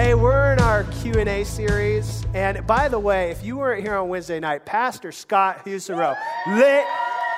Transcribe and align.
Hey, 0.00 0.14
we're 0.14 0.54
in 0.54 0.60
our 0.60 0.84
Q&A 0.84 1.44
series. 1.44 2.24
And 2.32 2.66
by 2.66 2.88
the 2.88 2.98
way, 2.98 3.32
if 3.32 3.44
you 3.44 3.58
weren't 3.58 3.82
here 3.82 3.94
on 3.96 4.08
Wednesday 4.08 4.40
night, 4.40 4.64
Pastor 4.64 5.12
Scott 5.12 5.62
Husero 5.66 6.16
lit 6.48 6.86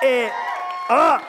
it 0.01 0.31
up. 0.89 1.25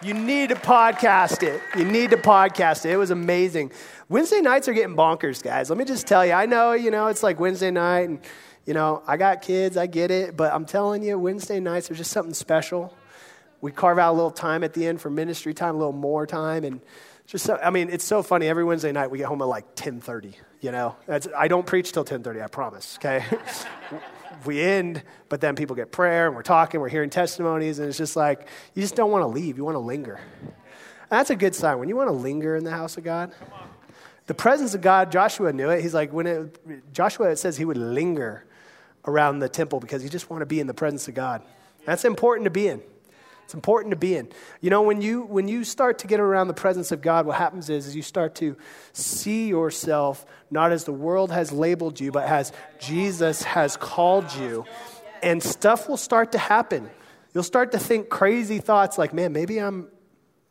You 0.00 0.14
need 0.14 0.48
to 0.48 0.54
podcast 0.54 1.42
it. 1.42 1.60
You 1.76 1.84
need 1.84 2.12
to 2.12 2.16
podcast 2.16 2.86
it. 2.86 2.92
It 2.92 2.96
was 2.96 3.10
amazing. 3.10 3.72
Wednesday 4.08 4.40
nights 4.40 4.66
are 4.66 4.72
getting 4.72 4.96
bonkers, 4.96 5.42
guys. 5.42 5.68
Let 5.68 5.78
me 5.78 5.84
just 5.84 6.06
tell 6.06 6.24
you. 6.24 6.32
I 6.32 6.46
know, 6.46 6.72
you 6.72 6.90
know, 6.90 7.08
it's 7.08 7.22
like 7.22 7.38
Wednesday 7.38 7.70
night 7.70 8.08
and 8.08 8.20
you 8.64 8.72
know, 8.72 9.02
I 9.06 9.18
got 9.18 9.42
kids, 9.42 9.76
I 9.76 9.86
get 9.86 10.10
it, 10.10 10.34
but 10.34 10.50
I'm 10.50 10.64
telling 10.64 11.02
you, 11.02 11.18
Wednesday 11.18 11.60
nights 11.60 11.90
are 11.90 11.94
just 11.94 12.10
something 12.10 12.32
special. 12.32 12.96
We 13.60 13.70
carve 13.70 13.98
out 13.98 14.12
a 14.12 14.16
little 14.16 14.30
time 14.30 14.64
at 14.64 14.72
the 14.72 14.86
end 14.86 15.02
for 15.02 15.10
ministry 15.10 15.52
time, 15.52 15.74
a 15.74 15.78
little 15.78 15.92
more 15.92 16.26
time 16.26 16.64
and 16.64 16.80
just 17.26 17.44
so, 17.44 17.58
I 17.62 17.70
mean, 17.70 17.88
it's 17.90 18.04
so 18.04 18.22
funny. 18.22 18.48
Every 18.48 18.64
Wednesday 18.64 18.92
night 18.92 19.10
we 19.10 19.18
get 19.18 19.26
home 19.26 19.40
at 19.42 19.48
like 19.48 19.74
10:30. 19.76 20.34
You 20.64 20.72
know, 20.72 20.96
I 21.36 21.46
don't 21.46 21.66
preach 21.66 21.92
till 21.92 22.06
10:30. 22.06 22.42
I 22.42 22.46
promise. 22.46 22.96
Okay, 22.96 23.22
we 24.46 24.62
end, 24.62 25.02
but 25.28 25.42
then 25.42 25.56
people 25.56 25.76
get 25.76 25.92
prayer 25.92 26.26
and 26.26 26.34
we're 26.34 26.42
talking, 26.42 26.80
we're 26.80 26.88
hearing 26.88 27.10
testimonies, 27.10 27.80
and 27.80 27.88
it's 27.90 27.98
just 27.98 28.16
like 28.16 28.48
you 28.72 28.80
just 28.80 28.96
don't 28.96 29.10
want 29.10 29.20
to 29.24 29.26
leave. 29.26 29.58
You 29.58 29.64
want 29.64 29.74
to 29.74 29.80
linger. 29.80 30.18
And 30.40 30.50
that's 31.10 31.28
a 31.28 31.36
good 31.36 31.54
sign 31.54 31.78
when 31.78 31.90
you 31.90 31.96
want 31.96 32.08
to 32.08 32.14
linger 32.14 32.56
in 32.56 32.64
the 32.64 32.70
house 32.70 32.96
of 32.96 33.04
God. 33.04 33.34
The 34.24 34.32
presence 34.32 34.74
of 34.74 34.80
God, 34.80 35.12
Joshua 35.12 35.52
knew 35.52 35.68
it. 35.68 35.82
He's 35.82 35.92
like 35.92 36.14
when 36.14 36.26
it, 36.26 36.94
Joshua 36.94 37.28
it 37.28 37.36
says 37.36 37.58
he 37.58 37.66
would 37.66 37.76
linger 37.76 38.46
around 39.06 39.40
the 39.40 39.50
temple 39.50 39.80
because 39.80 40.02
he 40.02 40.08
just 40.08 40.30
want 40.30 40.40
to 40.40 40.46
be 40.46 40.60
in 40.60 40.66
the 40.66 40.72
presence 40.72 41.06
of 41.08 41.14
God. 41.14 41.42
That's 41.84 42.06
important 42.06 42.44
to 42.44 42.50
be 42.50 42.68
in. 42.68 42.80
It's 43.44 43.54
important 43.54 43.90
to 43.92 43.96
be 43.96 44.16
in. 44.16 44.28
You 44.60 44.70
know, 44.70 44.82
when 44.82 45.00
you 45.00 45.22
when 45.22 45.48
you 45.48 45.64
start 45.64 45.98
to 46.00 46.06
get 46.06 46.18
around 46.18 46.48
the 46.48 46.54
presence 46.54 46.92
of 46.92 47.02
God, 47.02 47.26
what 47.26 47.36
happens 47.36 47.70
is, 47.70 47.86
is 47.86 47.94
you 47.94 48.02
start 48.02 48.34
to 48.36 48.56
see 48.92 49.48
yourself 49.48 50.24
not 50.50 50.72
as 50.72 50.84
the 50.84 50.92
world 50.92 51.30
has 51.30 51.52
labeled 51.52 52.00
you, 52.00 52.10
but 52.10 52.24
as 52.24 52.52
Jesus 52.78 53.42
has 53.42 53.76
called 53.76 54.34
you. 54.34 54.64
And 55.22 55.42
stuff 55.42 55.88
will 55.88 55.96
start 55.96 56.32
to 56.32 56.38
happen. 56.38 56.90
You'll 57.34 57.44
start 57.44 57.72
to 57.72 57.78
think 57.78 58.08
crazy 58.08 58.58
thoughts 58.58 58.96
like, 58.98 59.12
man, 59.12 59.32
maybe 59.32 59.58
I'm 59.58 59.88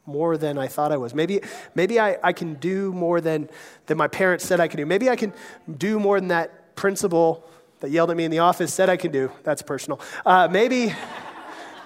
more 0.05 0.37
than 0.37 0.57
I 0.57 0.67
thought 0.67 0.91
I 0.91 0.97
was. 0.97 1.13
Maybe, 1.13 1.41
maybe 1.75 1.99
I, 1.99 2.17
I 2.21 2.33
can 2.33 2.55
do 2.55 2.91
more 2.91 3.21
than, 3.21 3.49
than 3.85 3.97
my 3.97 4.07
parents 4.07 4.45
said 4.45 4.59
I 4.59 4.67
could 4.67 4.77
do. 4.77 4.85
Maybe 4.85 5.09
I 5.09 5.15
can 5.15 5.33
do 5.77 5.99
more 5.99 6.19
than 6.19 6.29
that 6.29 6.75
principal 6.75 7.47
that 7.79 7.91
yelled 7.91 8.11
at 8.11 8.17
me 8.17 8.25
in 8.25 8.31
the 8.31 8.39
office 8.39 8.73
said 8.73 8.89
I 8.89 8.97
can 8.97 9.11
do. 9.11 9.31
That's 9.43 9.61
personal. 9.61 10.01
Uh, 10.25 10.47
maybe. 10.51 10.93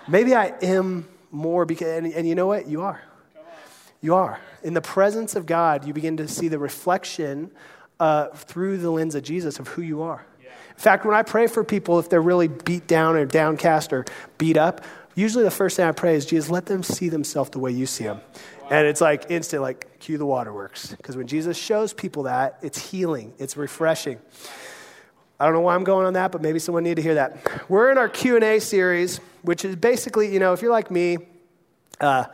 Maybe 0.08 0.34
I 0.34 0.54
am 0.62 1.08
more 1.32 1.66
because, 1.66 1.88
and, 1.88 2.08
and 2.08 2.28
you 2.28 2.36
know 2.36 2.48
what? 2.48 2.68
You 2.68 2.82
are. 2.82 3.02
You 4.02 4.16
are. 4.16 4.40
In 4.64 4.74
the 4.74 4.82
presence 4.82 5.36
of 5.36 5.46
God, 5.46 5.86
you 5.86 5.94
begin 5.94 6.18
to 6.18 6.28
see 6.28 6.48
the 6.48 6.60
reflection 6.60 7.52
uh, 8.00 8.28
through 8.28 8.78
the 8.78 8.90
lens 8.90 9.16
of 9.16 9.24
Jesus 9.24 9.60
of 9.60 9.68
who 9.70 9.82
you 9.82 10.02
are. 10.02 10.26
In 10.78 10.82
fact, 10.82 11.06
when 11.06 11.16
I 11.16 11.24
pray 11.24 11.48
for 11.48 11.64
people, 11.64 11.98
if 11.98 12.08
they're 12.08 12.22
really 12.22 12.48
beat 12.48 12.86
down 12.86 13.16
or 13.16 13.26
downcast 13.26 13.92
or 13.92 14.06
beat 14.38 14.58
up, 14.58 14.82
usually 15.16 15.44
the 15.44 15.52
first 15.52 15.76
thing 15.76 15.86
I 15.86 15.92
pray 15.92 16.16
is, 16.16 16.26
Jesus, 16.26 16.52
let 16.52 16.68
them 16.68 16.84
see 16.84 17.10
themselves 17.10 17.50
the 17.50 17.60
way 17.60 17.72
you 17.72 17.88
see 17.88 18.04
them. 18.04 18.22
And 18.70 18.86
it's 18.86 19.02
like 19.02 19.32
instant, 19.32 19.64
like, 19.64 20.00
cue 20.00 20.20
the 20.20 20.26
waterworks. 20.26 20.94
Because 20.94 21.18
when 21.18 21.26
Jesus 21.26 21.58
shows 21.58 21.94
people 21.94 22.24
that, 22.24 22.60
it's 22.62 22.78
healing, 22.92 23.34
it's 23.40 23.58
refreshing. 23.58 24.20
I 25.40 25.46
don't 25.46 25.54
know 25.54 25.62
why 25.62 25.74
I'm 25.74 25.84
going 25.84 26.06
on 26.06 26.14
that, 26.14 26.32
but 26.32 26.42
maybe 26.42 26.60
someone 26.60 26.84
need 26.84 26.96
to 26.96 27.02
hear 27.02 27.16
that. 27.16 27.70
We're 27.70 27.92
in 27.92 27.98
our 27.98 28.10
Q&A 28.10 28.60
series, 28.60 29.20
which 29.48 29.64
is 29.64 29.76
basically, 29.78 30.32
you 30.32 30.40
know, 30.40 30.52
if 30.54 30.62
you're 30.62 30.72
like 30.72 30.92
me, 30.92 31.18
uh, 32.02 32.26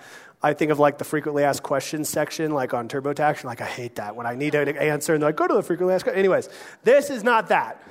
I 0.42 0.54
think 0.54 0.72
of 0.72 0.80
like 0.80 0.98
the 0.98 1.06
frequently 1.06 1.44
asked 1.44 1.64
questions 1.64 2.10
section, 2.10 2.52
like 2.52 2.74
on 2.74 2.90
TurboTax. 2.90 3.44
Like, 3.44 3.62
I 3.62 3.66
hate 3.66 3.96
that 3.96 4.16
when 4.16 4.26
I 4.26 4.36
need 4.36 4.56
an 4.56 4.76
answer 4.76 5.14
and 5.14 5.22
they're 5.22 5.30
like, 5.30 5.38
go 5.38 5.48
to 5.48 5.54
the 5.54 5.62
frequently 5.62 5.94
asked 5.94 6.04
questions. 6.04 6.20
Anyways, 6.20 6.50
this 6.84 7.10
is 7.10 7.24
not 7.24 7.50
that. 7.50 7.82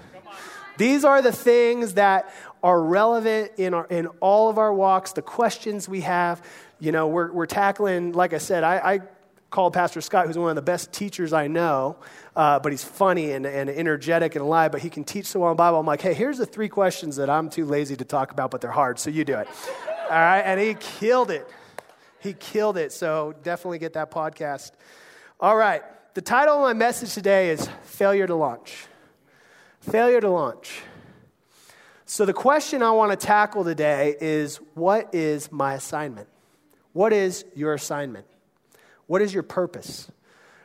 These 0.77 1.05
are 1.05 1.23
the 1.23 1.33
things 1.33 1.95
that 1.95 2.35
are 2.63 2.83
relevant 2.83 3.53
in, 3.59 3.75
our, 3.75 3.87
in 3.87 4.09
all 4.21 4.51
of 4.51 4.59
our 4.59 4.75
walks, 4.75 5.13
the 5.13 5.23
questions 5.23 5.89
we 5.89 6.01
have. 6.01 6.45
You 6.81 6.91
know, 6.91 7.07
we're, 7.07 7.31
we're 7.31 7.47
tackling, 7.47 8.13
like 8.13 8.33
I 8.33 8.39
said, 8.39 8.65
I, 8.65 8.77
I 8.77 9.01
called 9.53 9.75
Pastor 9.75 10.01
Scott, 10.01 10.27
who's 10.27 10.37
one 10.37 10.49
of 10.49 10.57
the 10.57 10.63
best 10.63 10.93
teachers 10.93 11.33
I 11.33 11.47
know, 11.47 11.97
uh, 12.35 12.59
but 12.59 12.73
he's 12.73 12.83
funny 12.83 13.33
and, 13.33 13.47
and 13.47 13.71
energetic 13.71 14.35
and 14.35 14.43
alive, 14.43 14.73
but 14.73 14.81
he 14.81 14.91
can 14.91 15.05
teach 15.05 15.27
so 15.27 15.41
well 15.41 15.55
Bible. 15.55 15.79
I'm 15.79 15.87
like, 15.87 16.01
hey, 16.01 16.15
here's 16.15 16.39
the 16.39 16.47
three 16.47 16.69
questions 16.69 17.17
that 17.17 17.31
I'm 17.31 17.51
too 17.51 17.67
lazy 17.67 17.95
to 17.97 18.05
talk 18.05 18.33
about, 18.33 18.51
but 18.51 18.61
they're 18.61 18.71
hard, 18.71 18.99
so 18.99 19.11
you 19.11 19.25
do 19.25 19.39
it. 19.39 19.47
All 20.11 20.19
right, 20.19 20.41
and 20.41 20.59
he 20.59 20.75
killed 20.75 21.31
it. 21.31 21.47
He 22.19 22.33
killed 22.33 22.77
it, 22.77 22.93
so 22.93 23.35
definitely 23.43 23.79
get 23.79 23.93
that 23.93 24.11
podcast. 24.11 24.73
All 25.39 25.57
right, 25.57 25.83
the 26.15 26.23
title 26.23 26.57
of 26.57 26.63
my 26.63 26.73
message 26.73 27.15
today 27.15 27.51
is 27.51 27.69
Failure 27.85 28.27
to 28.27 28.35
Launch. 28.35 28.87
Failure 29.81 30.21
to 30.21 30.31
Launch. 30.31 30.81
So, 32.07 32.25
the 32.25 32.33
question 32.33 32.83
I 32.83 32.91
want 32.91 33.19
to 33.19 33.27
tackle 33.27 33.65
today 33.65 34.17
is 34.21 34.57
what 34.75 35.15
is 35.15 35.51
my 35.51 35.75
assignment? 35.75 36.29
What 36.93 37.13
is 37.13 37.45
your 37.55 37.75
assignment? 37.75 38.27
What 39.07 39.23
is 39.23 39.33
your 39.33 39.43
purpose? 39.43 40.11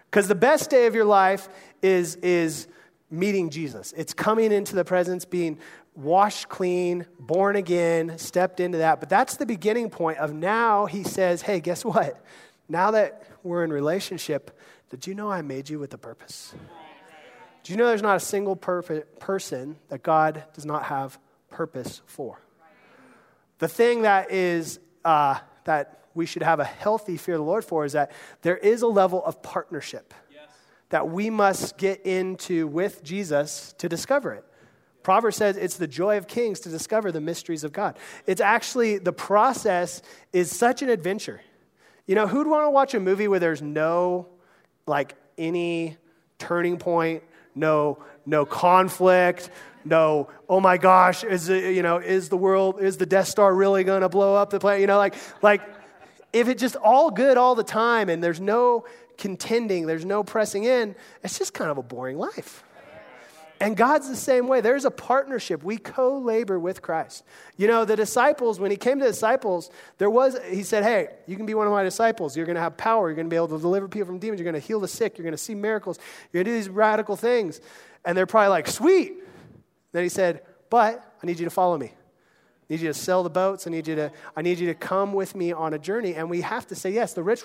Because 0.10 0.28
the 0.28 0.36
best 0.36 0.70
day 0.70 0.86
of 0.86 0.96
your 0.96 1.06
life 1.06 1.50
is, 1.82 2.16
is 2.18 2.68
meeting 3.10 3.50
Jesus. 3.50 3.94
It's 3.98 4.14
coming 4.14 4.52
into 4.52 4.76
the 4.76 4.86
presence, 4.86 5.26
being 5.26 5.60
washed 5.96 6.48
clean, 6.48 7.06
born 7.20 7.56
again, 7.56 8.18
stepped 8.18 8.60
into 8.60 8.78
that. 8.80 9.00
But 9.00 9.10
that's 9.10 9.38
the 9.38 9.46
beginning 9.46 9.90
point 9.90 10.20
of 10.20 10.34
now 10.34 10.86
he 10.86 11.04
says, 11.04 11.42
hey, 11.42 11.60
guess 11.60 11.84
what? 11.84 12.24
Now 12.70 12.92
that 12.92 13.24
we're 13.44 13.64
in 13.64 13.74
relationship, 13.74 14.58
did 14.90 15.08
you 15.08 15.16
know 15.16 15.30
I 15.30 15.42
made 15.42 15.70
you 15.70 15.80
with 15.80 15.94
a 15.94 15.98
purpose? 15.98 16.54
Do 17.64 17.74
you 17.74 17.78
know 17.78 17.88
there's 17.88 18.02
not 18.02 18.16
a 18.16 18.22
single 18.22 18.56
per- 18.56 19.02
person 19.20 19.76
that 19.90 20.04
God 20.04 20.44
does 20.54 20.66
not 20.66 20.84
have 20.84 21.20
purpose 21.50 22.02
for? 22.06 22.40
The 23.60 23.68
thing 23.68 24.04
that 24.04 24.32
is 24.32 24.80
uh, 25.04 25.40
that 25.66 26.07
we 26.18 26.26
should 26.26 26.44
have 26.44 26.60
a 26.60 26.66
healthy 26.66 27.16
fear 27.16 27.36
of 27.36 27.40
the 27.40 27.46
Lord 27.46 27.64
for 27.64 27.86
is 27.86 27.94
that 27.94 28.12
there 28.42 28.58
is 28.58 28.82
a 28.82 28.88
level 28.88 29.24
of 29.24 29.42
partnership 29.42 30.14
yes. 30.34 30.50
that 30.90 31.08
we 31.08 31.30
must 31.30 31.78
get 31.78 32.06
into 32.06 32.68
with 32.68 33.04
Jesus 33.04 33.74
to 33.78 33.88
discover 33.88 34.34
it. 34.34 34.44
Proverbs 35.04 35.38
says 35.38 35.56
it's 35.56 35.78
the 35.78 35.88
joy 35.88 36.18
of 36.18 36.28
kings 36.28 36.60
to 36.62 36.70
discover 36.70 37.14
the 37.14 37.22
mysteries 37.22 37.64
of 37.64 37.72
God. 37.72 37.98
It's 38.26 38.42
actually, 38.42 38.98
the 38.98 39.14
process 39.14 40.02
is 40.34 40.54
such 40.54 40.82
an 40.82 40.90
adventure. 40.90 41.40
You 42.08 42.16
know, 42.16 42.28
who'd 42.28 42.48
want 42.48 42.66
to 42.66 42.72
watch 42.72 42.94
a 42.94 43.00
movie 43.00 43.30
where 43.30 43.40
there's 43.40 43.62
no, 43.62 44.28
like, 44.86 45.16
any 45.38 45.96
turning 46.40 46.78
point, 46.78 47.24
no, 47.56 48.00
no 48.26 48.46
conflict, 48.46 49.50
no, 49.86 50.28
oh 50.50 50.60
my 50.60 50.78
gosh, 50.78 51.24
is 51.24 51.48
it, 51.50 51.74
you 51.74 51.82
know, 51.82 51.98
is 51.98 52.30
the 52.30 52.38
world, 52.38 52.82
is 52.82 52.98
the 52.98 53.06
Death 53.06 53.28
Star 53.28 53.54
really 53.54 53.84
going 53.84 54.02
to 54.02 54.10
blow 54.10 54.36
up 54.36 54.50
the 54.50 54.60
planet? 54.60 54.82
You 54.82 54.88
know, 54.88 54.98
like, 54.98 55.16
like 55.42 55.62
if 56.40 56.48
it's 56.48 56.62
just 56.62 56.76
all 56.76 57.10
good 57.12 57.38
all 57.38 57.56
the 57.56 57.64
time 57.64 58.10
and 58.10 58.24
there's 58.24 58.42
no 58.42 58.86
contending, 59.18 59.86
there's 59.86 60.06
no 60.06 60.24
pressing 60.24 60.64
in, 60.64 60.96
it's 61.24 61.38
just 61.38 61.54
kind 61.54 61.72
of 61.72 61.78
a 61.78 61.84
boring 61.84 62.18
life. 62.18 62.64
And 63.60 63.76
God's 63.76 64.08
the 64.08 64.16
same 64.16 64.48
way. 64.48 64.62
There's 64.62 64.86
a 64.86 64.92
partnership. 64.92 65.64
We 65.64 65.78
co 65.78 66.20
labor 66.20 66.60
with 66.60 66.82
Christ. 66.84 67.24
You 67.58 67.68
know, 67.68 67.86
the 67.86 67.96
disciples, 67.96 68.60
when 68.60 68.70
he 68.70 68.78
came 68.78 69.00
to 69.00 69.06
the 69.06 69.12
disciples, 69.12 69.72
there 69.98 70.12
was, 70.12 70.38
he 70.48 70.62
said, 70.62 70.84
Hey, 70.84 71.10
you 71.26 71.36
can 71.36 71.48
be 71.48 71.56
one 71.56 71.66
of 71.66 71.74
my 71.74 71.84
disciples. 71.84 72.38
You're 72.38 72.46
going 72.46 72.56
to 72.56 72.62
have 72.62 72.78
power. 72.78 73.10
You're 73.10 73.16
going 73.16 73.26
to 73.26 73.32
be 73.32 73.36
able 73.36 73.48
to 73.48 73.58
deliver 73.58 73.88
people 73.88 74.06
from 74.06 74.20
demons. 74.20 74.40
You're 74.40 74.52
going 74.52 74.62
to 74.62 74.68
heal 74.68 74.80
the 74.80 74.88
sick. 74.88 75.18
You're 75.18 75.24
going 75.24 75.34
to 75.34 75.40
see 75.40 75.56
miracles. 75.56 75.98
You're 76.32 76.44
going 76.44 76.54
to 76.54 76.60
do 76.60 76.64
these 76.64 76.70
radical 76.70 77.16
things. 77.16 77.60
And 78.06 78.16
they're 78.16 78.28
probably 78.28 78.50
like, 78.50 78.68
Sweet. 78.68 79.16
Then 79.92 80.04
he 80.04 80.10
said, 80.10 80.44
But 80.70 81.16
I 81.22 81.26
need 81.26 81.40
you 81.40 81.46
to 81.46 81.52
follow 81.52 81.80
me. 81.80 81.94
I 82.70 82.74
need 82.74 82.82
you 82.82 82.88
to 82.88 82.94
sell 82.94 83.24
the 83.24 83.30
boats. 83.30 83.66
I 83.66 83.70
need 83.70 83.88
you 83.88 83.96
to, 83.96 84.12
I 84.36 84.42
need 84.42 84.60
you 84.60 84.68
to 84.68 84.74
come 84.74 85.14
with 85.14 85.36
me 85.36 85.54
on 85.54 85.74
a 85.74 85.80
journey. 85.80 86.16
And 86.16 86.30
we 86.30 86.42
have 86.42 86.68
to 86.68 86.76
say 86.76 86.92
yes. 86.92 87.14
The 87.14 87.24
rich 87.24 87.44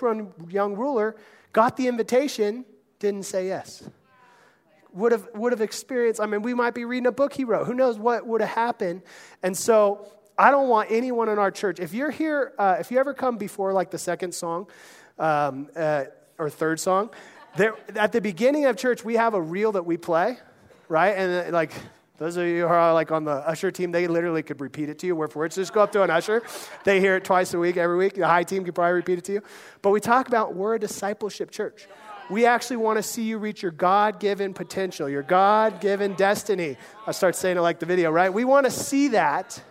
young 0.49 0.75
ruler 0.75 1.15
got 1.53 1.77
the 1.77 1.87
invitation, 1.87 2.65
didn't 2.99 3.23
say 3.23 3.47
yes. 3.47 3.87
Would 4.93 5.11
have, 5.11 5.27
would 5.33 5.53
have 5.53 5.61
experienced, 5.61 6.19
I 6.19 6.25
mean, 6.25 6.41
we 6.41 6.53
might 6.53 6.73
be 6.73 6.85
reading 6.85 7.07
a 7.07 7.11
book 7.11 7.33
he 7.33 7.45
wrote. 7.45 7.65
Who 7.65 7.73
knows 7.73 7.97
what 7.97 8.27
would 8.27 8.41
have 8.41 8.49
happened? 8.49 9.01
And 9.41 9.57
so 9.57 10.07
I 10.37 10.51
don't 10.51 10.67
want 10.67 10.91
anyone 10.91 11.29
in 11.29 11.39
our 11.39 11.51
church, 11.51 11.79
if 11.79 11.93
you're 11.93 12.11
here, 12.11 12.53
uh, 12.59 12.77
if 12.79 12.91
you 12.91 12.99
ever 12.99 13.13
come 13.13 13.37
before 13.37 13.73
like 13.73 13.91
the 13.91 13.97
second 13.97 14.35
song 14.35 14.67
um, 15.17 15.69
uh, 15.75 16.05
or 16.37 16.49
third 16.49 16.79
song, 16.79 17.09
there, 17.55 17.75
at 17.95 18.11
the 18.11 18.21
beginning 18.21 18.65
of 18.65 18.77
church, 18.77 19.05
we 19.05 19.15
have 19.15 19.33
a 19.33 19.41
reel 19.41 19.71
that 19.73 19.85
we 19.85 19.97
play 19.97 20.37
right? 20.93 21.17
And 21.17 21.47
uh, 21.49 21.51
like, 21.51 21.71
those 22.17 22.37
of 22.37 22.45
you 22.45 22.61
who 22.61 22.67
are 22.67 22.93
like 22.93 23.11
on 23.11 23.23
the 23.23 23.31
usher 23.31 23.71
team, 23.71 23.91
they 23.91 24.07
literally 24.07 24.43
could 24.43 24.61
repeat 24.61 24.89
it 24.89 24.99
to 24.99 25.07
you 25.07 25.15
word 25.15 25.33
for 25.33 25.39
word. 25.39 25.53
So 25.53 25.61
just 25.61 25.73
go 25.73 25.81
up 25.81 25.91
to 25.93 26.03
an 26.03 26.09
usher. 26.09 26.43
They 26.83 26.99
hear 26.99 27.15
it 27.15 27.23
twice 27.23 27.53
a 27.53 27.59
week, 27.59 27.75
every 27.77 27.97
week. 27.97 28.13
The 28.13 28.27
high 28.27 28.43
team 28.43 28.63
could 28.63 28.75
probably 28.75 28.93
repeat 28.93 29.17
it 29.17 29.25
to 29.25 29.33
you. 29.33 29.41
But 29.81 29.89
we 29.89 29.99
talk 29.99 30.27
about 30.27 30.53
we're 30.53 30.75
a 30.75 30.79
discipleship 30.79 31.49
church. 31.49 31.87
We 32.29 32.45
actually 32.45 32.77
want 32.77 32.97
to 32.97 33.03
see 33.03 33.23
you 33.23 33.37
reach 33.37 33.61
your 33.61 33.71
God 33.71 34.19
given 34.19 34.53
potential, 34.53 35.09
your 35.09 35.23
God 35.23 35.81
given 35.81 36.13
destiny. 36.13 36.77
I 37.05 37.11
start 37.11 37.35
saying 37.35 37.57
it 37.57 37.61
like 37.61 37.79
the 37.79 37.85
video, 37.85 38.11
right? 38.11 38.31
We 38.33 38.45
want 38.45 38.65
to 38.65 38.71
see 38.71 39.09
that 39.09 39.61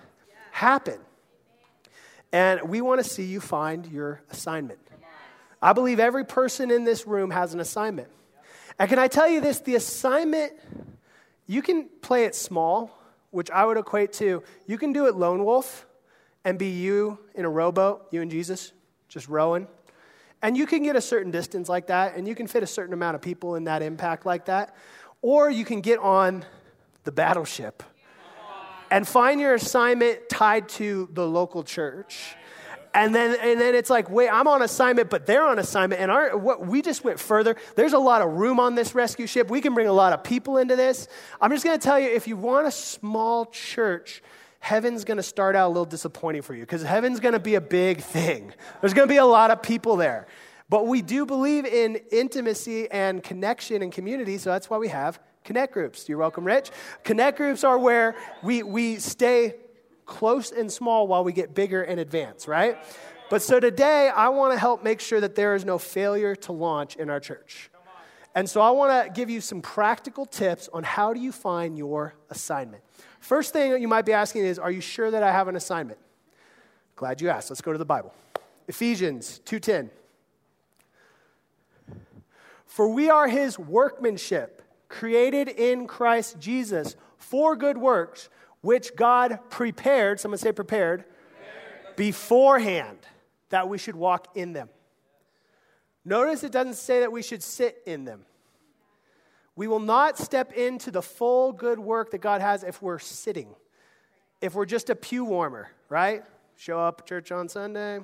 happen. 0.51 0.99
And 2.33 2.69
we 2.69 2.81
want 2.81 3.03
to 3.03 3.09
see 3.09 3.25
you 3.25 3.41
find 3.41 3.87
your 3.87 4.21
assignment. 4.31 4.81
I 5.61 5.73
believe 5.73 6.01
every 6.01 6.25
person 6.25 6.71
in 6.71 6.85
this 6.85 7.07
room 7.07 7.31
has 7.31 7.55
an 7.55 7.61
assignment. 7.61 8.09
And 8.79 8.89
can 8.89 8.99
I 8.99 9.07
tell 9.07 9.29
you 9.29 9.41
this? 9.41 9.61
The 9.61 9.77
assignment, 9.77 10.53
you 11.47 11.63
can 11.63 11.89
play 12.01 12.25
it 12.25 12.35
small, 12.35 12.99
which 13.31 13.51
I 13.51 13.65
would 13.65 13.77
equate 13.77 14.13
to 14.15 14.43
you 14.67 14.79
can 14.79 14.93
do 14.93 15.07
it 15.07 15.17
lone 15.17 15.45
wolf 15.45 15.87
and 16.45 16.59
be 16.59 16.69
you 16.69 17.19
in 17.35 17.45
a 17.45 17.51
rowboat, 17.51 18.09
you 18.11 18.21
and 18.21 18.31
Jesus, 18.31 18.73
just 19.09 19.29
rowing. 19.29 19.67
And 20.43 20.57
you 20.57 20.67
can 20.67 20.83
get 20.83 20.97
a 20.97 21.01
certain 21.01 21.31
distance 21.31 21.69
like 21.69 21.87
that, 21.87 22.17
and 22.17 22.27
you 22.27 22.35
can 22.35 22.49
fit 22.49 22.65
a 22.65 22.67
certain 22.67 22.93
amount 22.93 23.15
of 23.15 23.23
people 23.23 23.55
in 23.55 23.65
that 23.65 23.81
impact 23.81 24.27
like 24.27 24.47
that. 24.47 24.75
Or 25.21 25.49
you 25.49 25.65
can 25.65 25.81
get 25.81 26.01
on 26.01 26.45
the 27.05 27.13
battleship 27.13 27.83
and 28.91 29.07
find 29.07 29.41
your 29.41 29.55
assignment 29.55 30.29
tied 30.29 30.69
to 30.71 31.09
the 31.13 31.27
local 31.27 31.63
church. 31.63 32.35
And 32.95 33.15
then, 33.15 33.37
and 33.41 33.59
then 33.61 33.75
it's 33.75 33.89
like, 33.89 34.11
wait, 34.11 34.29
I'm 34.29 34.47
on 34.47 34.61
assignment, 34.61 35.09
but 35.09 35.25
they're 35.25 35.47
on 35.47 35.59
assignment. 35.59 36.01
And 36.01 36.11
our, 36.11 36.37
what, 36.37 36.67
we 36.67 36.83
just 36.83 37.05
went 37.05 37.19
further. 37.19 37.57
There's 37.75 37.95
a 37.95 37.99
lot 37.99 38.21
of 38.21 38.33
room 38.33 38.61
on 38.61 38.75
this 38.75 38.95
rescue 38.95 39.27
ship. 39.27 39.51
We 39.51 39.61
can 39.61 39.73
bring 39.73 39.87
a 39.87 39.93
lot 39.93 40.13
of 40.13 40.23
people 40.23 40.59
into 40.59 40.77
this. 40.77 41.09
I'm 41.41 41.51
just 41.51 41.65
going 41.65 41.79
to 41.79 41.83
tell 41.83 41.99
you 41.99 42.09
if 42.09 42.29
you 42.29 42.37
want 42.37 42.67
a 42.67 42.71
small 42.71 43.47
church, 43.47 44.23
heaven's 44.61 45.05
going 45.05 45.17
to 45.17 45.23
start 45.23 45.57
out 45.57 45.69
a 45.69 45.71
little 45.71 45.87
disappointing 45.87 46.43
for 46.43 46.55
you 46.55 46.61
because 46.61 46.83
heaven's 46.83 47.19
going 47.19 47.33
to 47.33 47.41
be 47.41 47.55
a 47.55 47.61
big 47.61 48.01
thing. 48.01 48.53
There's 48.81 48.95
going 48.95 49.09
to 49.09 49.13
be 49.13 49.19
a 49.19 49.25
lot 49.25 49.51
of 49.51 49.63
people 49.63 49.97
there. 49.97 50.27
But 50.69 50.87
we 50.87 51.03
do 51.03 51.27
believe 51.27 51.65
in 51.65 52.01
intimacy 52.11 52.91
and 52.91 53.23
connection 53.23 53.83
and 53.83 53.91
community, 53.91 54.39
so 54.39 54.51
that's 54.51 54.71
why 54.71 54.79
we 54.79 54.89
have 54.89 55.19
Connect 55.45 55.73
groups. 55.73 56.09
You're 56.09 56.19
welcome, 56.19 56.45
Rich. 56.45 56.71
Connect 57.03 57.37
groups 57.37 57.65
are 57.65 57.77
where 57.77 58.15
we, 58.43 58.63
we 58.63 58.99
stay 58.99 59.55
close 60.07 60.51
and 60.51 60.71
small 60.71 61.07
while 61.07 61.25
we 61.25 61.33
get 61.33 61.55
bigger 61.55 61.83
and 61.83 62.01
advance, 62.01 62.49
right? 62.49 62.79
But 63.31 63.43
so 63.43 63.61
today, 63.61 64.09
I 64.09 64.29
want 64.29 64.53
to 64.53 64.59
help 64.59 64.85
make 64.85 65.01
sure 65.01 65.21
that 65.21 65.35
there 65.35 65.55
is 65.55 65.65
no 65.65 65.79
failure 65.79 66.37
to 66.37 66.53
launch 66.53 66.97
in 66.97 67.09
our 67.09 67.21
church. 67.21 67.71
And 68.35 68.49
so 68.49 68.61
I 68.61 68.71
want 68.71 69.07
to 69.07 69.13
give 69.13 69.31
you 69.31 69.41
some 69.41 69.61
practical 69.61 70.27
tips 70.27 70.69
on 70.73 70.85
how 70.85 71.13
do 71.13 71.21
you 71.21 71.33
find 71.33 71.77
your 71.77 72.15
assignment. 72.31 72.83
First 73.21 73.53
thing 73.53 73.73
that 73.73 73.81
you 73.81 73.89
might 73.89 74.07
be 74.07 74.13
asking 74.13 74.45
is, 74.45 74.59
are 74.59 74.71
you 74.71 74.81
sure 74.81 75.11
that 75.11 75.23
I 75.23 75.31
have 75.31 75.49
an 75.49 75.57
assignment? 75.57 75.99
Glad 76.97 77.21
you 77.21 77.29
asked. 77.29 77.51
Let's 77.51 77.61
go 77.61 77.73
to 77.73 77.79
the 77.79 77.85
Bible. 77.85 78.15
Ephesians 78.69 79.41
2:10. 79.45 79.91
For 82.67 82.89
we 82.89 83.11
are 83.11 83.29
his 83.29 83.59
workmanship 83.59 84.63
created 84.89 85.49
in 85.49 85.87
Christ 85.87 86.39
Jesus 86.39 86.97
for 87.19 87.55
good 87.55 87.77
works, 87.77 88.31
which 88.63 88.97
God 88.97 89.39
prepared, 89.51 90.19
someone 90.19 90.39
say 90.39 90.53
prepared, 90.53 91.05
prepared, 91.05 91.97
beforehand 91.97 92.99
that 93.51 93.69
we 93.69 93.77
should 93.77 93.95
walk 93.95 94.29
in 94.35 94.53
them. 94.53 94.69
Notice 96.05 96.43
it 96.43 96.51
doesn't 96.51 96.75
say 96.75 97.01
that 97.01 97.13
we 97.13 97.23
should 97.23 97.43
sit 97.43 97.83
in 97.87 98.05
them. 98.05 98.25
We 99.55 99.69
will 99.69 99.81
not 99.81 100.19
step 100.19 100.53
into 100.55 100.91
the 100.91 101.03
full 101.03 101.53
good 101.53 101.79
work 101.79 102.11
that 102.13 102.23
God 102.23 102.41
has 102.41 102.65
if 102.65 102.81
we're 102.81 102.99
sitting, 102.99 103.55
if 104.41 104.55
we're 104.55 104.65
just 104.65 104.89
a 104.89 104.95
pew 104.95 105.25
warmer, 105.25 105.71
right? 105.91 106.25
Show 106.57 106.81
up 106.81 107.07
church 107.07 107.31
on 107.31 107.49
Sunday, 107.49 108.01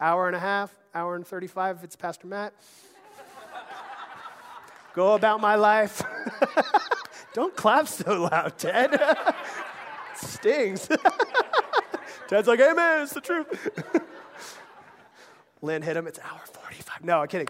hour 0.00 0.26
and 0.26 0.34
a 0.34 0.40
half, 0.40 0.76
hour 0.94 1.14
and 1.14 1.24
35 1.26 1.76
if 1.76 1.84
it's 1.84 1.96
Pastor 1.96 2.26
Matt 2.26 2.52
go 4.98 5.14
about 5.14 5.40
my 5.40 5.54
life. 5.54 6.02
Don't 7.38 7.54
clap 7.54 7.86
so 7.86 8.22
loud, 8.24 8.58
Ted. 8.58 9.00
stings. 10.16 10.88
Ted's 12.26 12.48
like, 12.48 12.58
Amen, 12.58 13.02
it's 13.02 13.12
the 13.12 13.20
truth. 13.20 13.68
Lynn 15.62 15.82
hit 15.82 15.96
him, 15.96 16.08
it's 16.08 16.18
hour 16.18 16.40
45. 16.44 17.04
No, 17.04 17.20
I'm 17.20 17.28
kidding. 17.28 17.46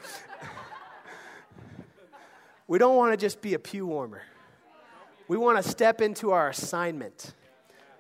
we 2.67 2.77
don't 2.77 2.97
want 2.97 3.15
to 3.15 3.17
just 3.17 3.41
be 3.41 3.55
a 3.55 3.59
pew 3.59 3.87
warmer. 3.87 4.21
We 5.27 5.39
want 5.39 5.57
to 5.65 5.67
step 5.67 6.03
into 6.03 6.33
our 6.33 6.51
assignment, 6.51 7.33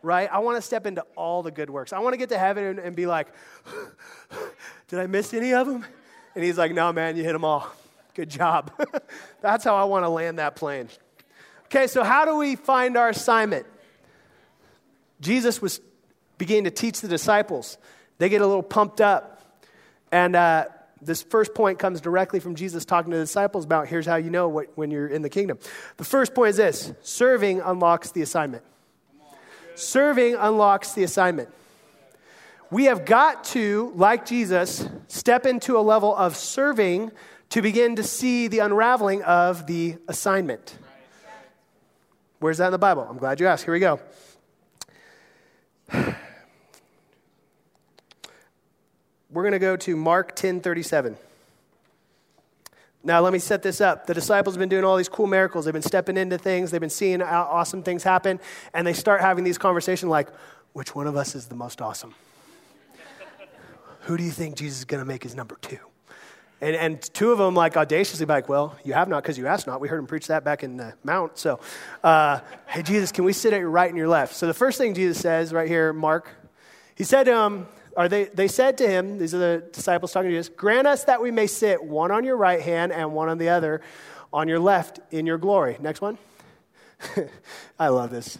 right? 0.02 0.28
I 0.30 0.40
want 0.40 0.58
to 0.58 0.62
step 0.62 0.84
into 0.84 1.06
all 1.16 1.42
the 1.42 1.50
good 1.50 1.70
works. 1.70 1.94
I 1.94 2.00
want 2.00 2.12
to 2.12 2.18
get 2.18 2.28
to 2.28 2.38
heaven 2.38 2.64
and, 2.64 2.78
and 2.78 2.96
be 2.96 3.06
like, 3.06 3.28
did 4.88 4.98
I 4.98 5.06
miss 5.06 5.32
any 5.32 5.54
of 5.54 5.66
them? 5.66 5.86
And 6.34 6.44
he's 6.44 6.58
like, 6.58 6.74
no, 6.74 6.92
man, 6.92 7.16
you 7.16 7.24
hit 7.24 7.32
them 7.32 7.46
all. 7.46 7.66
Good 8.12 8.28
job. 8.28 8.72
That's 9.40 9.64
how 9.64 9.74
I 9.74 9.84
want 9.84 10.04
to 10.04 10.10
land 10.10 10.38
that 10.38 10.54
plane. 10.54 10.90
Okay, 11.68 11.86
so 11.86 12.02
how 12.02 12.24
do 12.24 12.36
we 12.36 12.56
find 12.56 12.96
our 12.96 13.10
assignment? 13.10 13.66
Jesus 15.20 15.60
was 15.60 15.82
beginning 16.38 16.64
to 16.64 16.70
teach 16.70 17.02
the 17.02 17.08
disciples. 17.08 17.76
They 18.16 18.30
get 18.30 18.40
a 18.40 18.46
little 18.46 18.62
pumped 18.62 19.02
up. 19.02 19.42
And 20.10 20.34
uh, 20.34 20.68
this 21.02 21.20
first 21.20 21.52
point 21.52 21.78
comes 21.78 22.00
directly 22.00 22.40
from 22.40 22.54
Jesus 22.54 22.86
talking 22.86 23.10
to 23.10 23.18
the 23.18 23.24
disciples 23.24 23.66
about 23.66 23.86
here's 23.86 24.06
how 24.06 24.16
you 24.16 24.30
know 24.30 24.48
what, 24.48 24.68
when 24.76 24.90
you're 24.90 25.08
in 25.08 25.20
the 25.20 25.28
kingdom. 25.28 25.58
The 25.98 26.04
first 26.04 26.34
point 26.34 26.50
is 26.50 26.56
this 26.56 26.92
serving 27.02 27.60
unlocks 27.60 28.12
the 28.12 28.22
assignment. 28.22 28.64
Serving 29.74 30.36
unlocks 30.36 30.94
the 30.94 31.02
assignment. 31.02 31.50
We 32.70 32.84
have 32.84 33.04
got 33.04 33.44
to, 33.44 33.92
like 33.94 34.24
Jesus, 34.24 34.88
step 35.08 35.44
into 35.44 35.76
a 35.76 35.80
level 35.80 36.16
of 36.16 36.34
serving 36.34 37.12
to 37.50 37.60
begin 37.60 37.96
to 37.96 38.02
see 38.02 38.48
the 38.48 38.60
unraveling 38.60 39.22
of 39.22 39.66
the 39.66 39.96
assignment. 40.08 40.78
Where's 42.40 42.58
that 42.58 42.66
in 42.66 42.72
the 42.72 42.78
Bible? 42.78 43.06
I'm 43.08 43.18
glad 43.18 43.40
you 43.40 43.46
asked. 43.46 43.64
Here 43.64 43.74
we 43.74 43.80
go. 43.80 44.00
We're 49.30 49.42
going 49.42 49.52
to 49.52 49.58
go 49.58 49.76
to 49.76 49.96
Mark 49.96 50.36
10 50.36 50.60
37. 50.60 51.16
Now, 53.04 53.20
let 53.20 53.32
me 53.32 53.38
set 53.38 53.62
this 53.62 53.80
up. 53.80 54.06
The 54.06 54.14
disciples 54.14 54.54
have 54.54 54.60
been 54.60 54.68
doing 54.68 54.84
all 54.84 54.96
these 54.96 55.08
cool 55.08 55.26
miracles. 55.26 55.64
They've 55.64 55.72
been 55.72 55.82
stepping 55.82 56.16
into 56.16 56.36
things, 56.36 56.70
they've 56.70 56.80
been 56.80 56.90
seeing 56.90 57.22
awesome 57.22 57.82
things 57.82 58.02
happen, 58.02 58.40
and 58.74 58.86
they 58.86 58.92
start 58.92 59.20
having 59.20 59.44
these 59.44 59.58
conversations 59.58 60.10
like, 60.10 60.28
which 60.72 60.94
one 60.94 61.06
of 61.06 61.16
us 61.16 61.34
is 61.34 61.46
the 61.46 61.54
most 61.54 61.80
awesome? 61.80 62.14
Who 64.02 64.16
do 64.16 64.24
you 64.24 64.30
think 64.30 64.56
Jesus 64.56 64.78
is 64.78 64.84
going 64.84 65.00
to 65.00 65.06
make 65.06 65.22
his 65.22 65.34
number 65.34 65.56
two? 65.60 65.78
And, 66.60 66.74
and 66.74 67.00
two 67.00 67.30
of 67.30 67.38
them, 67.38 67.54
like, 67.54 67.76
audaciously, 67.76 68.26
like, 68.26 68.48
well, 68.48 68.76
you 68.84 68.92
have 68.92 69.08
not 69.08 69.22
because 69.22 69.38
you 69.38 69.46
asked 69.46 69.66
not. 69.66 69.80
We 69.80 69.86
heard 69.86 70.00
him 70.00 70.08
preach 70.08 70.26
that 70.26 70.42
back 70.42 70.64
in 70.64 70.76
the 70.76 70.94
Mount. 71.04 71.38
So, 71.38 71.60
uh, 72.02 72.40
hey, 72.66 72.82
Jesus, 72.82 73.12
can 73.12 73.24
we 73.24 73.32
sit 73.32 73.52
at 73.52 73.60
your 73.60 73.70
right 73.70 73.88
and 73.88 73.96
your 73.96 74.08
left? 74.08 74.34
So, 74.34 74.46
the 74.48 74.54
first 74.54 74.76
thing 74.76 74.94
Jesus 74.94 75.20
says 75.20 75.52
right 75.52 75.68
here, 75.68 75.92
Mark, 75.92 76.28
he 76.96 77.04
said 77.04 77.24
to 77.24 77.36
him, 77.36 77.68
or 77.96 78.08
they, 78.08 78.24
they 78.24 78.48
said 78.48 78.78
to 78.78 78.88
him, 78.88 79.18
these 79.18 79.34
are 79.34 79.38
the 79.38 79.64
disciples 79.72 80.12
talking 80.12 80.30
to 80.30 80.36
Jesus, 80.36 80.48
grant 80.48 80.86
us 80.86 81.04
that 81.04 81.22
we 81.22 81.30
may 81.30 81.46
sit 81.46 81.82
one 81.82 82.10
on 82.10 82.24
your 82.24 82.36
right 82.36 82.60
hand 82.60 82.92
and 82.92 83.12
one 83.12 83.28
on 83.28 83.38
the 83.38 83.50
other 83.50 83.80
on 84.32 84.48
your 84.48 84.58
left 84.58 85.00
in 85.10 85.26
your 85.26 85.38
glory. 85.38 85.76
Next 85.80 86.00
one. 86.00 86.18
I 87.78 87.88
love 87.88 88.10
this. 88.10 88.38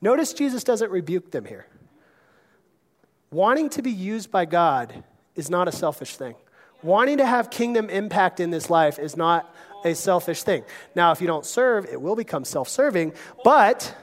Notice 0.00 0.32
Jesus 0.34 0.62
doesn't 0.62 0.90
rebuke 0.90 1.30
them 1.30 1.46
here. 1.46 1.66
Wanting 3.30 3.70
to 3.70 3.82
be 3.82 3.90
used 3.90 4.30
by 4.30 4.44
God 4.44 5.04
is 5.34 5.50
not 5.50 5.68
a 5.68 5.72
selfish 5.72 6.16
thing 6.16 6.36
wanting 6.82 7.18
to 7.18 7.26
have 7.26 7.50
kingdom 7.50 7.90
impact 7.90 8.40
in 8.40 8.50
this 8.50 8.70
life 8.70 8.98
is 8.98 9.16
not 9.16 9.52
a 9.84 9.94
selfish 9.94 10.42
thing. 10.42 10.64
Now, 10.94 11.12
if 11.12 11.20
you 11.20 11.26
don't 11.26 11.46
serve, 11.46 11.86
it 11.86 12.00
will 12.00 12.16
become 12.16 12.44
self 12.44 12.68
serving, 12.68 13.12
but 13.44 13.94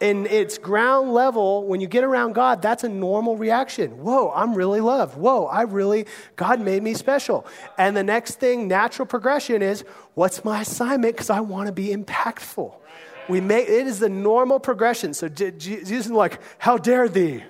in 0.00 0.26
its 0.26 0.58
ground 0.58 1.12
level, 1.12 1.66
when 1.66 1.80
you 1.80 1.86
get 1.86 2.04
around 2.04 2.32
God, 2.32 2.62
that's 2.62 2.84
a 2.84 2.88
normal 2.88 3.36
reaction. 3.36 3.98
Whoa, 3.98 4.30
I'm 4.34 4.54
really 4.54 4.80
loved. 4.80 5.16
Whoa, 5.16 5.46
I 5.46 5.62
really, 5.62 6.06
God 6.36 6.60
made 6.60 6.82
me 6.82 6.94
special. 6.94 7.46
And 7.76 7.96
the 7.96 8.04
next 8.04 8.36
thing, 8.36 8.68
natural 8.68 9.06
progression 9.06 9.60
is, 9.60 9.84
what's 10.14 10.44
my 10.44 10.60
assignment? 10.60 11.14
Because 11.14 11.30
I 11.30 11.40
want 11.40 11.66
to 11.66 11.72
be 11.72 11.88
impactful. 11.88 12.72
We 13.28 13.40
make, 13.40 13.68
it 13.68 13.86
is 13.86 13.98
the 13.98 14.08
normal 14.08 14.60
progression. 14.60 15.14
So 15.14 15.28
Jesus 15.28 16.06
is 16.06 16.10
like, 16.10 16.40
how 16.58 16.78
dare 16.78 17.08
thee? 17.08 17.42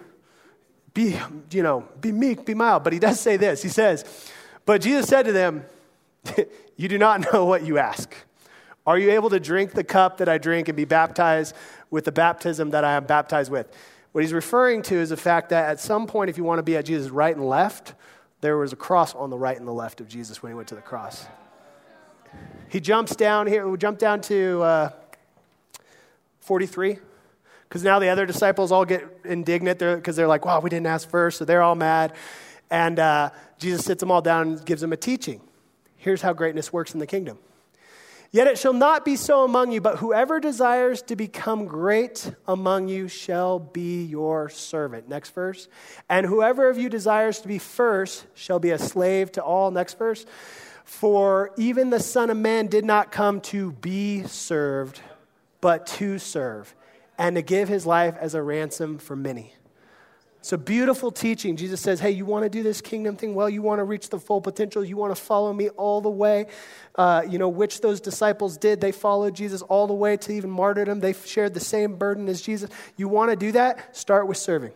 Be, 0.95 1.19
you 1.51 1.63
know, 1.63 1.87
be 2.01 2.11
meek, 2.13 2.45
be 2.45 2.55
mild. 2.55 2.83
But 2.83 2.93
he 2.93 2.99
does 2.99 3.21
say 3.21 3.37
this. 3.37 3.63
He 3.63 3.69
says, 3.69 4.05
but 4.69 4.83
Jesus 4.83 5.07
said 5.07 5.23
to 5.23 5.33
them, 5.33 5.65
You 6.77 6.89
do 6.89 6.99
not 6.99 7.33
know 7.33 7.47
what 7.47 7.65
you 7.65 7.79
ask. 7.79 8.15
Are 8.87 8.99
you 8.99 9.13
able 9.13 9.31
to 9.31 9.41
drink 9.41 9.73
the 9.73 9.83
cup 9.83 10.19
that 10.19 10.29
I 10.29 10.37
drink 10.37 10.69
and 10.69 10.77
be 10.77 10.85
baptized 10.85 11.57
with 11.91 12.05
the 12.05 12.13
baptism 12.13 12.69
that 12.71 12.85
I 12.85 12.93
am 12.93 13.07
baptized 13.07 13.51
with? 13.51 13.75
What 14.13 14.25
he's 14.25 14.35
referring 14.35 14.83
to 14.83 14.95
is 14.95 15.09
the 15.09 15.17
fact 15.17 15.49
that 15.49 15.71
at 15.71 15.81
some 15.81 16.07
point, 16.07 16.29
if 16.29 16.37
you 16.37 16.45
want 16.45 16.59
to 16.59 16.63
be 16.63 16.77
at 16.77 16.85
Jesus' 16.85 17.09
right 17.09 17.35
and 17.35 17.49
left, 17.49 17.95
there 18.43 18.59
was 18.59 18.75
a 18.75 18.77
cross 18.77 19.15
on 19.15 19.31
the 19.31 19.39
right 19.39 19.57
and 19.57 19.67
the 19.67 19.73
left 19.73 20.03
of 20.03 20.09
Jesus 20.09 20.43
when 20.43 20.53
he 20.53 20.55
went 20.55 20.69
to 20.69 20.75
the 20.75 20.83
cross. 20.83 21.25
he 22.69 22.79
jumps 22.79 23.17
down 23.17 23.47
here, 23.47 23.67
we 23.67 23.79
jump 23.79 23.99
down 23.99 24.21
to 24.21 24.61
uh, 24.61 24.91
43. 26.41 26.99
Because 27.67 27.83
now 27.83 27.99
the 27.99 28.09
other 28.09 28.27
disciples 28.27 28.71
all 28.71 28.85
get 28.85 29.07
indignant 29.25 29.79
because 29.79 30.15
they're 30.15 30.29
like, 30.29 30.45
wow, 30.45 30.61
we 30.61 30.69
didn't 30.69 30.87
ask 30.87 31.09
first. 31.09 31.39
So 31.39 31.47
they're 31.47 31.63
all 31.63 31.75
mad. 31.75 32.13
And 32.71 32.99
uh, 32.99 33.31
Jesus 33.59 33.85
sits 33.85 34.01
them 34.01 34.11
all 34.11 34.23
down 34.23 34.49
and 34.49 34.65
gives 34.65 34.81
them 34.81 34.93
a 34.93 34.97
teaching. 34.97 35.41
Here's 35.97 36.23
how 36.23 36.33
greatness 36.33 36.73
works 36.73 36.95
in 36.95 37.01
the 37.01 37.07
kingdom. 37.07 37.39
Yet 38.31 38.47
it 38.47 38.59
shall 38.59 38.75
not 38.75 39.07
be 39.07 39.17
so 39.17 39.43
among 39.45 39.73
you, 39.73 39.81
but 39.81 39.99
whoever 39.99 40.39
desires 40.39 41.01
to 41.03 41.17
become 41.17 41.65
great 41.65 42.31
among 42.47 42.89
you 42.89 43.09
shall 43.09 43.59
be 43.59 44.05
your 44.05 44.51
servant. 44.51 45.09
Next 45.09 45.31
verse. 45.31 45.67
And 46.11 46.27
whoever 46.27 46.69
of 46.69 46.77
you 46.77 46.91
desires 46.91 47.41
to 47.41 47.49
be 47.49 47.59
first 47.59 48.27
shall 48.35 48.59
be 48.59 48.71
a 48.71 48.79
slave 48.79 49.33
to 49.33 49.43
all. 49.43 49.71
Next 49.71 49.99
verse. 49.99 50.27
For 50.85 51.53
even 51.57 51.89
the 51.89 52.01
Son 52.01 52.29
of 52.29 52.37
Man 52.37 52.67
did 52.67 52.85
not 52.85 53.13
come 53.13 53.41
to 53.43 53.73
be 53.73 54.25
served, 54.25 55.01
but 55.63 55.87
to 55.87 56.19
serve, 56.19 56.75
and 57.17 57.37
to 57.37 57.43
give 57.43 57.69
his 57.69 57.87
life 57.87 58.17
as 58.21 58.35
a 58.35 58.43
ransom 58.43 58.99
for 58.99 59.17
many. 59.17 59.55
It's 60.41 60.53
a 60.53 60.59
beautiful 60.59 61.11
teaching. 61.11 61.57
Jesus 61.57 61.81
says, 61.81 61.99
Hey, 61.99 62.13
you 62.13 62.25
want 62.25 62.45
to 62.45 62.49
do 62.49 62.63
this 62.63 62.81
kingdom 62.81 63.17
thing? 63.17 63.35
Well, 63.35 63.51
you 63.51 63.61
want 63.61 63.81
to 63.81 63.85
reach 63.85 64.09
the 64.09 64.21
full 64.21 64.41
potential. 64.41 64.85
You 64.85 64.97
want 64.97 65.15
to 65.15 65.21
follow 65.21 65.53
me 65.53 65.69
all 65.71 66.01
the 66.01 66.11
way. 66.11 66.47
Uh, 66.95 67.23
you 67.29 67.39
know, 67.39 67.49
which 67.49 67.81
those 67.81 68.01
disciples 68.01 68.57
did. 68.57 68.81
They 68.81 68.93
followed 68.93 69.35
Jesus 69.35 69.63
all 69.63 69.87
the 69.87 69.95
way 69.95 70.17
to 70.17 70.33
even 70.33 70.51
martyrdom. 70.51 71.01
They 71.01 71.13
shared 71.13 71.55
the 71.55 71.61
same 71.61 71.97
burden 71.97 72.29
as 72.29 72.41
Jesus. 72.41 72.71
You 72.97 73.09
want 73.09 73.31
to 73.31 73.37
do 73.37 73.53
that? 73.53 73.97
Start 73.97 74.29
with 74.29 74.37
serving. 74.37 74.73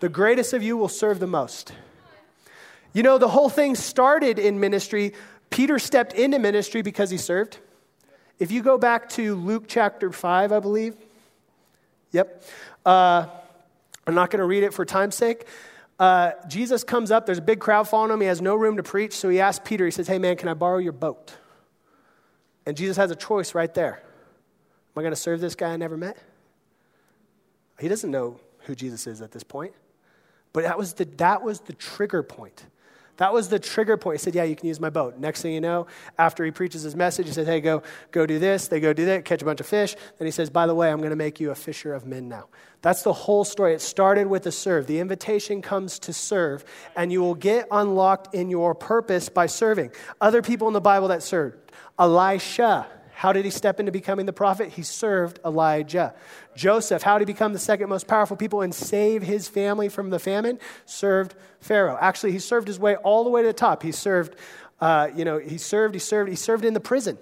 The 0.00 0.08
greatest 0.08 0.52
of 0.52 0.62
you 0.62 0.76
will 0.76 0.88
serve 0.88 1.20
the 1.20 1.26
most. 1.26 1.72
You 2.92 3.02
know, 3.02 3.18
the 3.18 3.28
whole 3.28 3.48
thing 3.48 3.74
started 3.76 4.38
in 4.38 4.60
ministry. 4.60 5.14
Peter 5.48 5.78
stepped 5.78 6.12
into 6.12 6.38
ministry 6.38 6.82
because 6.82 7.08
he 7.08 7.18
served. 7.18 7.58
If 8.38 8.50
you 8.50 8.62
go 8.62 8.76
back 8.76 9.08
to 9.10 9.36
Luke 9.36 9.64
chapter 9.68 10.12
5, 10.12 10.52
I 10.52 10.60
believe. 10.60 10.96
Yep. 12.12 12.42
Uh, 12.84 13.26
I'm 14.06 14.14
not 14.14 14.30
going 14.30 14.40
to 14.40 14.46
read 14.46 14.62
it 14.62 14.72
for 14.72 14.84
time's 14.84 15.14
sake. 15.14 15.46
Uh, 15.98 16.32
Jesus 16.46 16.84
comes 16.84 17.10
up. 17.10 17.26
There's 17.26 17.38
a 17.38 17.42
big 17.42 17.60
crowd 17.60 17.88
following 17.88 18.12
him. 18.12 18.20
He 18.20 18.26
has 18.26 18.42
no 18.42 18.54
room 18.54 18.76
to 18.76 18.82
preach. 18.82 19.14
So 19.14 19.28
he 19.28 19.40
asks 19.40 19.66
Peter, 19.66 19.84
he 19.84 19.90
says, 19.90 20.06
Hey, 20.06 20.18
man, 20.18 20.36
can 20.36 20.48
I 20.48 20.54
borrow 20.54 20.78
your 20.78 20.92
boat? 20.92 21.34
And 22.66 22.76
Jesus 22.76 22.96
has 22.96 23.10
a 23.10 23.16
choice 23.16 23.54
right 23.54 23.72
there. 23.72 23.94
Am 23.94 25.00
I 25.00 25.02
going 25.02 25.12
to 25.12 25.16
serve 25.16 25.40
this 25.40 25.54
guy 25.54 25.72
I 25.72 25.76
never 25.76 25.96
met? 25.96 26.18
He 27.78 27.88
doesn't 27.88 28.10
know 28.10 28.40
who 28.60 28.74
Jesus 28.74 29.06
is 29.06 29.22
at 29.22 29.32
this 29.32 29.42
point. 29.42 29.72
But 30.52 30.64
that 30.64 30.78
was 30.78 30.94
the, 30.94 31.04
that 31.16 31.42
was 31.42 31.60
the 31.60 31.74
trigger 31.74 32.22
point. 32.22 32.64
That 33.16 33.32
was 33.32 33.48
the 33.48 33.58
trigger 33.58 33.96
point. 33.96 34.20
He 34.20 34.24
said, 34.24 34.34
Yeah, 34.34 34.44
you 34.44 34.56
can 34.56 34.66
use 34.66 34.80
my 34.80 34.90
boat. 34.90 35.18
Next 35.18 35.42
thing 35.42 35.52
you 35.52 35.60
know, 35.60 35.86
after 36.18 36.44
he 36.44 36.50
preaches 36.50 36.82
his 36.82 36.94
message, 36.94 37.26
he 37.26 37.32
says, 37.32 37.46
Hey, 37.46 37.60
go, 37.60 37.82
go 38.10 38.26
do 38.26 38.38
this. 38.38 38.68
They 38.68 38.80
go 38.80 38.92
do 38.92 39.06
that, 39.06 39.24
catch 39.24 39.42
a 39.42 39.44
bunch 39.44 39.60
of 39.60 39.66
fish. 39.66 39.96
Then 40.18 40.26
he 40.26 40.32
says, 40.32 40.50
By 40.50 40.66
the 40.66 40.74
way, 40.74 40.90
I'm 40.90 40.98
going 40.98 41.10
to 41.10 41.16
make 41.16 41.40
you 41.40 41.50
a 41.50 41.54
fisher 41.54 41.94
of 41.94 42.06
men 42.06 42.28
now. 42.28 42.48
That's 42.82 43.02
the 43.02 43.12
whole 43.12 43.44
story. 43.44 43.74
It 43.74 43.80
started 43.80 44.26
with 44.26 44.42
the 44.42 44.52
serve. 44.52 44.86
The 44.86 45.00
invitation 45.00 45.62
comes 45.62 45.98
to 46.00 46.12
serve, 46.12 46.64
and 46.94 47.10
you 47.10 47.20
will 47.20 47.34
get 47.34 47.66
unlocked 47.70 48.34
in 48.34 48.50
your 48.50 48.74
purpose 48.74 49.28
by 49.28 49.46
serving. 49.46 49.92
Other 50.20 50.42
people 50.42 50.68
in 50.68 50.74
the 50.74 50.80
Bible 50.80 51.08
that 51.08 51.22
served 51.22 51.72
Elisha 51.98 52.86
how 53.16 53.32
did 53.32 53.46
he 53.46 53.50
step 53.50 53.80
into 53.80 53.90
becoming 53.90 54.26
the 54.26 54.32
prophet? 54.34 54.68
He 54.68 54.82
served 54.82 55.40
Elijah. 55.42 56.14
Joseph, 56.54 57.02
how 57.02 57.18
did 57.18 57.26
he 57.26 57.32
become 57.32 57.54
the 57.54 57.58
second 57.58 57.88
most 57.88 58.06
powerful 58.06 58.36
people 58.36 58.60
and 58.60 58.74
save 58.74 59.22
his 59.22 59.48
family 59.48 59.88
from 59.88 60.10
the 60.10 60.18
famine? 60.18 60.58
Served 60.84 61.34
Pharaoh. 61.60 61.96
Actually, 61.98 62.32
he 62.32 62.38
served 62.38 62.68
his 62.68 62.78
way 62.78 62.94
all 62.96 63.24
the 63.24 63.30
way 63.30 63.40
to 63.40 63.48
the 63.48 63.54
top. 63.54 63.82
He 63.82 63.90
served, 63.90 64.36
uh, 64.82 65.08
you 65.16 65.24
know, 65.24 65.38
he 65.38 65.56
served, 65.56 65.94
he 65.94 65.98
served, 65.98 66.28
he 66.28 66.36
served 66.36 66.66
in 66.66 66.74
the 66.74 66.80
prison. 66.80 67.16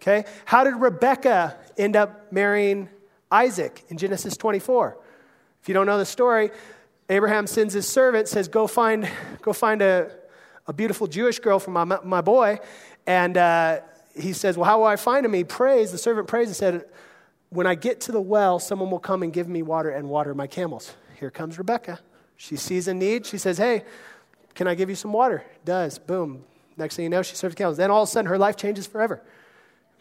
Okay? 0.00 0.24
How 0.46 0.64
did 0.64 0.76
Rebecca 0.76 1.58
end 1.76 1.96
up 1.96 2.32
marrying 2.32 2.88
Isaac 3.30 3.84
in 3.90 3.98
Genesis 3.98 4.38
24? 4.38 4.96
If 5.60 5.68
you 5.68 5.74
don't 5.74 5.84
know 5.84 5.98
the 5.98 6.06
story, 6.06 6.50
Abraham 7.10 7.46
sends 7.46 7.74
his 7.74 7.86
servant, 7.86 8.28
says, 8.28 8.48
Go 8.48 8.66
find, 8.66 9.06
go 9.42 9.52
find 9.52 9.82
a, 9.82 10.12
a 10.66 10.72
beautiful 10.72 11.06
Jewish 11.06 11.40
girl 11.40 11.58
for 11.58 11.72
my, 11.72 11.84
my 11.84 12.22
boy. 12.22 12.58
And, 13.06 13.36
uh, 13.36 13.80
he 14.18 14.32
says, 14.32 14.56
Well, 14.56 14.64
how 14.64 14.78
will 14.78 14.86
I 14.86 14.96
find 14.96 15.24
him? 15.24 15.32
He 15.32 15.44
prays, 15.44 15.92
the 15.92 15.98
servant 15.98 16.28
prays 16.28 16.48
and 16.48 16.56
said, 16.56 16.84
When 17.50 17.66
I 17.66 17.74
get 17.74 18.00
to 18.02 18.12
the 18.12 18.20
well, 18.20 18.58
someone 18.58 18.90
will 18.90 18.98
come 18.98 19.22
and 19.22 19.32
give 19.32 19.48
me 19.48 19.62
water 19.62 19.90
and 19.90 20.08
water 20.08 20.34
my 20.34 20.46
camels. 20.46 20.94
Here 21.18 21.30
comes 21.30 21.58
Rebecca. 21.58 22.00
She 22.36 22.56
sees 22.56 22.88
a 22.88 22.94
need. 22.94 23.26
She 23.26 23.38
says, 23.38 23.58
Hey, 23.58 23.84
can 24.54 24.66
I 24.66 24.74
give 24.74 24.88
you 24.88 24.96
some 24.96 25.12
water? 25.12 25.44
Does. 25.64 25.98
Boom. 25.98 26.44
Next 26.76 26.96
thing 26.96 27.04
you 27.04 27.08
know, 27.08 27.22
she 27.22 27.36
serves 27.36 27.54
camels. 27.54 27.76
Then 27.76 27.90
all 27.90 28.02
of 28.02 28.08
a 28.08 28.12
sudden, 28.12 28.28
her 28.28 28.38
life 28.38 28.56
changes 28.56 28.86
forever. 28.86 29.22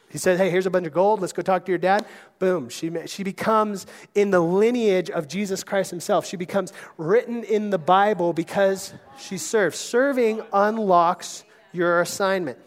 He 0.09 0.17
says, 0.17 0.37
Hey, 0.37 0.49
here's 0.49 0.65
a 0.65 0.69
bunch 0.69 0.87
of 0.87 0.93
gold. 0.93 1.21
Let's 1.21 1.33
go 1.33 1.41
talk 1.41 1.65
to 1.65 1.71
your 1.71 1.79
dad. 1.79 2.05
Boom. 2.39 2.69
She, 2.69 2.91
she 3.05 3.23
becomes 3.23 3.85
in 4.13 4.31
the 4.31 4.39
lineage 4.39 5.09
of 5.09 5.27
Jesus 5.27 5.63
Christ 5.63 5.91
himself. 5.91 6.25
She 6.25 6.37
becomes 6.37 6.73
written 6.97 7.43
in 7.43 7.69
the 7.69 7.77
Bible 7.77 8.33
because 8.33 8.93
she 9.17 9.37
serves. 9.37 9.77
Serving 9.77 10.41
unlocks 10.53 11.43
your 11.71 12.01
assignment. 12.01 12.57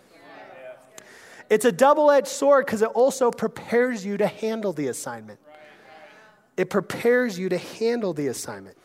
It's 1.50 1.64
a 1.64 1.72
double 1.72 2.10
edged 2.10 2.28
sword 2.28 2.66
because 2.66 2.82
it 2.82 2.90
also 2.90 3.30
prepares 3.30 4.04
you 4.04 4.16
to 4.18 4.26
handle 4.26 4.72
the 4.72 4.88
assignment. 4.88 5.40
It 6.56 6.70
prepares 6.70 7.38
you 7.38 7.48
to 7.48 7.58
handle 7.58 8.12
the 8.12 8.26
assignment. 8.26 8.76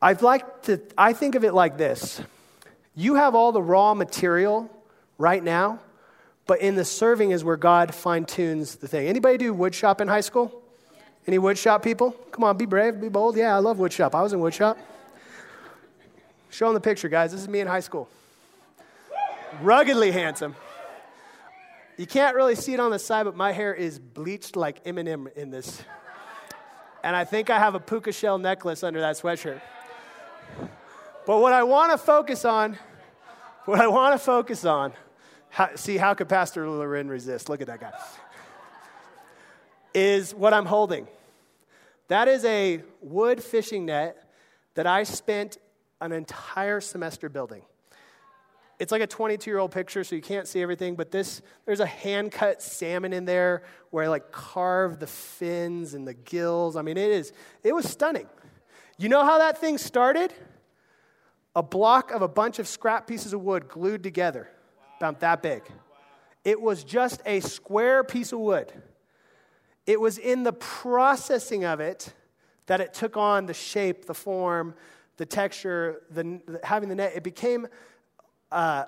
I'd 0.00 0.22
like 0.22 0.62
to, 0.62 0.80
I 0.96 1.12
think 1.12 1.34
of 1.34 1.44
it 1.44 1.52
like 1.52 1.76
this 1.76 2.20
you 2.94 3.16
have 3.16 3.34
all 3.34 3.52
the 3.52 3.62
raw 3.62 3.92
material 3.94 4.70
right 5.18 5.42
now, 5.42 5.80
but 6.46 6.60
in 6.60 6.76
the 6.76 6.84
serving 6.84 7.32
is 7.32 7.42
where 7.42 7.56
God 7.56 7.94
fine 7.94 8.24
tunes 8.24 8.76
the 8.76 8.86
thing. 8.86 9.08
Anybody 9.08 9.36
do 9.36 9.54
woodshop 9.54 10.00
in 10.00 10.08
high 10.08 10.20
school? 10.20 10.62
Any 11.26 11.38
woodshop 11.38 11.82
people? 11.82 12.12
Come 12.30 12.44
on, 12.44 12.56
be 12.56 12.66
brave, 12.66 13.00
be 13.00 13.08
bold. 13.08 13.36
Yeah, 13.36 13.56
I 13.56 13.58
love 13.58 13.78
woodshop. 13.78 14.14
I 14.14 14.22
was 14.22 14.32
in 14.32 14.40
woodshop. 14.40 14.76
Show 16.50 16.66
them 16.66 16.74
the 16.74 16.80
picture, 16.80 17.08
guys. 17.08 17.32
This 17.32 17.40
is 17.40 17.48
me 17.48 17.60
in 17.60 17.66
high 17.66 17.80
school 17.80 18.08
ruggedly 19.62 20.10
handsome. 20.10 20.54
You 21.96 22.06
can't 22.06 22.34
really 22.34 22.56
see 22.56 22.74
it 22.74 22.80
on 22.80 22.90
the 22.90 22.98
side, 22.98 23.24
but 23.24 23.36
my 23.36 23.52
hair 23.52 23.72
is 23.72 23.98
bleached 23.98 24.56
like 24.56 24.84
Eminem 24.84 25.32
in 25.34 25.50
this. 25.50 25.82
And 27.04 27.14
I 27.14 27.24
think 27.24 27.50
I 27.50 27.58
have 27.58 27.74
a 27.74 27.80
puka 27.80 28.12
shell 28.12 28.38
necklace 28.38 28.82
under 28.82 29.00
that 29.00 29.16
sweatshirt. 29.16 29.60
But 31.26 31.40
what 31.40 31.52
I 31.52 31.62
want 31.62 31.92
to 31.92 31.98
focus 31.98 32.44
on, 32.44 32.76
what 33.64 33.80
I 33.80 33.86
want 33.86 34.14
to 34.14 34.18
focus 34.18 34.64
on, 34.64 34.92
how, 35.50 35.70
see, 35.76 35.96
how 35.96 36.14
could 36.14 36.28
Pastor 36.28 36.68
Loren 36.68 37.08
resist? 37.08 37.48
Look 37.48 37.60
at 37.60 37.68
that 37.68 37.80
guy. 37.80 37.92
Is 39.94 40.34
what 40.34 40.52
I'm 40.52 40.66
holding. 40.66 41.06
That 42.08 42.26
is 42.26 42.44
a 42.44 42.82
wood 43.00 43.42
fishing 43.42 43.86
net 43.86 44.28
that 44.74 44.86
I 44.86 45.04
spent 45.04 45.58
an 46.00 46.10
entire 46.10 46.80
semester 46.80 47.28
building 47.28 47.62
it's 48.84 48.92
like 48.92 49.00
a 49.00 49.06
22 49.06 49.50
year 49.50 49.60
old 49.60 49.70
picture, 49.70 50.04
so 50.04 50.14
you 50.14 50.20
can't 50.20 50.46
see 50.46 50.60
everything, 50.60 50.94
but 50.94 51.10
this, 51.10 51.40
there's 51.64 51.80
a 51.80 51.86
hand 51.86 52.30
cut 52.32 52.60
salmon 52.60 53.14
in 53.14 53.24
there 53.24 53.62
where 53.88 54.04
I 54.04 54.08
like 54.08 54.30
carved 54.30 55.00
the 55.00 55.06
fins 55.06 55.94
and 55.94 56.06
the 56.06 56.12
gills. 56.12 56.76
I 56.76 56.82
mean, 56.82 56.98
it 56.98 57.10
is, 57.10 57.32
it 57.62 57.74
was 57.74 57.88
stunning. 57.88 58.26
You 58.98 59.08
know 59.08 59.24
how 59.24 59.38
that 59.38 59.56
thing 59.56 59.78
started? 59.78 60.34
A 61.56 61.62
block 61.62 62.10
of 62.10 62.20
a 62.20 62.28
bunch 62.28 62.58
of 62.58 62.68
scrap 62.68 63.06
pieces 63.06 63.32
of 63.32 63.40
wood 63.40 63.68
glued 63.68 64.02
together, 64.02 64.50
about 64.98 65.20
that 65.20 65.40
big. 65.40 65.62
It 66.44 66.60
was 66.60 66.84
just 66.84 67.22
a 67.24 67.40
square 67.40 68.04
piece 68.04 68.34
of 68.34 68.40
wood. 68.40 68.70
It 69.86 69.98
was 69.98 70.18
in 70.18 70.42
the 70.42 70.52
processing 70.52 71.64
of 71.64 71.80
it 71.80 72.12
that 72.66 72.82
it 72.82 72.92
took 72.92 73.16
on 73.16 73.46
the 73.46 73.54
shape, 73.54 74.04
the 74.04 74.12
form, 74.12 74.74
the 75.16 75.24
texture, 75.24 76.02
the, 76.10 76.60
having 76.62 76.90
the 76.90 76.96
net. 76.96 77.14
It 77.16 77.22
became 77.22 77.66
uh, 78.54 78.84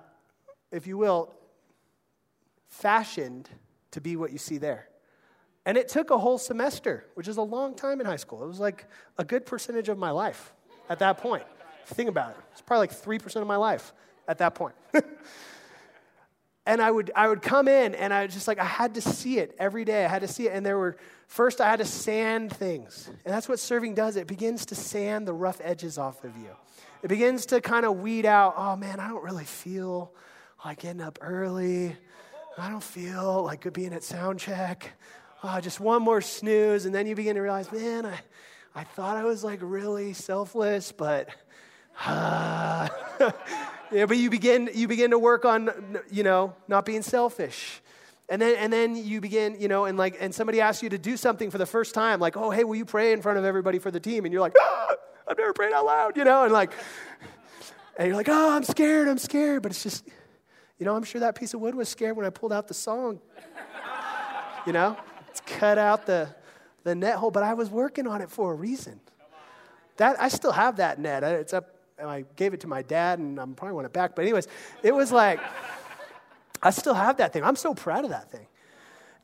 if 0.71 0.87
you 0.87 0.97
will, 0.97 1.35
fashioned 2.69 3.51
to 3.91 4.01
be 4.01 4.17
what 4.17 4.33
you 4.33 4.39
see 4.39 4.59
there. 4.59 4.89
And 5.67 5.77
it 5.77 5.89
took 5.89 6.11
a 6.11 6.19
whole 6.19 6.39
semester, 6.39 7.05
which 7.15 7.27
is 7.27 7.37
a 7.37 7.43
long 7.43 7.75
time 7.75 8.01
in 8.01 8.07
high 8.07 8.17
school. 8.17 8.45
It 8.45 8.47
was 8.47 8.61
like 8.61 8.87
a 9.19 9.25
good 9.25 9.45
percentage 9.45 9.89
of 9.89 9.99
my 9.99 10.13
life 10.13 10.55
at 10.89 11.01
that 11.01 11.19
point. 11.19 11.43
Think 11.87 12.09
about 12.09 12.31
it. 12.31 12.37
It's 12.53 12.61
probably 12.61 12.87
like 12.87 13.23
3% 13.23 13.41
of 13.41 13.47
my 13.49 13.57
life 13.57 13.93
at 14.29 14.39
that 14.39 14.55
point. 14.55 14.77
and 16.67 16.81
I 16.81 16.91
would, 16.91 17.11
I 17.17 17.27
would 17.27 17.43
come 17.43 17.67
in 17.67 17.97
and 17.97 18.15
I 18.15 18.27
was 18.27 18.35
just 18.35 18.47
like, 18.47 18.61
I 18.61 18.65
had 18.65 18.95
to 18.95 19.01
see 19.01 19.39
it 19.39 19.57
every 19.59 19.85
day. 19.85 20.05
I 20.05 20.09
had 20.09 20.23
to 20.23 20.29
see 20.29 20.47
it. 20.47 20.53
And 20.53 20.65
there 20.65 20.79
were, 20.79 20.97
first, 21.27 21.61
I 21.61 21.69
had 21.69 21.81
to 21.81 21.85
sand 21.85 22.53
things. 22.55 23.09
And 23.25 23.35
that's 23.35 23.49
what 23.49 23.59
serving 23.59 23.95
does 23.95 24.15
it 24.15 24.29
begins 24.29 24.67
to 24.67 24.77
sand 24.77 25.27
the 25.27 25.35
rough 25.35 25.61
edges 25.65 25.99
off 25.99 26.23
of 26.23 26.37
you. 26.37 26.51
It 27.03 27.09
begins 27.09 27.47
to 27.47 27.61
kind 27.61 27.87
of 27.87 28.01
weed 28.01 28.27
out, 28.27 28.55
oh 28.57 28.77
man, 28.77 29.01
I 29.01 29.09
don't 29.09 29.23
really 29.23 29.45
feel 29.45 30.13
like 30.65 30.81
getting 30.81 31.01
up 31.01 31.19
early. 31.21 31.97
I 32.59 32.71
don't 32.71 32.83
feel 32.83 33.45
like 33.45 33.71
being 33.73 33.93
at 33.93 34.03
sound 34.03 34.41
check. 34.41 34.93
Oh, 35.43 35.61
just 35.61 35.79
one 35.79 36.03
more 36.03 36.21
snooze. 36.21 36.87
And 36.87 36.95
then 36.95 37.07
you 37.07 37.15
begin 37.15 37.37
to 37.37 37.43
realize, 37.43 37.71
man, 37.71 38.07
I, 38.07 38.19
I 38.75 38.85
thought 38.85 39.17
I 39.17 39.25
was 39.25 39.45
like 39.45 39.61
really 39.63 40.13
selfless, 40.15 40.93
but 40.93 41.29
uh, 42.05 42.89
Yeah, 43.93 44.07
but 44.07 44.17
you 44.17 44.31
begin, 44.31 44.69
you 44.75 44.89
begin 44.89 45.13
to 45.13 45.19
work 45.19 45.45
on, 45.45 45.71
you 46.11 46.23
know, 46.25 46.55
not 46.67 46.85
being 46.85 47.03
selfish. 47.03 47.81
And 48.29 48.43
then, 48.43 48.57
and 48.57 48.73
then 48.73 48.97
you 48.97 49.21
begin, 49.21 49.57
you 49.61 49.69
know, 49.69 49.85
and 49.85 49.97
like, 49.97 50.17
and 50.19 50.35
somebody 50.35 50.61
asks 50.61 50.83
you 50.83 50.89
to 50.89 50.99
do 50.99 51.17
something 51.17 51.51
for 51.51 51.59
the 51.59 51.67
first 51.67 51.95
time, 51.95 52.19
like, 52.19 52.37
oh, 52.37 52.51
hey, 52.51 52.65
will 52.65 52.75
you 52.75 52.85
pray 52.85 53.13
in 53.13 53.23
front 53.23 53.39
of 53.39 53.45
everybody 53.45 53.79
for 53.79 53.93
the 53.93 54.01
team? 54.01 54.25
And 54.25 54.33
you're 54.33 54.41
like, 54.41 54.57
ah, 54.61 54.95
I've 55.29 55.39
never 55.39 55.53
prayed 55.53 55.73
out 55.73 55.85
loud, 55.85 56.17
you 56.17 56.25
know, 56.25 56.45
and 56.45 56.53
like, 56.53 56.73
and 57.99 58.09
you're 58.09 58.17
like, 58.17 58.29
oh, 58.29 58.57
I'm 58.57 58.65
scared, 58.65 59.09
I'm 59.09 59.19
scared. 59.19 59.63
But 59.63 59.73
it's 59.73 59.83
just, 59.83 60.07
you 60.79 60.87
know, 60.87 60.95
I'm 60.95 61.05
sure 61.05 61.21
that 61.21 61.35
piece 61.35 61.55
of 61.55 61.61
wood 61.61 61.75
was 61.75 61.89
scared 61.89 62.17
when 62.17 62.27
I 62.27 62.31
pulled 62.31 62.53
out 62.53 62.69
the 62.69 62.75
song. 62.75 63.21
you 64.67 64.73
know, 64.73 64.97
it's 65.29 65.41
cut 65.41 65.79
out 65.79 66.07
the, 66.07 66.29
the 66.85 66.95
net 66.95 67.17
hole, 67.17 67.31
but 67.31 67.43
I 67.43 67.55
was 67.55 67.71
working 67.71 68.07
on 68.07 68.21
it 68.21 68.31
for 68.31 68.53
a 68.53 68.55
reason. 68.55 69.01
That 69.97 70.21
I 70.21 70.29
still 70.29 70.53
have 70.53 70.77
that 70.77 70.99
net. 70.99 71.23
It's 71.23 71.55
up. 71.55 71.71
I 71.99 72.27
gave 72.37 72.53
it 72.53 72.61
to 72.61 72.67
my 72.67 72.83
dad, 72.83 73.19
and 73.19 73.39
I'm 73.41 73.55
probably 73.55 73.75
want 73.75 73.87
it 73.87 73.93
back. 73.95 74.15
But 74.15 74.23
anyways, 74.23 74.47
it 74.83 74.95
was 74.95 75.11
like 75.11 75.41
I 76.63 76.71
still 76.71 76.95
have 76.95 77.17
that 77.19 77.33
thing. 77.33 77.43
I'm 77.43 77.57
so 77.57 77.75
proud 77.75 78.05
of 78.05 78.11
that 78.11 78.31
thing. 78.31 78.47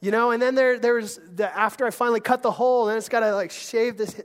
You 0.01 0.11
know, 0.11 0.33
and 0.33 0.43
then 0.43 0.57
there, 0.57 0.79
there's 0.79 1.21
the, 1.35 1.57
after 1.57 1.87
I 1.87 1.91
finally 1.91 2.21
cut 2.21 2.43
the 2.43 2.51
hole, 2.51 2.87
then 2.87 2.99
it's 2.99 3.09
got 3.09 3.21
to 3.21 3.35
like 3.35 3.53
shave 3.53 3.97
this, 3.97 4.21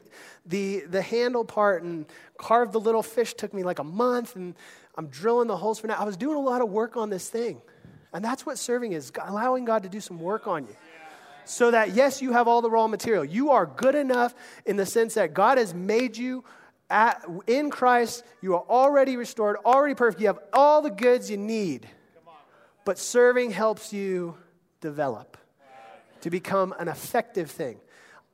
the, 0.47 0.81
the 0.89 1.01
handle 1.01 1.45
part 1.45 1.83
and 1.83 2.05
carve 2.37 2.71
the 2.71 2.79
little 2.79 3.03
fish 3.03 3.33
took 3.33 3.53
me 3.53 3.63
like 3.63 3.79
a 3.79 3.83
month, 3.83 4.35
and 4.35 4.55
I'm 4.95 5.07
drilling 5.07 5.47
the 5.47 5.57
holes 5.57 5.79
for 5.79 5.87
now. 5.87 5.95
I 5.95 6.05
was 6.05 6.17
doing 6.17 6.37
a 6.37 6.41
lot 6.41 6.61
of 6.61 6.69
work 6.69 6.97
on 6.97 7.09
this 7.09 7.29
thing. 7.29 7.61
And 8.13 8.23
that's 8.23 8.45
what 8.45 8.57
serving 8.57 8.93
is 8.93 9.11
allowing 9.21 9.65
God 9.65 9.83
to 9.83 9.89
do 9.89 9.99
some 9.99 10.19
work 10.19 10.47
on 10.47 10.65
you 10.65 10.75
so 11.45 11.71
that, 11.71 11.93
yes, 11.93 12.21
you 12.21 12.33
have 12.33 12.47
all 12.47 12.61
the 12.61 12.69
raw 12.69 12.87
material. 12.87 13.23
You 13.23 13.51
are 13.51 13.65
good 13.65 13.95
enough 13.95 14.33
in 14.65 14.75
the 14.75 14.85
sense 14.85 15.13
that 15.15 15.33
God 15.33 15.57
has 15.57 15.73
made 15.73 16.17
you 16.17 16.43
at, 16.89 17.25
in 17.47 17.69
Christ. 17.69 18.23
You 18.41 18.55
are 18.55 18.63
already 18.69 19.17
restored, 19.17 19.57
already 19.65 19.95
perfect. 19.95 20.21
You 20.21 20.27
have 20.27 20.39
all 20.51 20.81
the 20.81 20.89
goods 20.89 21.29
you 21.29 21.37
need. 21.37 21.87
But 22.85 22.97
serving 22.97 23.51
helps 23.51 23.91
you 23.91 24.37
develop 24.81 25.37
to 26.21 26.29
become 26.29 26.73
an 26.79 26.87
effective 26.87 27.51
thing. 27.51 27.79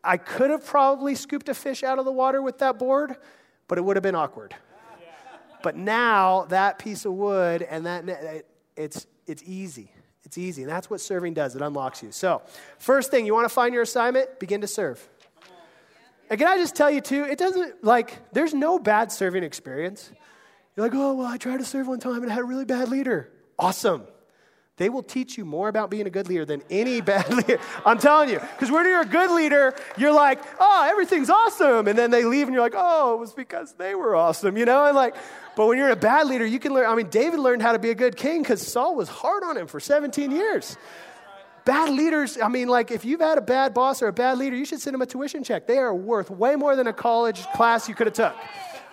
I 0.04 0.18
could 0.18 0.50
have 0.50 0.66
probably 0.66 1.16
scooped 1.16 1.50
a 1.50 1.54
fish 1.54 1.84
out 1.84 2.00
of 2.00 2.06
the 2.06 2.12
water 2.12 2.42
with 2.42 2.58
that 2.60 2.78
board, 2.78 3.16
but 3.68 3.78
it 3.78 3.82
would 3.82 3.96
have 3.96 4.04
been 4.04 4.16
awkward. 4.16 4.56
But 5.62 5.78
now 5.78 6.46
that 6.50 6.78
piece 6.78 7.06
of 7.06 7.14
wood 7.14 7.62
and 7.62 7.86
that 7.86 8.46
it's 8.76 9.08
it's 9.26 9.44
easy. 9.46 9.92
It's 10.26 10.38
easy. 10.38 10.64
And 10.64 10.72
that's 10.72 10.90
what 10.90 11.02
serving 11.02 11.34
does. 11.34 11.56
It 11.56 11.62
unlocks 11.62 12.02
you. 12.02 12.12
So, 12.12 12.42
first 12.80 13.12
thing, 13.12 13.26
you 13.26 13.34
want 13.34 13.46
to 13.46 13.54
find 13.54 13.74
your 13.74 13.84
assignment? 13.84 14.40
Begin 14.40 14.62
to 14.62 14.68
serve. 14.68 15.08
And 16.30 16.40
can 16.40 16.48
I 16.48 16.58
just 16.58 16.76
tell 16.76 16.90
you, 16.90 17.02
too, 17.02 17.26
it 17.26 17.38
doesn't, 17.38 17.84
like, 17.84 18.18
there's 18.32 18.54
no 18.54 18.80
bad 18.80 19.12
serving 19.12 19.44
experience. 19.44 20.12
You're 20.76 20.88
like, 20.88 20.96
oh, 20.96 21.14
well, 21.14 21.28
I 21.28 21.38
tried 21.38 21.58
to 21.58 21.66
serve 21.66 21.88
one 21.88 22.00
time 22.00 22.24
and 22.24 22.32
I 22.32 22.36
had 22.36 22.42
a 22.42 22.46
really 22.46 22.66
bad 22.66 22.90
leader. 22.90 23.30
Awesome. 23.60 24.08
They 24.78 24.90
will 24.90 25.04
teach 25.04 25.38
you 25.38 25.46
more 25.46 25.70
about 25.70 25.92
being 25.92 26.08
a 26.08 26.10
good 26.10 26.28
leader 26.28 26.46
than 26.46 26.64
any 26.70 27.00
bad 27.00 27.32
leader. 27.34 27.60
I'm 27.86 28.00
telling 28.00 28.30
you. 28.30 28.40
Because 28.40 28.72
when 28.72 28.86
you're 28.86 29.02
a 29.02 29.06
good 29.06 29.30
leader, 29.30 29.76
you're 29.98 30.14
like, 30.14 30.40
oh, 30.60 30.88
everything's 30.90 31.30
awesome. 31.30 31.88
And 31.88 31.98
then 31.98 32.10
they 32.10 32.26
leave 32.26 32.48
and 32.48 32.56
you're 32.56 32.64
like, 32.64 32.74
oh, 32.76 33.14
it 33.14 33.20
was 33.20 33.34
because 33.34 33.74
they 33.74 33.94
were 33.94 34.16
awesome, 34.16 34.58
you 34.58 34.66
know? 34.66 34.86
And 34.86 34.96
like, 34.96 35.16
but 35.56 35.68
when 35.68 35.78
you're 35.78 35.92
a 35.92 35.96
bad 35.96 36.26
leader, 36.26 36.46
you 36.46 36.58
can 36.58 36.74
learn. 36.74 36.90
I 36.90 36.96
mean, 36.96 37.10
David 37.10 37.40
learned 37.40 37.62
how 37.62 37.74
to 37.74 37.80
be 37.80 37.92
a 37.92 37.96
good 37.96 38.16
king 38.16 38.42
because 38.42 38.66
Saul 38.66 38.96
was 38.96 39.10
hard 39.10 39.44
on 39.44 39.58
him 39.58 39.68
for 39.68 39.80
17 39.80 40.32
years. 40.32 40.76
Bad 41.66 41.92
leaders, 41.92 42.38
I 42.42 42.50
mean, 42.50 42.68
like, 42.68 42.92
if 42.92 43.06
you've 43.06 43.22
had 43.22 43.38
a 43.38 43.42
bad 43.42 43.74
boss 43.74 44.02
or 44.02 44.08
a 44.08 44.14
bad 44.14 44.38
leader, 44.38 44.56
you 44.56 44.66
should 44.66 44.82
send 44.82 44.96
them 44.96 45.02
a 45.02 45.06
tuition 45.06 45.44
check. 45.44 45.66
They 45.66 45.78
are 45.78 45.94
worth 45.94 46.30
way 46.30 46.56
more 46.56 46.76
than 46.76 46.88
a 46.88 46.94
college 46.94 47.46
class 47.54 47.88
you 47.88 47.96
could 47.96 48.08
have 48.08 48.16
took. 48.16 48.36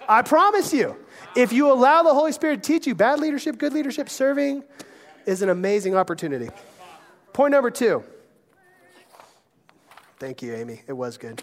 I 0.09 0.23
promise 0.23 0.73
you. 0.73 0.97
If 1.37 1.53
you 1.53 1.73
allow 1.73 2.03
the 2.03 2.13
Holy 2.13 2.33
Spirit 2.33 2.63
to 2.63 2.73
teach 2.73 2.87
you 2.87 2.95
bad 2.95 3.19
leadership, 3.19 3.57
good 3.57 3.73
leadership, 3.73 4.09
serving, 4.09 4.65
is 5.31 5.43
an 5.43 5.49
amazing 5.49 5.95
opportunity. 5.95 6.49
Point 7.33 7.53
number 7.53 7.71
two. 7.71 8.03
Thank 10.19 10.43
you, 10.43 10.55
Amy. 10.55 10.83
It 10.87 10.93
was 10.93 11.17
good. 11.17 11.43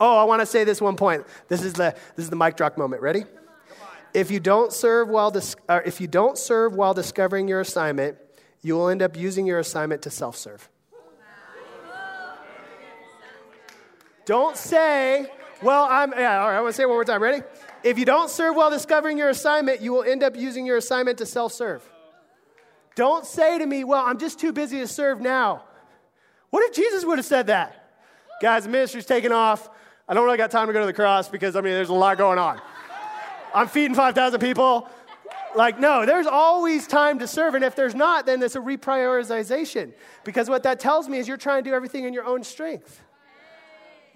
Oh, 0.00 0.16
I 0.16 0.24
want 0.24 0.40
to 0.40 0.46
say 0.46 0.64
this 0.64 0.80
one 0.80 0.96
point. 0.96 1.24
This 1.48 1.62
is 1.62 1.72
the 1.72 1.94
this 2.14 2.24
is 2.24 2.30
the 2.30 2.36
mic 2.36 2.56
drop 2.56 2.78
moment. 2.78 3.02
Ready? 3.02 3.24
If 4.14 4.30
you 4.30 4.40
don't 4.40 4.72
serve 4.72 5.08
while 5.08 5.30
dis- 5.30 5.56
if 5.68 6.00
you 6.00 6.06
don't 6.06 6.38
serve 6.38 6.74
while 6.74 6.94
discovering 6.94 7.48
your 7.48 7.60
assignment, 7.60 8.16
you 8.62 8.74
will 8.74 8.88
end 8.88 9.02
up 9.02 9.16
using 9.16 9.46
your 9.46 9.58
assignment 9.58 10.02
to 10.02 10.10
self-serve. 10.10 10.68
Don't 14.24 14.56
say, 14.56 15.30
"Well, 15.62 15.86
I'm." 15.90 16.12
Yeah, 16.12 16.40
all 16.40 16.48
right. 16.48 16.56
I 16.56 16.60
want 16.60 16.72
to 16.72 16.76
say 16.76 16.84
it 16.84 16.86
one 16.86 16.96
more 16.96 17.04
time. 17.04 17.22
Ready? 17.22 17.42
If 17.82 17.98
you 17.98 18.04
don't 18.04 18.30
serve 18.30 18.54
while 18.56 18.70
discovering 18.70 19.18
your 19.18 19.28
assignment, 19.28 19.80
you 19.80 19.92
will 19.92 20.04
end 20.04 20.22
up 20.22 20.36
using 20.36 20.64
your 20.64 20.76
assignment 20.76 21.18
to 21.18 21.26
self-serve. 21.26 21.88
Don't 22.96 23.24
say 23.24 23.58
to 23.58 23.66
me, 23.66 23.84
Well, 23.84 24.04
I'm 24.04 24.18
just 24.18 24.40
too 24.40 24.52
busy 24.52 24.78
to 24.80 24.88
serve 24.88 25.20
now. 25.20 25.62
What 26.50 26.64
if 26.64 26.74
Jesus 26.74 27.04
would 27.04 27.18
have 27.18 27.26
said 27.26 27.46
that? 27.46 27.90
Guys, 28.42 28.66
ministry's 28.66 29.06
taking 29.06 29.32
off. 29.32 29.70
I 30.08 30.14
don't 30.14 30.24
really 30.24 30.36
got 30.38 30.50
time 30.50 30.66
to 30.66 30.72
go 30.72 30.80
to 30.80 30.86
the 30.86 30.92
cross 30.92 31.28
because, 31.28 31.56
I 31.56 31.60
mean, 31.60 31.72
there's 31.72 31.88
a 31.88 31.94
lot 31.94 32.18
going 32.18 32.38
on. 32.38 32.60
I'm 33.54 33.68
feeding 33.68 33.94
5,000 33.94 34.40
people. 34.40 34.88
Like, 35.54 35.80
no, 35.80 36.04
there's 36.04 36.26
always 36.26 36.86
time 36.86 37.18
to 37.20 37.26
serve. 37.26 37.54
And 37.54 37.64
if 37.64 37.74
there's 37.74 37.94
not, 37.94 38.26
then 38.26 38.42
it's 38.42 38.56
a 38.56 38.60
reprioritization. 38.60 39.92
Because 40.22 40.48
what 40.48 40.62
that 40.64 40.80
tells 40.80 41.08
me 41.08 41.18
is 41.18 41.26
you're 41.26 41.36
trying 41.36 41.64
to 41.64 41.70
do 41.70 41.74
everything 41.74 42.04
in 42.04 42.12
your 42.12 42.24
own 42.24 42.44
strength. 42.44 43.00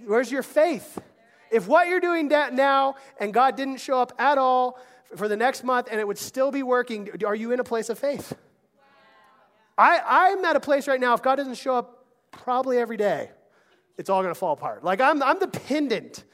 Where's 0.04 0.30
your 0.30 0.42
faith? 0.42 1.00
If 1.50 1.66
what 1.66 1.88
you're 1.88 2.00
doing 2.00 2.28
now 2.28 2.94
and 3.18 3.34
God 3.34 3.56
didn't 3.56 3.78
show 3.78 4.00
up 4.00 4.12
at 4.18 4.38
all 4.38 4.78
for 5.16 5.28
the 5.28 5.36
next 5.36 5.64
month 5.64 5.88
and 5.90 5.98
it 5.98 6.06
would 6.06 6.18
still 6.18 6.52
be 6.52 6.62
working, 6.62 7.10
are 7.26 7.34
you 7.34 7.52
in 7.52 7.60
a 7.60 7.64
place 7.64 7.88
of 7.88 7.98
faith? 7.98 8.34
I, 9.80 10.28
I'm 10.28 10.44
at 10.44 10.56
a 10.56 10.60
place 10.60 10.86
right 10.86 11.00
now, 11.00 11.14
if 11.14 11.22
God 11.22 11.36
doesn't 11.36 11.54
show 11.54 11.74
up 11.74 12.04
probably 12.32 12.76
every 12.76 12.98
day, 12.98 13.30
it's 13.96 14.10
all 14.10 14.20
going 14.20 14.34
to 14.34 14.38
fall 14.38 14.52
apart. 14.52 14.84
Like, 14.84 15.00
I'm, 15.00 15.22
I'm 15.22 15.38
dependent 15.38 16.24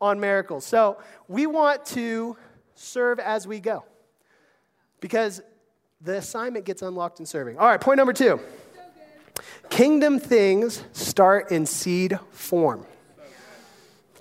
on 0.00 0.20
miracles. 0.20 0.64
So, 0.64 0.96
we 1.28 1.46
want 1.46 1.84
to 1.86 2.38
serve 2.74 3.18
as 3.18 3.46
we 3.46 3.60
go 3.60 3.84
because 5.00 5.42
the 6.00 6.16
assignment 6.16 6.64
gets 6.64 6.80
unlocked 6.80 7.20
in 7.20 7.26
serving. 7.26 7.58
All 7.58 7.66
right, 7.66 7.80
point 7.80 7.98
number 7.98 8.14
two 8.14 8.40
Kingdom 9.68 10.18
things 10.18 10.82
start 10.92 11.50
in 11.50 11.66
seed 11.66 12.18
form. 12.30 12.86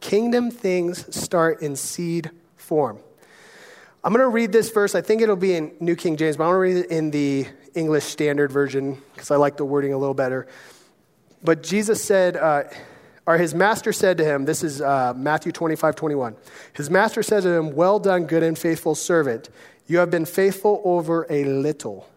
Kingdom 0.01 0.51
things 0.51 1.15
start 1.15 1.61
in 1.61 1.77
seed 1.77 2.31
form. 2.57 2.99
I'm 4.03 4.11
going 4.11 4.25
to 4.25 4.29
read 4.29 4.51
this 4.51 4.71
verse. 4.71 4.93
I 4.93 5.01
think 5.01 5.21
it'll 5.21 5.37
be 5.37 5.53
in 5.53 5.71
New 5.79 5.95
King 5.95 6.17
James, 6.17 6.35
but 6.35 6.43
I 6.43 6.47
want 6.47 6.55
to 6.55 6.59
read 6.59 6.77
it 6.77 6.91
in 6.91 7.11
the 7.11 7.47
English 7.75 8.05
Standard 8.05 8.51
Version 8.51 9.01
because 9.13 9.31
I 9.31 9.35
like 9.35 9.57
the 9.57 9.65
wording 9.65 9.93
a 9.93 9.97
little 9.97 10.13
better. 10.13 10.47
But 11.43 11.63
Jesus 11.63 12.03
said, 12.03 12.37
uh, 12.37 12.63
or 13.25 13.37
his 13.37 13.53
master 13.53 13.93
said 13.93 14.17
to 14.17 14.25
him, 14.25 14.45
this 14.45 14.63
is 14.63 14.81
uh, 14.81 15.13
Matthew 15.15 15.51
25, 15.51 15.95
21. 15.95 16.35
His 16.73 16.89
master 16.89 17.23
said 17.23 17.43
to 17.43 17.49
him, 17.49 17.75
Well 17.75 17.99
done, 17.99 18.25
good 18.25 18.43
and 18.43 18.57
faithful 18.57 18.95
servant. 18.95 19.49
You 19.87 19.97
have 19.97 20.09
been 20.09 20.25
faithful 20.25 20.81
over 20.83 21.25
a 21.29 21.43
little. 21.45 22.09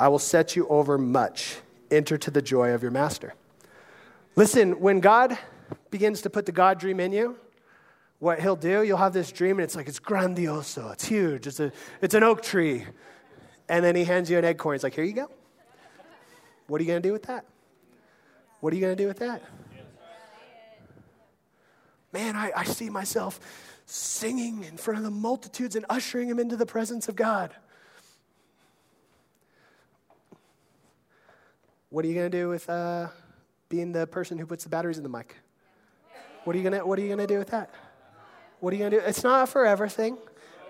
I 0.00 0.08
will 0.08 0.18
set 0.18 0.56
you 0.56 0.66
over 0.68 0.96
much. 0.96 1.56
Enter 1.90 2.18
to 2.18 2.30
the 2.30 2.42
joy 2.42 2.72
of 2.72 2.82
your 2.82 2.90
master. 2.90 3.34
Listen, 4.36 4.80
when 4.80 5.00
God 5.00 5.36
begins 5.90 6.22
to 6.22 6.30
put 6.30 6.46
the 6.46 6.52
God 6.52 6.78
dream 6.78 7.00
in 7.00 7.12
you, 7.12 7.36
what 8.18 8.40
he'll 8.40 8.56
do, 8.56 8.82
you'll 8.82 8.98
have 8.98 9.12
this 9.12 9.32
dream 9.32 9.58
and 9.58 9.64
it's 9.64 9.76
like, 9.76 9.88
it's 9.88 10.00
grandioso, 10.00 10.92
it's 10.92 11.04
huge, 11.04 11.46
it's, 11.46 11.60
a, 11.60 11.72
it's 12.00 12.14
an 12.14 12.22
oak 12.22 12.42
tree. 12.42 12.84
And 13.68 13.84
then 13.84 13.94
he 13.94 14.04
hands 14.04 14.30
you 14.30 14.38
an 14.38 14.44
acorn. 14.44 14.74
He's 14.74 14.82
like, 14.82 14.94
here 14.94 15.04
you 15.04 15.12
go. 15.12 15.30
What 16.66 16.80
are 16.80 16.84
you 16.84 16.88
going 16.88 17.02
to 17.02 17.08
do 17.08 17.12
with 17.12 17.24
that? 17.24 17.44
What 18.60 18.72
are 18.72 18.76
you 18.76 18.82
going 18.82 18.96
to 18.96 19.02
do 19.02 19.08
with 19.08 19.18
that? 19.18 19.42
Man, 22.12 22.36
I, 22.36 22.50
I 22.56 22.64
see 22.64 22.88
myself 22.88 23.38
singing 23.84 24.64
in 24.64 24.76
front 24.76 24.98
of 24.98 25.04
the 25.04 25.10
multitudes 25.10 25.76
and 25.76 25.84
ushering 25.88 26.28
them 26.28 26.38
into 26.38 26.56
the 26.56 26.66
presence 26.66 27.08
of 27.08 27.16
God. 27.16 27.54
What 31.90 32.04
are 32.04 32.08
you 32.08 32.14
going 32.14 32.30
to 32.30 32.36
do 32.36 32.48
with 32.48 32.68
uh, 32.68 33.08
being 33.68 33.92
the 33.92 34.06
person 34.06 34.36
who 34.38 34.46
puts 34.46 34.64
the 34.64 34.70
batteries 34.70 34.98
in 34.98 35.02
the 35.02 35.08
mic? 35.08 35.36
What 36.44 36.54
are 36.54 36.58
you 36.58 36.62
going 36.68 36.78
to 36.78 36.86
What 36.86 36.98
are 36.98 37.02
you 37.02 37.08
going 37.08 37.18
to 37.18 37.26
do 37.26 37.38
with 37.38 37.48
that? 37.48 37.70
What 38.60 38.72
are 38.72 38.76
you 38.76 38.80
going 38.80 38.90
to 38.90 39.00
do? 39.00 39.02
It's 39.06 39.22
not 39.22 39.44
a 39.44 39.46
forever 39.46 39.88
thing, 39.88 40.18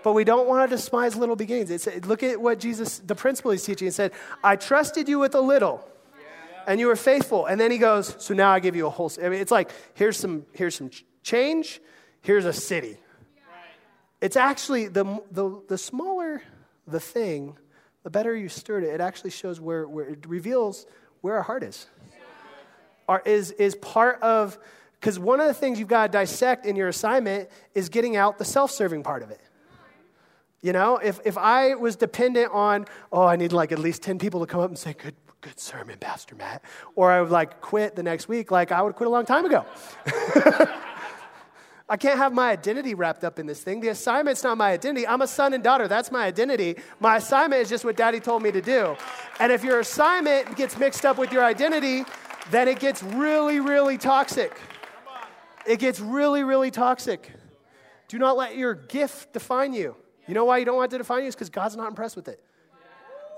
but 0.03 0.13
we 0.13 0.23
don't 0.23 0.47
want 0.47 0.69
to 0.69 0.75
despise 0.75 1.15
little 1.15 1.35
beginnings. 1.35 1.71
It's, 1.71 1.87
look 2.05 2.23
at 2.23 2.39
what 2.39 2.59
Jesus, 2.59 2.99
the 2.99 3.15
principle 3.15 3.51
he's 3.51 3.63
teaching, 3.63 3.87
he 3.87 3.91
said, 3.91 4.11
I 4.43 4.55
trusted 4.55 5.09
you 5.09 5.19
with 5.19 5.35
a 5.35 5.41
little, 5.41 5.87
and 6.67 6.79
you 6.79 6.87
were 6.87 6.95
faithful. 6.95 7.45
And 7.45 7.59
then 7.59 7.71
he 7.71 7.77
goes, 7.77 8.15
So 8.19 8.33
now 8.33 8.51
I 8.51 8.59
give 8.59 8.75
you 8.75 8.87
a 8.87 8.89
whole. 8.89 9.11
I 9.23 9.29
mean, 9.29 9.39
it's 9.39 9.51
like, 9.51 9.71
here's 9.93 10.17
some, 10.17 10.45
here's 10.53 10.75
some 10.75 10.91
change, 11.23 11.81
here's 12.21 12.45
a 12.45 12.53
city. 12.53 12.97
It's 14.21 14.35
actually 14.35 14.87
the, 14.87 15.21
the, 15.31 15.61
the 15.67 15.77
smaller 15.77 16.41
the 16.85 16.99
thing, 16.99 17.57
the 18.03 18.09
better 18.09 18.35
you 18.35 18.49
stir 18.49 18.79
it. 18.79 18.83
It 18.85 19.01
actually 19.01 19.29
shows 19.29 19.61
where, 19.61 19.87
where 19.87 20.09
it 20.09 20.25
reveals 20.27 20.85
where 21.21 21.37
our 21.37 21.43
heart 21.43 21.63
is. 21.63 21.87
Our, 23.07 23.21
is, 23.25 23.51
is 23.51 23.75
part 23.75 24.21
of 24.21 24.57
because 24.99 25.17
one 25.17 25.39
of 25.39 25.47
the 25.47 25.53
things 25.53 25.79
you've 25.79 25.87
got 25.87 26.07
to 26.07 26.11
dissect 26.11 26.65
in 26.65 26.75
your 26.75 26.89
assignment 26.89 27.49
is 27.73 27.89
getting 27.89 28.17
out 28.17 28.37
the 28.37 28.45
self 28.45 28.69
serving 28.69 29.03
part 29.03 29.23
of 29.23 29.31
it. 29.31 29.39
You 30.61 30.73
know, 30.73 30.97
if, 30.97 31.19
if 31.25 31.37
I 31.37 31.75
was 31.75 31.95
dependent 31.95 32.51
on, 32.51 32.85
oh, 33.11 33.23
I 33.23 33.37
need 33.37 33.53
like 33.53 33.71
at 33.71 33.79
least 33.79 34.03
10 34.03 34.19
people 34.19 34.41
to 34.41 34.45
come 34.45 34.59
up 34.59 34.69
and 34.69 34.77
say, 34.77 34.93
good, 34.93 35.15
good 35.41 35.59
sermon, 35.59 35.97
Pastor 35.99 36.35
Matt, 36.35 36.63
or 36.95 37.11
I 37.11 37.21
would 37.21 37.31
like 37.31 37.61
quit 37.61 37.95
the 37.95 38.03
next 38.03 38.27
week, 38.27 38.51
like 38.51 38.71
I 38.71 38.81
would 38.81 38.95
quit 38.95 39.07
a 39.07 39.09
long 39.09 39.25
time 39.25 39.45
ago. 39.45 39.65
I 41.91 41.97
can't 41.97 42.19
have 42.19 42.33
my 42.33 42.51
identity 42.51 42.93
wrapped 42.93 43.23
up 43.23 43.39
in 43.39 43.47
this 43.47 43.63
thing. 43.63 43.79
The 43.79 43.87
assignment's 43.87 44.43
not 44.43 44.57
my 44.57 44.71
identity. 44.71 45.07
I'm 45.07 45.21
a 45.21 45.27
son 45.27 45.53
and 45.55 45.63
daughter. 45.63 45.87
That's 45.87 46.11
my 46.11 46.25
identity. 46.25 46.75
My 46.99 47.17
assignment 47.17 47.63
is 47.63 47.69
just 47.69 47.83
what 47.83 47.97
daddy 47.97 48.19
told 48.19 48.43
me 48.43 48.51
to 48.51 48.61
do. 48.61 48.95
And 49.39 49.51
if 49.51 49.63
your 49.63 49.79
assignment 49.79 50.55
gets 50.55 50.77
mixed 50.77 51.03
up 51.03 51.17
with 51.17 51.31
your 51.31 51.43
identity, 51.43 52.03
then 52.51 52.67
it 52.67 52.79
gets 52.79 53.01
really, 53.01 53.59
really 53.59 53.97
toxic. 53.97 54.59
It 55.65 55.79
gets 55.79 55.99
really, 55.99 56.43
really 56.43 56.69
toxic. 56.69 57.31
Do 58.07 58.19
not 58.19 58.37
let 58.37 58.55
your 58.55 58.75
gift 58.75 59.33
define 59.33 59.73
you. 59.73 59.95
You 60.29 60.35
know 60.35 60.45
why 60.45 60.59
you 60.59 60.65
don't 60.65 60.75
want 60.75 60.91
it 60.91 60.97
to 60.97 60.97
define 60.99 61.23
you? 61.23 61.27
It's 61.27 61.35
because 61.35 61.49
God's 61.49 61.75
not 61.75 61.87
impressed 61.87 62.15
with 62.15 62.27
it. 62.27 62.39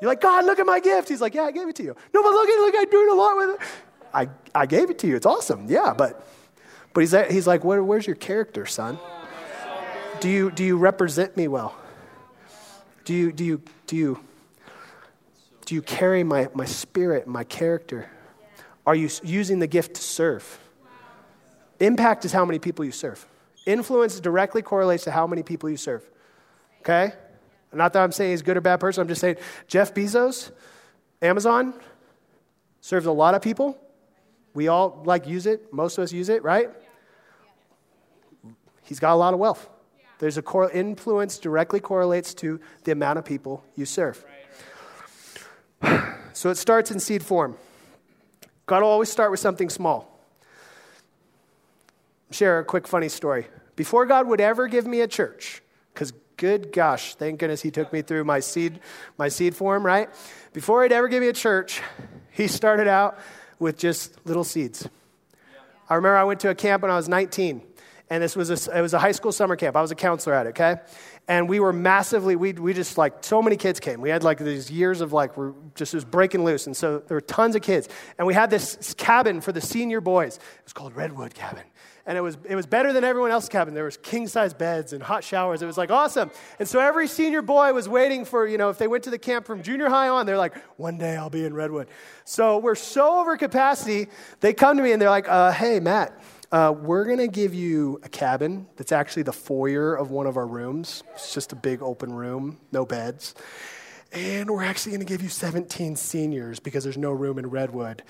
You're 0.01 0.09
like, 0.09 0.19
God, 0.19 0.43
look 0.43 0.59
at 0.59 0.65
my 0.65 0.81
gift. 0.81 1.07
He's 1.07 1.21
like, 1.21 1.33
Yeah, 1.33 1.43
I 1.43 1.51
gave 1.51 1.69
it 1.69 1.75
to 1.77 1.83
you. 1.83 1.95
No, 2.13 2.21
but 2.21 2.31
look 2.31 2.49
at 2.49 2.53
it. 2.53 2.61
Look, 2.61 2.75
I'm 2.77 2.89
doing 2.89 3.09
a 3.09 3.13
lot 3.13 3.37
with 3.37 3.49
it. 3.51 3.67
I, 4.13 4.27
I 4.53 4.65
gave 4.65 4.89
it 4.89 4.99
to 4.99 5.07
you. 5.07 5.15
It's 5.15 5.25
awesome. 5.25 5.67
Yeah, 5.69 5.93
but 5.97 6.27
but 6.93 6.99
he's, 6.99 7.15
he's 7.29 7.47
like, 7.47 7.63
Where, 7.63 7.81
Where's 7.81 8.05
your 8.05 8.17
character, 8.17 8.65
son? 8.65 8.99
Do 10.19 10.27
you, 10.27 10.51
do 10.51 10.65
you 10.65 10.77
represent 10.77 11.37
me 11.37 11.47
well? 11.47 11.73
Do 13.05 13.13
you, 13.13 13.31
do 13.31 13.45
you, 13.45 13.61
do 13.87 13.95
you, 13.95 14.19
do 15.65 15.73
you 15.73 15.81
carry 15.81 16.23
my, 16.23 16.49
my 16.53 16.65
spirit, 16.65 17.25
my 17.25 17.45
character? 17.45 18.09
Are 18.85 18.95
you 18.95 19.09
using 19.23 19.59
the 19.59 19.67
gift 19.67 19.95
to 19.95 20.01
serve? 20.01 20.59
Impact 21.79 22.25
is 22.25 22.33
how 22.33 22.43
many 22.43 22.59
people 22.59 22.83
you 22.83 22.91
serve. 22.91 23.25
Influence 23.65 24.19
directly 24.19 24.61
correlates 24.61 25.05
to 25.05 25.11
how 25.11 25.25
many 25.25 25.41
people 25.41 25.69
you 25.69 25.77
serve. 25.77 26.05
Okay? 26.81 27.13
Not 27.71 27.93
that 27.93 28.01
I'm 28.01 28.11
saying 28.11 28.31
he's 28.31 28.41
a 28.41 28.43
good 28.43 28.57
or 28.57 28.61
bad 28.61 28.79
person. 28.79 29.01
I'm 29.01 29.07
just 29.07 29.21
saying 29.21 29.37
Jeff 29.67 29.93
Bezos, 29.93 30.51
Amazon, 31.21 31.73
serves 32.81 33.05
a 33.05 33.11
lot 33.11 33.35
of 33.35 33.41
people. 33.41 33.77
We 34.53 34.67
all 34.67 35.01
like 35.05 35.27
use 35.27 35.45
it. 35.45 35.71
Most 35.71 35.97
of 35.97 36.03
us 36.03 36.11
use 36.11 36.27
it, 36.27 36.43
right? 36.43 36.69
He's 38.83 38.99
got 38.99 39.13
a 39.13 39.15
lot 39.15 39.33
of 39.33 39.39
wealth. 39.39 39.69
There's 40.19 40.37
a 40.37 40.41
core 40.41 40.69
influence 40.69 41.39
directly 41.39 41.79
correlates 41.79 42.33
to 42.35 42.59
the 42.83 42.91
amount 42.91 43.19
of 43.19 43.25
people 43.25 43.63
you 43.75 43.85
serve. 43.85 44.23
So 46.33 46.49
it 46.49 46.55
starts 46.55 46.91
in 46.91 46.99
seed 47.01 47.23
form. 47.23 47.57
God 48.65 48.83
will 48.83 48.89
always 48.89 49.11
start 49.11 49.31
with 49.31 49.41
something 49.41 49.69
small. 49.69 50.17
Share 52.31 52.59
a 52.59 52.63
quick 52.63 52.87
funny 52.87 53.09
story. 53.09 53.47
Before 53.75 54.05
God 54.05 54.27
would 54.27 54.39
ever 54.39 54.69
give 54.69 54.87
me 54.87 55.01
a 55.01 55.07
church, 55.07 55.61
because 55.93 56.13
good 56.41 56.71
gosh, 56.71 57.13
thank 57.13 57.39
goodness 57.39 57.61
he 57.61 57.69
took 57.69 57.93
me 57.93 58.01
through 58.01 58.23
my 58.23 58.39
seed, 58.39 58.79
my 59.15 59.27
seed 59.27 59.55
form, 59.55 59.85
right? 59.85 60.09
Before 60.53 60.81
he'd 60.81 60.91
ever 60.91 61.07
give 61.07 61.21
me 61.21 61.27
a 61.27 61.33
church, 61.33 61.83
he 62.31 62.47
started 62.47 62.87
out 62.87 63.19
with 63.59 63.77
just 63.77 64.17
little 64.25 64.43
seeds. 64.43 64.89
I 65.87 65.93
remember 65.93 66.17
I 66.17 66.23
went 66.23 66.39
to 66.39 66.49
a 66.49 66.55
camp 66.55 66.81
when 66.81 66.89
I 66.89 66.95
was 66.95 67.07
19, 67.07 67.61
and 68.09 68.23
this 68.23 68.35
was 68.35 68.49
a, 68.49 68.75
it 68.75 68.81
was 68.81 68.95
a 68.95 68.99
high 68.99 69.11
school 69.11 69.31
summer 69.31 69.55
camp. 69.55 69.75
I 69.75 69.81
was 69.81 69.91
a 69.91 69.95
counselor 69.95 70.33
at 70.33 70.47
it, 70.47 70.49
okay? 70.49 70.77
And 71.27 71.47
we 71.47 71.59
were 71.59 71.71
massively, 71.71 72.35
we, 72.35 72.53
we 72.53 72.73
just 72.73 72.97
like, 72.97 73.23
so 73.23 73.43
many 73.43 73.55
kids 73.55 73.79
came. 73.79 74.01
We 74.01 74.09
had 74.09 74.23
like 74.23 74.39
these 74.39 74.71
years 74.71 75.01
of 75.01 75.13
like, 75.13 75.37
we're 75.37 75.53
just 75.75 75.93
was 75.93 76.03
breaking 76.03 76.43
loose. 76.43 76.65
And 76.65 76.75
so 76.75 77.03
there 77.07 77.15
were 77.15 77.21
tons 77.21 77.55
of 77.55 77.61
kids. 77.61 77.87
And 78.17 78.25
we 78.25 78.33
had 78.33 78.49
this 78.49 78.95
cabin 78.97 79.41
for 79.41 79.51
the 79.51 79.61
senior 79.61 80.01
boys. 80.01 80.37
It 80.37 80.63
was 80.63 80.73
called 80.73 80.95
Redwood 80.95 81.35
Cabin 81.35 81.65
and 82.05 82.17
it 82.17 82.21
was, 82.21 82.37
it 82.47 82.55
was 82.55 82.65
better 82.65 82.93
than 82.93 83.03
everyone 83.03 83.31
else's 83.31 83.49
cabin. 83.49 83.73
There 83.73 83.83
was 83.83 83.97
king-size 83.97 84.53
beds 84.53 84.93
and 84.93 85.03
hot 85.03 85.23
showers. 85.23 85.61
It 85.61 85.65
was 85.65 85.77
like 85.77 85.91
awesome. 85.91 86.31
And 86.59 86.67
so 86.67 86.79
every 86.79 87.07
senior 87.07 87.41
boy 87.41 87.73
was 87.73 87.87
waiting 87.87 88.25
for, 88.25 88.47
you 88.47 88.57
know, 88.57 88.69
if 88.69 88.77
they 88.77 88.87
went 88.87 89.03
to 89.05 89.09
the 89.09 89.19
camp 89.19 89.45
from 89.45 89.63
junior 89.63 89.89
high 89.89 90.09
on, 90.09 90.25
they're 90.25 90.37
like, 90.37 90.57
one 90.77 90.97
day 90.97 91.15
I'll 91.15 91.29
be 91.29 91.45
in 91.45 91.53
Redwood. 91.53 91.87
So 92.25 92.57
we're 92.57 92.75
so 92.75 93.19
over 93.19 93.37
capacity, 93.37 94.07
they 94.39 94.53
come 94.53 94.77
to 94.77 94.83
me 94.83 94.91
and 94.91 95.01
they're 95.01 95.09
like, 95.09 95.29
uh, 95.29 95.51
hey, 95.51 95.79
Matt, 95.79 96.19
uh, 96.51 96.73
we're 96.77 97.05
going 97.05 97.19
to 97.19 97.27
give 97.27 97.53
you 97.53 97.99
a 98.03 98.09
cabin 98.09 98.67
that's 98.75 98.91
actually 98.91 99.23
the 99.23 99.33
foyer 99.33 99.95
of 99.95 100.11
one 100.11 100.27
of 100.27 100.35
our 100.37 100.47
rooms. 100.47 101.03
It's 101.13 101.33
just 101.33 101.53
a 101.53 101.55
big 101.55 101.81
open 101.81 102.11
room, 102.13 102.59
no 102.71 102.85
beds. 102.85 103.35
And 104.11 104.51
we're 104.51 104.63
actually 104.63 104.91
going 104.91 105.05
to 105.05 105.05
give 105.05 105.21
you 105.21 105.29
17 105.29 105.95
seniors 105.95 106.59
because 106.59 106.83
there's 106.83 106.97
no 106.97 107.11
room 107.11 107.39
in 107.39 107.49
Redwood. 107.49 108.03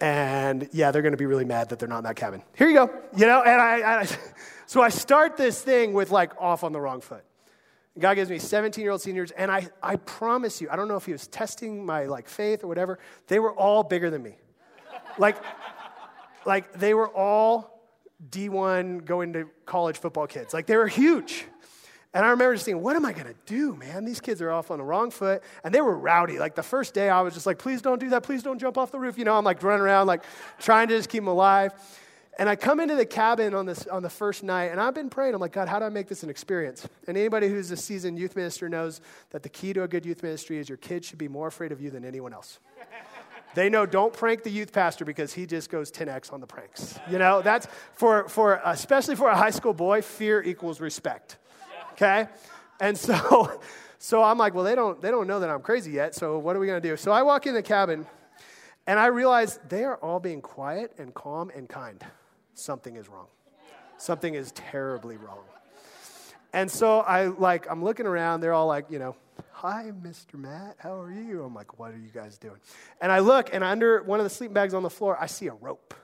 And 0.00 0.68
yeah, 0.72 0.90
they're 0.90 1.02
going 1.02 1.12
to 1.12 1.18
be 1.18 1.26
really 1.26 1.44
mad 1.44 1.68
that 1.68 1.78
they're 1.78 1.88
not 1.88 1.98
in 1.98 2.04
that 2.04 2.16
cabin. 2.16 2.42
Here 2.56 2.68
you 2.68 2.74
go. 2.74 2.90
You 3.16 3.26
know, 3.26 3.42
and 3.42 3.60
I, 3.60 4.00
I 4.00 4.08
so 4.66 4.82
I 4.82 4.88
start 4.88 5.36
this 5.36 5.60
thing 5.60 5.92
with 5.92 6.10
like 6.10 6.32
off 6.40 6.64
on 6.64 6.72
the 6.72 6.80
wrong 6.80 7.00
foot. 7.00 7.24
God 7.98 8.14
gives 8.14 8.28
me 8.28 8.38
17 8.38 8.82
year 8.82 8.90
old 8.90 9.00
seniors, 9.00 9.30
and 9.30 9.50
I, 9.50 9.68
I 9.82 9.96
promise 9.96 10.60
you, 10.60 10.68
I 10.68 10.76
don't 10.76 10.88
know 10.88 10.96
if 10.96 11.06
he 11.06 11.12
was 11.12 11.28
testing 11.28 11.86
my 11.86 12.06
like 12.06 12.28
faith 12.28 12.64
or 12.64 12.66
whatever, 12.66 12.98
they 13.28 13.38
were 13.38 13.52
all 13.52 13.84
bigger 13.84 14.10
than 14.10 14.22
me. 14.22 14.36
like, 15.16 15.36
like 16.44 16.72
they 16.72 16.92
were 16.92 17.08
all 17.08 17.82
D1 18.30 19.04
going 19.04 19.32
to 19.34 19.48
college 19.64 19.98
football 19.98 20.26
kids. 20.26 20.52
Like 20.52 20.66
they 20.66 20.76
were 20.76 20.88
huge. 20.88 21.46
And 22.14 22.24
I 22.24 22.30
remember 22.30 22.54
just 22.54 22.64
thinking, 22.64 22.80
what 22.80 22.94
am 22.94 23.04
I 23.04 23.12
going 23.12 23.26
to 23.26 23.34
do, 23.44 23.74
man? 23.74 24.04
These 24.04 24.20
kids 24.20 24.40
are 24.40 24.52
off 24.52 24.70
on 24.70 24.78
the 24.78 24.84
wrong 24.84 25.10
foot. 25.10 25.42
And 25.64 25.74
they 25.74 25.80
were 25.80 25.98
rowdy. 25.98 26.38
Like 26.38 26.54
the 26.54 26.62
first 26.62 26.94
day, 26.94 27.10
I 27.10 27.20
was 27.22 27.34
just 27.34 27.44
like, 27.44 27.58
please 27.58 27.82
don't 27.82 27.98
do 27.98 28.10
that. 28.10 28.22
Please 28.22 28.44
don't 28.44 28.60
jump 28.60 28.78
off 28.78 28.92
the 28.92 29.00
roof. 29.00 29.18
You 29.18 29.24
know, 29.24 29.36
I'm 29.36 29.44
like 29.44 29.60
running 29.64 29.82
around, 29.82 30.06
like 30.06 30.22
trying 30.60 30.86
to 30.88 30.96
just 30.96 31.08
keep 31.08 31.22
them 31.22 31.28
alive. 31.28 31.74
And 32.38 32.48
I 32.48 32.54
come 32.54 32.78
into 32.78 32.94
the 32.94 33.06
cabin 33.06 33.52
on, 33.52 33.66
this, 33.66 33.86
on 33.88 34.02
the 34.02 34.10
first 34.10 34.42
night, 34.42 34.66
and 34.66 34.80
I've 34.80 34.94
been 34.94 35.10
praying. 35.10 35.34
I'm 35.34 35.40
like, 35.40 35.52
God, 35.52 35.68
how 35.68 35.78
do 35.78 35.84
I 35.84 35.88
make 35.88 36.08
this 36.08 36.22
an 36.22 36.30
experience? 36.30 36.86
And 37.06 37.16
anybody 37.16 37.48
who's 37.48 37.70
a 37.70 37.76
seasoned 37.76 38.18
youth 38.18 38.34
minister 38.34 38.68
knows 38.68 39.00
that 39.30 39.42
the 39.42 39.48
key 39.48 39.72
to 39.72 39.82
a 39.82 39.88
good 39.88 40.04
youth 40.04 40.22
ministry 40.22 40.58
is 40.58 40.68
your 40.68 40.78
kids 40.78 41.06
should 41.06 41.18
be 41.18 41.28
more 41.28 41.48
afraid 41.48 41.70
of 41.70 41.80
you 41.80 41.90
than 41.90 42.04
anyone 42.04 42.32
else. 42.32 42.58
they 43.54 43.68
know 43.68 43.86
don't 43.86 44.12
prank 44.12 44.42
the 44.42 44.50
youth 44.50 44.72
pastor 44.72 45.04
because 45.04 45.32
he 45.32 45.46
just 45.46 45.70
goes 45.70 45.92
10x 45.92 46.32
on 46.32 46.40
the 46.40 46.46
pranks. 46.46 46.98
You 47.08 47.18
know, 47.18 47.40
that's 47.40 47.68
for, 47.92 48.28
for 48.28 48.60
especially 48.64 49.14
for 49.14 49.28
a 49.28 49.36
high 49.36 49.50
school 49.50 49.74
boy, 49.74 50.02
fear 50.02 50.42
equals 50.42 50.80
respect 50.80 51.38
okay? 51.94 52.28
And 52.80 52.96
so, 52.96 53.60
so 53.98 54.22
I'm 54.22 54.38
like, 54.38 54.54
well, 54.54 54.64
they 54.64 54.74
don't, 54.74 55.00
they 55.00 55.10
don't 55.10 55.26
know 55.26 55.40
that 55.40 55.48
I'm 55.48 55.62
crazy 55.62 55.92
yet, 55.92 56.14
so 56.14 56.38
what 56.38 56.56
are 56.56 56.58
we 56.58 56.66
going 56.66 56.80
to 56.80 56.88
do? 56.88 56.96
So 56.96 57.12
I 57.12 57.22
walk 57.22 57.46
in 57.46 57.54
the 57.54 57.62
cabin, 57.62 58.06
and 58.86 58.98
I 58.98 59.06
realize 59.06 59.58
they 59.68 59.84
are 59.84 59.96
all 59.96 60.20
being 60.20 60.42
quiet 60.42 60.92
and 60.98 61.14
calm 61.14 61.50
and 61.54 61.68
kind. 61.68 62.04
Something 62.54 62.96
is 62.96 63.08
wrong. 63.08 63.26
Something 63.96 64.34
is 64.34 64.52
terribly 64.52 65.16
wrong. 65.16 65.44
And 66.52 66.70
so 66.70 67.00
I 67.00 67.26
like, 67.26 67.66
I'm 67.70 67.82
looking 67.82 68.06
around, 68.06 68.40
they're 68.40 68.52
all 68.52 68.66
like, 68.66 68.90
you 68.90 68.98
know, 68.98 69.16
hi, 69.50 69.90
Mr. 70.02 70.34
Matt, 70.34 70.76
how 70.78 71.00
are 71.00 71.10
you? 71.10 71.42
I'm 71.42 71.54
like, 71.54 71.78
what 71.78 71.92
are 71.92 71.98
you 71.98 72.10
guys 72.12 72.38
doing? 72.38 72.58
And 73.00 73.10
I 73.10 73.20
look, 73.20 73.52
and 73.52 73.64
under 73.64 74.02
one 74.02 74.20
of 74.20 74.24
the 74.24 74.30
sleeping 74.30 74.54
bags 74.54 74.74
on 74.74 74.82
the 74.82 74.90
floor, 74.90 75.16
I 75.18 75.26
see 75.26 75.48
a 75.48 75.54
rope. 75.54 75.94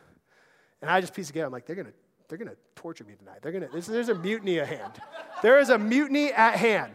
And 0.81 0.91
I 0.91 1.01
just 1.01 1.15
piece 1.15 1.27
together. 1.29 1.47
I'm 1.47 1.53
like, 1.53 1.67
they're 1.67 1.77
to 1.77 1.93
they're 2.31 2.39
going 2.39 2.49
to 2.49 2.57
torture 2.77 3.05
me 3.05 3.15
tonight. 3.19 3.41
They're 3.43 3.53
going 3.53 3.69
to, 3.69 3.91
there's, 3.91 4.09
a 4.09 4.15
mutiny 4.15 4.61
at 4.61 4.69
hand. 4.69 4.93
There 5.43 5.59
is 5.59 5.69
a 5.69 5.77
mutiny 5.77 6.33
at 6.33 6.55
hand. 6.55 6.95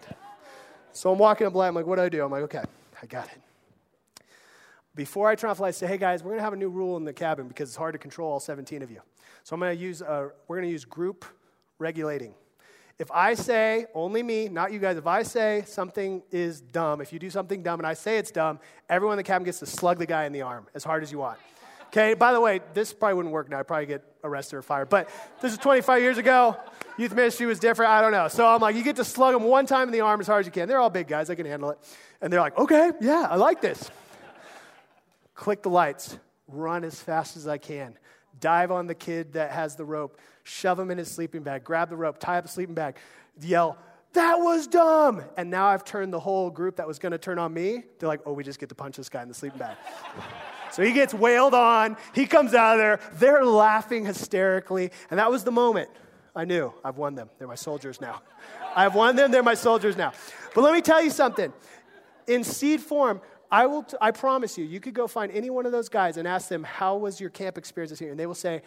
So 0.93 1.11
I'm 1.11 1.19
walking 1.19 1.45
up. 1.45 1.55
I'm 1.55 1.75
like, 1.75 1.85
what 1.85 1.97
do 1.97 2.03
I 2.03 2.09
do? 2.09 2.23
I'm 2.23 2.31
like, 2.31 2.43
okay, 2.43 2.63
I 3.03 3.05
got 3.05 3.27
it. 3.27 4.25
Before 4.95 5.27
I 5.27 5.35
turn 5.35 5.49
off 5.49 5.57
the 5.57 5.63
light, 5.63 5.69
I 5.69 5.71
say, 5.71 5.87
hey 5.87 5.97
guys, 5.97 6.23
we're 6.23 6.29
going 6.29 6.39
to 6.39 6.43
have 6.43 6.53
a 6.53 6.57
new 6.57 6.69
rule 6.69 6.95
in 6.95 7.03
the 7.03 7.11
cabin 7.11 7.49
because 7.49 7.69
it's 7.69 7.75
hard 7.75 7.93
to 7.93 7.99
control 7.99 8.31
all 8.31 8.39
17 8.39 8.81
of 8.81 8.89
you. 8.89 9.01
So 9.43 9.53
I'm 9.53 9.59
going 9.59 9.77
to 9.77 9.83
use, 9.83 10.01
uh, 10.01 10.29
we're 10.47 10.55
going 10.55 10.67
to 10.67 10.71
use 10.71 10.85
group 10.85 11.25
regulating. 11.79 12.33
If 12.97 13.11
I 13.11 13.33
say, 13.33 13.87
only 13.93 14.23
me, 14.23 14.47
not 14.47 14.71
you 14.71 14.79
guys, 14.79 14.95
if 14.95 15.05
I 15.05 15.23
say 15.23 15.63
something 15.67 16.23
is 16.31 16.61
dumb, 16.61 17.01
if 17.01 17.11
you 17.11 17.19
do 17.19 17.29
something 17.29 17.61
dumb 17.61 17.81
and 17.81 17.85
I 17.85 17.93
say 17.93 18.17
it's 18.17 18.31
dumb, 18.31 18.57
everyone 18.87 19.15
in 19.15 19.17
the 19.17 19.23
cabin 19.23 19.43
gets 19.43 19.59
to 19.59 19.65
slug 19.65 19.97
the 19.97 20.05
guy 20.05 20.23
in 20.23 20.31
the 20.31 20.43
arm 20.43 20.67
as 20.73 20.85
hard 20.85 21.03
as 21.03 21.11
you 21.11 21.17
want. 21.17 21.37
Okay, 21.95 22.13
by 22.13 22.33
the 22.33 22.41
way, 22.41 22.59
this 22.73 22.91
probably 22.91 23.13
wouldn't 23.13 23.31
work 23.31 23.47
now. 23.47 23.59
I'd 23.59 23.67
probably 23.67 23.85
get 23.85 24.03
arrested 24.21 24.57
or 24.57 24.61
fired. 24.61 24.89
But 24.89 25.09
this 25.39 25.53
is 25.53 25.57
25 25.59 26.01
years 26.01 26.17
ago. 26.17 26.57
Youth 26.97 27.15
ministry 27.15 27.45
was 27.45 27.57
different. 27.57 27.89
I 27.89 28.01
don't 28.01 28.11
know. 28.11 28.27
So 28.27 28.45
I'm 28.45 28.59
like, 28.59 28.75
you 28.75 28.83
get 28.83 28.97
to 28.97 29.05
slug 29.05 29.33
them 29.33 29.43
one 29.43 29.65
time 29.65 29.87
in 29.87 29.93
the 29.93 30.01
arm 30.01 30.19
as 30.19 30.27
hard 30.27 30.41
as 30.41 30.45
you 30.45 30.51
can. 30.51 30.67
They're 30.67 30.81
all 30.81 30.89
big 30.89 31.07
guys. 31.07 31.29
They 31.29 31.37
can 31.37 31.45
handle 31.45 31.69
it. 31.69 31.77
And 32.19 32.33
they're 32.33 32.41
like, 32.41 32.57
okay, 32.57 32.91
yeah, 32.99 33.27
I 33.29 33.37
like 33.37 33.61
this. 33.61 33.89
Click 35.35 35.63
the 35.63 35.69
lights. 35.69 36.19
Run 36.49 36.83
as 36.83 36.99
fast 36.99 37.37
as 37.37 37.47
I 37.47 37.57
can. 37.57 37.97
Dive 38.41 38.71
on 38.71 38.87
the 38.87 38.95
kid 38.95 39.31
that 39.33 39.51
has 39.51 39.77
the 39.77 39.85
rope. 39.85 40.19
Shove 40.43 40.77
him 40.77 40.91
in 40.91 40.97
his 40.97 41.09
sleeping 41.09 41.43
bag. 41.43 41.63
Grab 41.63 41.89
the 41.89 41.95
rope. 41.95 42.19
Tie 42.19 42.37
up 42.37 42.43
the 42.43 42.49
sleeping 42.49 42.75
bag. 42.75 42.97
Yell, 43.39 43.77
that 44.15 44.39
was 44.39 44.67
dumb. 44.67 45.23
And 45.37 45.49
now 45.49 45.67
I've 45.67 45.85
turned 45.85 46.11
the 46.11 46.19
whole 46.19 46.49
group 46.49 46.77
that 46.77 46.87
was 46.87 46.99
going 46.99 47.11
to 47.11 47.17
turn 47.17 47.39
on 47.39 47.53
me. 47.53 47.83
They're 47.99 48.09
like, 48.09 48.21
oh, 48.25 48.33
we 48.33 48.43
just 48.43 48.59
get 48.59 48.69
to 48.69 48.75
punch 48.75 48.97
this 48.97 49.07
guy 49.07 49.21
in 49.21 49.27
the 49.27 49.33
sleeping 49.33 49.59
bag. 49.59 49.77
So 50.71 50.83
he 50.83 50.91
gets 50.91 51.13
wailed 51.13 51.53
on. 51.53 51.95
He 52.13 52.25
comes 52.25 52.53
out 52.53 52.73
of 52.73 52.79
there. 52.79 52.99
They're 53.13 53.45
laughing 53.45 54.03
hysterically. 54.03 54.91
And 55.09 55.19
that 55.19 55.31
was 55.31 55.45
the 55.45 55.51
moment 55.51 55.89
I 56.35 56.43
knew 56.43 56.73
I've 56.83 56.97
won 56.97 57.15
them. 57.15 57.29
They're 57.37 57.47
my 57.47 57.55
soldiers 57.55 58.01
now. 58.01 58.21
I've 58.75 58.93
won 58.93 59.15
them. 59.15 59.31
They're 59.31 59.41
my 59.41 59.53
soldiers 59.53 59.95
now. 59.95 60.11
But 60.53 60.65
let 60.65 60.73
me 60.73 60.81
tell 60.81 61.01
you 61.01 61.11
something. 61.11 61.53
In 62.27 62.43
seed 62.43 62.81
form, 62.81 63.21
I, 63.49 63.67
will 63.67 63.83
t- 63.83 63.95
I 64.01 64.11
promise 64.11 64.57
you, 64.57 64.65
you 64.65 64.81
could 64.81 64.93
go 64.93 65.07
find 65.07 65.31
any 65.31 65.49
one 65.49 65.65
of 65.65 65.71
those 65.71 65.87
guys 65.87 66.17
and 66.17 66.27
ask 66.27 66.49
them, 66.49 66.63
How 66.63 66.97
was 66.97 67.21
your 67.21 67.29
camp 67.29 67.57
experience 67.57 67.91
this 67.91 68.01
year? 68.01 68.11
And 68.11 68.19
they 68.19 68.25
will 68.25 68.35
say, 68.35 68.61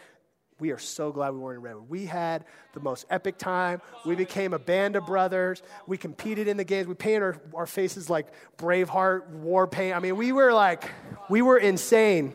We 0.61 0.73
are 0.73 0.79
so 0.79 1.13
glad 1.13 1.35
we 1.35 1.39
weren't 1.39 1.59
in 1.59 1.63
Redwood. 1.63 1.89
We 1.89 2.07
had 2.07 2.45
the 2.73 2.81
most 2.81 3.07
epic 3.11 3.39
time. 3.39 3.81
We 4.05 4.17
became 4.17 4.53
a 4.53 4.59
band 4.59 4.97
of 4.97 5.07
brothers. 5.07 5.63
We 5.87 5.97
competed 5.97 6.49
in 6.49 6.57
the 6.57 6.65
games. 6.65 6.89
We 6.89 6.95
painted 6.95 7.23
our, 7.23 7.37
our 7.55 7.67
faces 7.67 8.11
like 8.11 8.27
Braveheart 8.57 9.29
war 9.29 9.69
paint. 9.69 9.95
I 9.95 10.01
mean, 10.01 10.17
we 10.17 10.33
were 10.33 10.53
like, 10.53 10.91
we 11.31 11.43
were 11.43 11.59
insane. 11.59 12.35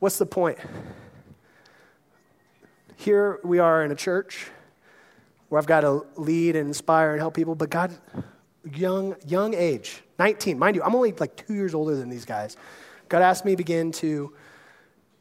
What's 0.00 0.18
the 0.18 0.26
point? 0.26 0.58
Here 2.96 3.38
we 3.42 3.58
are 3.58 3.82
in 3.82 3.90
a 3.90 3.96
church 3.96 4.48
where 5.48 5.58
I've 5.58 5.66
got 5.66 5.80
to 5.80 6.04
lead 6.16 6.56
and 6.56 6.68
inspire 6.68 7.12
and 7.12 7.20
help 7.20 7.32
people, 7.32 7.54
but 7.54 7.70
God, 7.70 7.96
young, 8.74 9.16
young 9.26 9.54
age, 9.54 10.02
19, 10.18 10.58
mind 10.58 10.76
you, 10.76 10.82
I'm 10.82 10.94
only 10.94 11.12
like 11.12 11.36
two 11.36 11.54
years 11.54 11.74
older 11.74 11.96
than 11.96 12.10
these 12.10 12.26
guys. 12.26 12.58
God 13.08 13.22
asked 13.22 13.46
me 13.46 13.52
to 13.52 13.56
begin 13.56 13.92
to, 13.92 14.34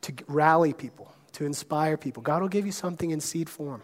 to 0.02 0.14
rally 0.28 0.74
people 0.74 1.14
to 1.40 1.46
inspire 1.46 1.96
people. 1.96 2.22
God 2.22 2.42
will 2.42 2.50
give 2.50 2.66
you 2.66 2.74
something 2.74 3.12
in 3.12 3.22
seed 3.22 3.50
form. 3.50 3.82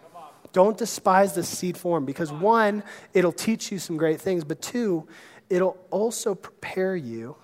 Don't 0.51 0.77
despise 0.77 1.35
the 1.35 1.43
seed 1.43 1.77
form 1.77 2.03
because 2.03 2.29
one, 2.29 2.83
it'll 3.13 3.31
teach 3.31 3.71
you 3.71 3.79
some 3.79 3.95
great 3.95 4.19
things, 4.19 4.43
but 4.43 4.61
two, 4.61 5.07
it'll 5.49 5.77
also 5.89 6.35
prepare 6.35 6.97
you. 6.97 7.37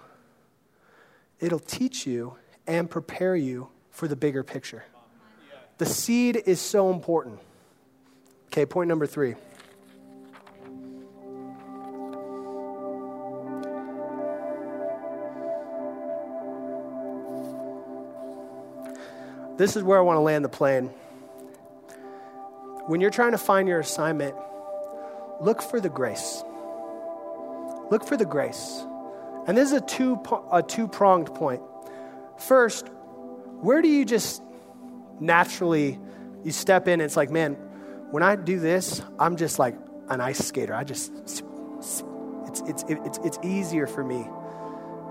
It'll 1.40 1.60
teach 1.60 2.06
you 2.06 2.36
and 2.68 2.90
prepare 2.90 3.38
you 3.38 3.70
for 3.90 4.10
the 4.10 4.18
bigger 4.18 4.44
picture. 4.44 4.84
The 5.78 5.86
seed 5.86 6.44
is 6.46 6.60
so 6.60 6.92
important. 6.92 7.40
Okay, 8.48 8.66
point 8.66 8.90
number 8.90 9.08
three. 9.08 9.36
This 19.58 19.76
is 19.76 19.84
where 19.84 19.98
I 19.98 20.02
want 20.02 20.18
to 20.18 20.22
land 20.22 20.44
the 20.44 20.50
plane. 20.50 20.88
When 22.88 23.02
you're 23.02 23.12
trying 23.12 23.32
to 23.34 23.38
find 23.38 23.68
your 23.68 23.80
assignment, 23.80 24.36
look 25.40 25.62
for 25.62 25.80
the 25.80 25.90
grace. 25.90 26.44
Look 27.90 28.06
for 28.06 28.18
the 28.18 28.26
grace. 28.26 28.84
And 29.48 29.58
this 29.58 29.72
is 29.72 29.74
a 29.74 29.82
two 29.82 30.22
a 30.52 30.64
two-pronged 30.64 31.34
point. 31.36 31.62
First, 32.38 32.88
where 33.60 33.82
do 33.82 33.88
you 33.88 34.06
just 34.06 34.42
naturally 35.20 36.00
you 36.44 36.52
step 36.52 36.88
in 36.88 36.94
and 36.94 37.04
it's 37.04 37.18
like, 37.18 37.30
man, 37.30 37.54
when 38.12 38.24
I 38.24 38.36
do 38.36 38.60
this, 38.60 39.02
I'm 39.20 39.38
just 39.38 39.60
like 39.60 39.76
an 40.10 40.22
ice 40.22 40.40
skater. 40.40 40.74
I 40.74 40.84
just 40.84 41.12
it's 41.16 41.44
it's 42.66 42.84
it's 42.88 43.20
it's 43.20 43.40
easier 43.44 43.88
for 43.88 44.04
me. 44.04 44.28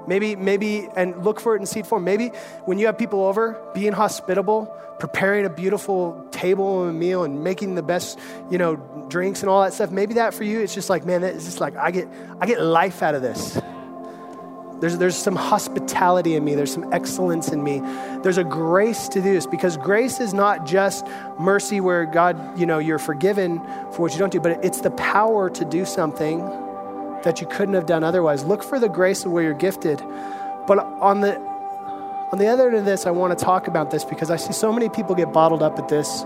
Maybe, 0.07 0.37
maybe, 0.37 0.89
and 0.97 1.25
look 1.25 1.41
for 1.41 1.55
it 1.57 1.61
in 1.61 1.67
seed 1.67 1.87
form. 1.87 2.05
Maybe 2.05 2.29
when 2.65 2.79
you 2.79 2.87
have 2.87 2.99
people 2.99 3.25
over, 3.25 3.61
being 3.75 3.93
hospitable, 3.93 4.75
preparing 4.99 5.47
a 5.47 5.51
beautiful 5.51 6.27
table 6.31 6.83
and 6.83 6.91
a 6.91 6.93
meal 6.93 7.25
and 7.25 7.43
making 7.43 7.75
the 7.75 7.83
best, 7.83 8.19
you 8.51 8.59
know, 8.59 8.77
drinks 9.09 9.41
and 9.41 9.49
all 9.49 9.63
that 9.63 9.73
stuff. 9.73 9.91
Maybe 9.91 10.15
that 10.15 10.35
for 10.35 10.45
you, 10.45 10.61
it's 10.61 10.75
just 10.75 10.91
like, 10.91 11.05
man, 11.05 11.25
it's 11.25 11.45
just 11.45 11.61
like 11.61 11.77
I 11.77 11.91
get, 11.91 12.09
I 12.41 12.47
get 12.47 12.61
life 12.61 13.03
out 13.03 13.15
of 13.15 13.23
this. 13.23 13.61
There's, 14.81 14.97
there's 14.97 15.17
some 15.17 15.37
hospitality 15.37 16.35
in 16.37 16.45
me. 16.45 16.55
There's 16.55 16.73
some 16.73 16.91
excellence 16.93 17.49
in 17.49 17.63
me. 17.63 17.81
There's 18.23 18.39
a 18.39 18.45
grace 18.45 19.09
to 19.09 19.21
do 19.21 19.35
this 19.35 19.47
because 19.47 19.77
grace 19.77 20.21
is 20.21 20.33
not 20.33 20.65
just 20.65 21.07
mercy 21.39 21.81
where 21.83 22.07
God, 22.07 22.59
you 22.59 22.65
know, 22.65 22.79
you're 22.79 22.99
forgiven 22.99 23.61
for 23.93 24.03
what 24.03 24.13
you 24.13 24.19
don't 24.19 24.33
do, 24.33 24.41
but 24.41 24.65
it's 24.65 24.81
the 24.81 24.91
power 24.93 25.51
to 25.51 25.65
do 25.67 25.85
something 25.85 26.41
that 27.23 27.41
you 27.41 27.47
couldn't 27.47 27.75
have 27.75 27.87
done 27.87 28.05
otherwise. 28.05 28.45
Look 28.45 28.63
for 28.63 28.79
the 28.79 28.89
grace 28.89 29.25
of 29.25 29.33
where 29.33 29.43
you're 29.43 29.55
gifted. 29.55 29.99
But 30.67 30.79
on 30.79 31.21
the 31.21 31.39
on 32.33 32.39
the 32.39 32.47
other 32.47 32.69
end 32.69 32.77
of 32.77 32.85
this, 32.85 33.07
I 33.07 33.11
want 33.11 33.37
to 33.37 33.45
talk 33.45 33.67
about 33.67 33.91
this 33.91 34.05
because 34.05 34.31
I 34.31 34.37
see 34.37 34.53
so 34.53 34.73
many 34.73 34.89
people 34.89 35.17
get 35.17 35.33
bottled 35.33 35.65
up 35.65 35.79
at 35.81 35.89
this. 35.89 36.23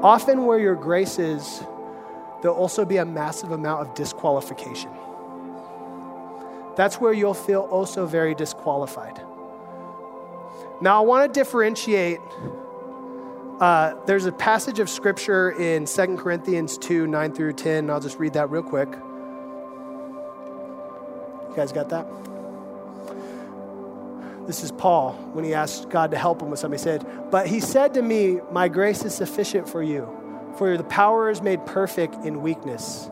Often, 0.00 0.46
where 0.46 0.60
your 0.60 0.76
grace 0.76 1.18
is, 1.18 1.64
there'll 2.40 2.56
also 2.56 2.84
be 2.84 2.98
a 2.98 3.04
massive 3.04 3.50
amount 3.50 3.80
of 3.80 3.94
disqualification. 3.94 4.90
That's 6.76 7.00
where 7.00 7.12
you'll 7.12 7.34
feel 7.34 7.62
also 7.62 8.06
very 8.06 8.36
disqualified. 8.36 9.20
Now, 10.80 11.02
I 11.02 11.04
want 11.04 11.34
to 11.34 11.40
differentiate. 11.40 12.20
Uh, 13.58 13.94
there's 14.06 14.26
a 14.26 14.30
passage 14.30 14.78
of 14.78 14.88
scripture 14.88 15.50
in 15.50 15.84
2 15.84 16.16
Corinthians 16.16 16.78
2 16.78 17.08
9 17.08 17.32
through 17.32 17.54
10. 17.54 17.90
I'll 17.90 17.98
just 17.98 18.20
read 18.20 18.34
that 18.34 18.50
real 18.50 18.62
quick 18.62 18.88
guys 21.58 21.72
got 21.72 21.88
that? 21.88 22.06
This 24.46 24.62
is 24.62 24.70
Paul 24.70 25.12
when 25.32 25.44
he 25.44 25.54
asked 25.54 25.90
God 25.90 26.12
to 26.12 26.16
help 26.16 26.40
him 26.40 26.50
with 26.50 26.60
something. 26.60 26.78
He 26.78 26.82
said, 26.82 27.04
But 27.30 27.48
he 27.48 27.58
said 27.60 27.94
to 27.94 28.02
me, 28.02 28.38
My 28.52 28.68
grace 28.68 29.04
is 29.04 29.14
sufficient 29.14 29.68
for 29.68 29.82
you, 29.82 30.08
for 30.56 30.76
the 30.76 30.84
power 30.84 31.28
is 31.30 31.42
made 31.42 31.66
perfect 31.66 32.14
in 32.24 32.42
weakness. 32.42 33.10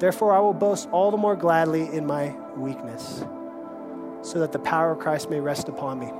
Therefore, 0.00 0.32
I 0.32 0.40
will 0.40 0.54
boast 0.54 0.88
all 0.90 1.10
the 1.10 1.16
more 1.16 1.36
gladly 1.36 1.82
in 1.82 2.04
my 2.04 2.34
weakness, 2.56 3.24
so 4.22 4.40
that 4.40 4.52
the 4.52 4.58
power 4.58 4.90
of 4.90 4.98
Christ 4.98 5.30
may 5.30 5.40
rest 5.40 5.68
upon 5.68 6.00
me. 6.00 6.10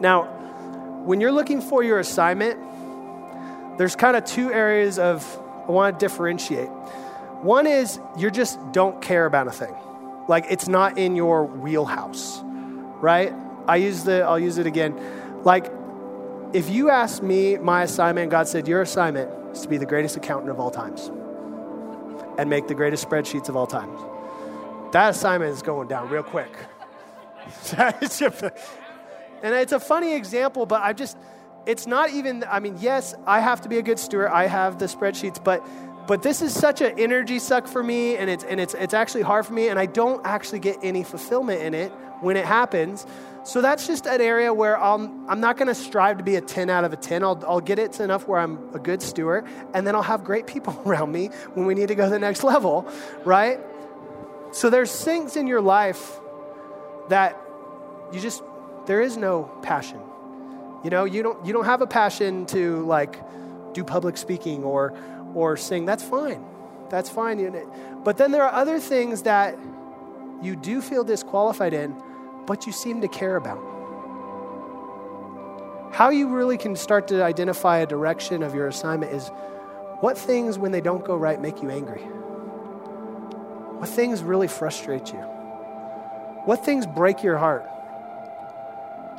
Now, 0.00 0.24
when 1.04 1.20
you're 1.20 1.32
looking 1.32 1.60
for 1.60 1.82
your 1.82 2.00
assignment, 2.00 2.58
there's 3.78 3.94
kind 3.94 4.16
of 4.16 4.24
two 4.24 4.52
areas 4.52 4.98
of 4.98 5.24
I 5.68 5.70
want 5.70 5.98
to 5.98 6.04
differentiate. 6.04 6.68
One 7.42 7.66
is 7.66 8.00
you 8.18 8.30
just 8.30 8.58
don't 8.72 9.00
care 9.00 9.26
about 9.26 9.46
a 9.46 9.52
thing. 9.52 9.74
Like 10.28 10.46
it's 10.50 10.68
not 10.68 10.98
in 10.98 11.16
your 11.16 11.44
wheelhouse, 11.44 12.40
right? 13.00 13.32
I 13.68 13.76
use 13.76 14.04
the, 14.04 14.22
I'll 14.22 14.38
use 14.38 14.58
it 14.58 14.66
again. 14.66 14.98
Like, 15.44 15.72
if 16.52 16.70
you 16.70 16.90
ask 16.90 17.22
me 17.22 17.56
my 17.58 17.82
assignment, 17.82 18.30
God 18.30 18.48
said, 18.48 18.68
Your 18.68 18.82
assignment 18.82 19.30
is 19.54 19.62
to 19.62 19.68
be 19.68 19.76
the 19.76 19.86
greatest 19.86 20.16
accountant 20.16 20.50
of 20.50 20.60
all 20.60 20.70
times 20.70 21.10
and 22.38 22.50
make 22.50 22.68
the 22.68 22.74
greatest 22.74 23.08
spreadsheets 23.08 23.48
of 23.48 23.56
all 23.56 23.66
times. 23.66 24.00
That 24.92 25.10
assignment 25.10 25.52
is 25.52 25.62
going 25.62 25.88
down 25.88 26.08
real 26.08 26.22
quick. 26.22 26.52
and 27.76 27.94
it's 29.54 29.72
a 29.72 29.80
funny 29.80 30.14
example, 30.14 30.66
but 30.66 30.82
I 30.82 30.92
just, 30.92 31.16
it's 31.66 31.86
not 31.86 32.10
even, 32.10 32.44
I 32.48 32.60
mean, 32.60 32.76
yes, 32.80 33.14
I 33.26 33.40
have 33.40 33.60
to 33.62 33.68
be 33.68 33.78
a 33.78 33.82
good 33.82 33.98
steward. 33.98 34.28
I 34.28 34.46
have 34.46 34.78
the 34.78 34.86
spreadsheets, 34.86 35.42
but 35.42 35.66
but 36.06 36.22
this 36.22 36.40
is 36.42 36.52
such 36.52 36.80
an 36.80 36.98
energy 36.98 37.38
suck 37.38 37.66
for 37.66 37.82
me, 37.82 38.16
and 38.16 38.30
it's, 38.30 38.44
and 38.44 38.60
it's, 38.60 38.74
it's 38.74 38.94
actually 38.94 39.22
hard 39.22 39.46
for 39.46 39.52
me, 39.52 39.68
and 39.68 39.78
I 39.78 39.86
don't 39.86 40.24
actually 40.24 40.60
get 40.60 40.78
any 40.82 41.02
fulfillment 41.02 41.62
in 41.62 41.74
it 41.74 41.90
when 42.20 42.36
it 42.36 42.44
happens. 42.44 43.06
So 43.42 43.60
that's 43.60 43.86
just 43.86 44.06
an 44.06 44.20
area 44.20 44.52
where 44.52 44.80
I'm, 44.80 45.28
I'm 45.28 45.40
not 45.40 45.56
going 45.56 45.68
to 45.68 45.74
strive 45.74 46.18
to 46.18 46.24
be 46.24 46.36
a 46.36 46.40
10 46.40 46.68
out 46.70 46.84
of 46.84 46.92
a 46.92 46.96
10. 46.96 47.22
I'll, 47.22 47.42
I'll 47.46 47.60
get 47.60 47.78
it 47.78 47.92
to 47.94 48.04
enough 48.04 48.26
where 48.26 48.40
I'm 48.40 48.74
a 48.74 48.78
good 48.78 49.02
steward, 49.02 49.46
and 49.74 49.86
then 49.86 49.94
I'll 49.94 50.02
have 50.02 50.24
great 50.24 50.46
people 50.46 50.80
around 50.86 51.12
me 51.12 51.28
when 51.54 51.66
we 51.66 51.74
need 51.74 51.88
to 51.88 51.94
go 51.94 52.04
to 52.04 52.10
the 52.10 52.18
next 52.18 52.44
level, 52.44 52.88
right? 53.24 53.60
So 54.52 54.70
there's 54.70 55.04
things 55.04 55.36
in 55.36 55.46
your 55.46 55.60
life 55.60 56.18
that 57.08 57.40
you 58.12 58.20
just, 58.20 58.42
there 58.86 59.00
is 59.00 59.16
no 59.16 59.44
passion. 59.62 60.00
You 60.84 60.90
know, 60.90 61.04
you 61.04 61.22
don't, 61.22 61.44
you 61.44 61.52
don't 61.52 61.64
have 61.64 61.82
a 61.82 61.86
passion 61.86 62.46
to 62.46 62.84
like 62.86 63.20
do 63.74 63.84
public 63.84 64.16
speaking 64.16 64.64
or, 64.64 64.96
or 65.34 65.56
sing, 65.56 65.84
that's 65.84 66.02
fine. 66.02 66.44
That's 66.88 67.10
fine. 67.10 67.54
But 68.04 68.16
then 68.16 68.30
there 68.30 68.44
are 68.44 68.52
other 68.52 68.78
things 68.78 69.22
that 69.22 69.58
you 70.42 70.54
do 70.56 70.80
feel 70.80 71.04
disqualified 71.04 71.72
in, 71.72 71.96
but 72.46 72.66
you 72.66 72.72
seem 72.72 73.00
to 73.00 73.08
care 73.08 73.36
about. 73.36 73.58
How 75.92 76.10
you 76.10 76.28
really 76.28 76.58
can 76.58 76.76
start 76.76 77.08
to 77.08 77.24
identify 77.24 77.78
a 77.78 77.86
direction 77.86 78.42
of 78.42 78.54
your 78.54 78.68
assignment 78.68 79.12
is 79.12 79.30
what 80.00 80.18
things, 80.18 80.58
when 80.58 80.72
they 80.72 80.82
don't 80.82 81.04
go 81.04 81.16
right, 81.16 81.40
make 81.40 81.62
you 81.62 81.70
angry? 81.70 82.02
What 83.78 83.88
things 83.88 84.22
really 84.22 84.48
frustrate 84.48 85.12
you? 85.12 85.18
What 86.44 86.64
things 86.64 86.86
break 86.86 87.22
your 87.22 87.38
heart? 87.38 87.64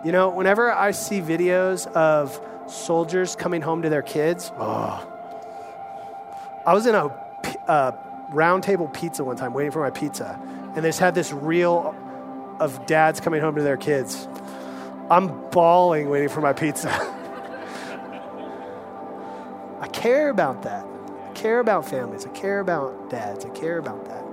You 0.05 0.11
know, 0.11 0.29
whenever 0.29 0.71
I 0.71 0.91
see 0.91 1.19
videos 1.19 1.87
of 1.87 2.39
soldiers 2.67 3.35
coming 3.35 3.61
home 3.61 3.81
to 3.81 3.89
their 3.89 4.03
kids, 4.03 4.51
oh, 4.57 5.16
I 6.67 6.73
was 6.73 6.85
in 6.85 6.95
a 6.95 7.05
uh, 7.69 7.93
round 8.29 8.61
table 8.61 8.89
pizza 8.89 9.23
one 9.23 9.37
time 9.37 9.53
waiting 9.53 9.71
for 9.71 9.79
my 9.79 9.89
pizza, 9.89 10.37
and 10.75 10.83
they 10.83 10.89
just 10.89 10.99
had 10.99 11.15
this 11.15 11.31
reel 11.31 11.95
of 12.59 12.85
dads 12.85 13.21
coming 13.21 13.39
home 13.39 13.55
to 13.55 13.63
their 13.63 13.77
kids. 13.77 14.27
I'm 15.09 15.49
bawling 15.49 16.09
waiting 16.09 16.27
for 16.27 16.41
my 16.41 16.51
pizza. 16.51 16.89
I 19.79 19.87
care 19.93 20.27
about 20.27 20.63
that. 20.63 20.85
I 21.25 21.31
care 21.31 21.61
about 21.61 21.87
families. 21.87 22.25
I 22.25 22.29
care 22.31 22.59
about 22.59 23.09
dads. 23.09 23.45
I 23.45 23.49
care 23.51 23.77
about 23.77 24.03
that. 24.03 24.25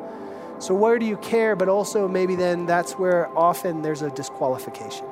So, 0.58 0.74
where 0.74 0.98
do 0.98 1.06
you 1.06 1.18
care? 1.18 1.54
But 1.54 1.68
also, 1.68 2.08
maybe 2.08 2.34
then 2.34 2.66
that's 2.66 2.94
where 2.94 3.28
often 3.38 3.80
there's 3.82 4.02
a 4.02 4.10
disqualification. 4.10 5.06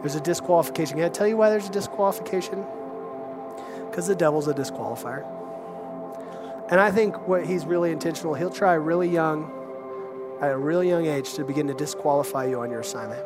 There's 0.00 0.16
a 0.16 0.20
disqualification. 0.20 0.96
Can 0.96 1.04
I 1.04 1.10
tell 1.10 1.28
you 1.28 1.36
why 1.36 1.48
there's 1.48 1.68
a 1.68 1.72
disqualification? 1.72 2.66
Because 3.90 4.06
the 4.06 4.14
devil's 4.14 4.48
a 4.48 4.54
disqualifier. 4.54 5.26
And 6.70 6.80
I 6.80 6.90
think 6.90 7.26
what 7.26 7.46
he's 7.46 7.64
really 7.64 7.90
intentional, 7.92 8.34
he'll 8.34 8.50
try 8.50 8.74
really 8.74 9.08
young, 9.08 9.50
at 10.40 10.52
a 10.52 10.56
really 10.56 10.88
young 10.88 11.06
age, 11.06 11.34
to 11.34 11.44
begin 11.44 11.66
to 11.68 11.74
disqualify 11.74 12.44
you 12.44 12.60
on 12.60 12.70
your 12.70 12.80
assignment. 12.80 13.24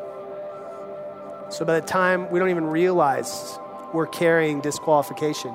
So 1.51 1.65
by 1.65 1.81
the 1.81 1.87
time 1.87 2.31
we 2.31 2.39
don't 2.39 2.51
even 2.51 2.65
realize 2.65 3.59
we're 3.93 4.07
carrying 4.07 4.61
disqualification. 4.61 5.55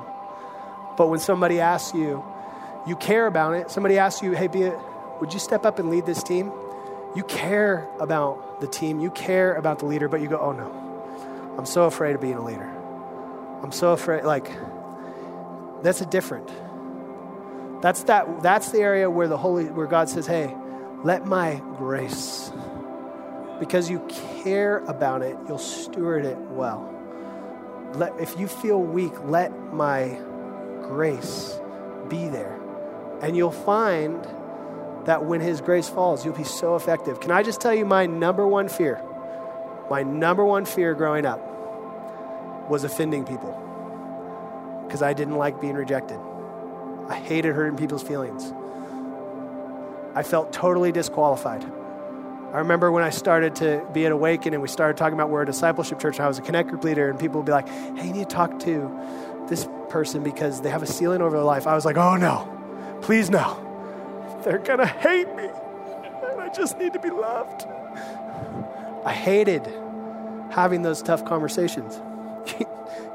But 0.97 1.07
when 1.07 1.19
somebody 1.19 1.59
asks 1.59 1.93
you, 1.93 2.23
you 2.85 2.95
care 2.95 3.25
about 3.27 3.53
it, 3.53 3.71
somebody 3.71 3.97
asks 3.97 4.21
you, 4.21 4.33
hey, 4.33 4.47
Bia, 4.47 4.79
would 5.19 5.33
you 5.33 5.39
step 5.39 5.65
up 5.65 5.79
and 5.79 5.89
lead 5.89 6.05
this 6.05 6.21
team? 6.21 6.51
You 7.15 7.23
care 7.23 7.89
about 7.99 8.61
the 8.61 8.67
team, 8.67 8.99
you 8.99 9.09
care 9.11 9.55
about 9.55 9.79
the 9.79 9.85
leader, 9.85 10.07
but 10.07 10.21
you 10.21 10.27
go, 10.27 10.39
oh 10.39 10.51
no, 10.51 11.55
I'm 11.57 11.65
so 11.65 11.85
afraid 11.85 12.15
of 12.15 12.21
being 12.21 12.35
a 12.35 12.45
leader. 12.45 12.69
I'm 13.63 13.71
so 13.71 13.93
afraid, 13.93 14.23
like, 14.23 14.51
that's 15.83 16.01
a 16.01 16.05
different. 16.05 16.51
That's 17.81 18.03
that 18.03 18.41
that's 18.41 18.71
the 18.71 18.79
area 18.79 19.09
where 19.09 19.27
the 19.27 19.37
Holy 19.37 19.65
where 19.65 19.87
God 19.87 20.09
says, 20.09 20.25
"Hey, 20.25 20.55
let 21.03 21.25
my 21.25 21.61
grace 21.77 22.51
because 23.59 23.89
you 23.89 23.99
care 24.43 24.79
about 24.79 25.21
it, 25.21 25.37
you'll 25.47 25.57
steward 25.57 26.25
it 26.25 26.37
well. 26.37 26.93
Let, 27.93 28.19
if 28.19 28.37
you 28.39 28.47
feel 28.47 28.81
weak, 28.81 29.13
let 29.25 29.51
my 29.73 30.19
grace 30.81 31.59
be 32.09 32.27
there. 32.27 32.59
And 33.21 33.35
you'll 33.35 33.51
find 33.51 34.23
that 35.05 35.25
when 35.25 35.41
His 35.41 35.61
grace 35.61 35.89
falls, 35.89 36.25
you'll 36.25 36.35
be 36.35 36.43
so 36.43 36.75
effective. 36.75 37.19
Can 37.19 37.31
I 37.31 37.43
just 37.43 37.61
tell 37.61 37.73
you 37.73 37.85
my 37.85 38.05
number 38.05 38.47
one 38.47 38.67
fear? 38.67 39.01
My 39.89 40.03
number 40.03 40.43
one 40.43 40.65
fear 40.65 40.93
growing 40.93 41.25
up 41.25 41.39
was 42.69 42.83
offending 42.83 43.23
people 43.25 43.66
because 44.87 45.01
I 45.01 45.13
didn't 45.13 45.35
like 45.35 45.61
being 45.61 45.75
rejected. 45.75 46.19
I 47.09 47.15
hated 47.15 47.53
hurting 47.53 47.77
people's 47.77 48.03
feelings. 48.03 48.53
I 50.15 50.23
felt 50.23 50.51
totally 50.51 50.91
disqualified. 50.91 51.63
I 52.53 52.59
remember 52.59 52.91
when 52.91 53.03
I 53.03 53.09
started 53.09 53.55
to 53.57 53.85
be 53.93 54.05
at 54.05 54.11
Awaken 54.11 54.53
and 54.53 54.61
we 54.61 54.69
started 54.69 54.97
talking 54.97 55.13
about 55.13 55.29
we're 55.29 55.43
a 55.43 55.45
discipleship 55.45 55.99
church, 55.99 56.19
I 56.19 56.27
was 56.27 56.39
a 56.39 56.41
connect 56.41 56.69
group 56.69 56.83
leader, 56.83 57.09
and 57.09 57.19
people 57.19 57.41
would 57.41 57.45
be 57.45 57.51
like, 57.51 57.67
hey, 57.67 58.07
you 58.07 58.13
need 58.13 58.29
to 58.29 58.35
talk 58.35 58.57
to 58.61 59.45
this 59.49 59.67
person 59.89 60.23
because 60.23 60.61
they 60.61 60.69
have 60.69 60.81
a 60.81 60.87
ceiling 60.87 61.21
over 61.21 61.35
their 61.35 61.45
life. 61.45 61.67
I 61.67 61.75
was 61.75 61.85
like, 61.85 61.97
oh 61.97 62.15
no, 62.15 62.99
please 63.01 63.29
no. 63.29 63.63
They're 64.43 64.59
going 64.59 64.79
to 64.79 64.85
hate 64.85 65.27
me, 65.35 65.49
and 66.29 66.41
I 66.41 66.49
just 66.55 66.77
need 66.77 66.93
to 66.93 66.99
be 66.99 67.09
loved. 67.09 67.65
I 69.05 69.13
hated 69.13 69.67
having 70.49 70.81
those 70.81 71.01
tough 71.01 71.25
conversations. 71.25 71.99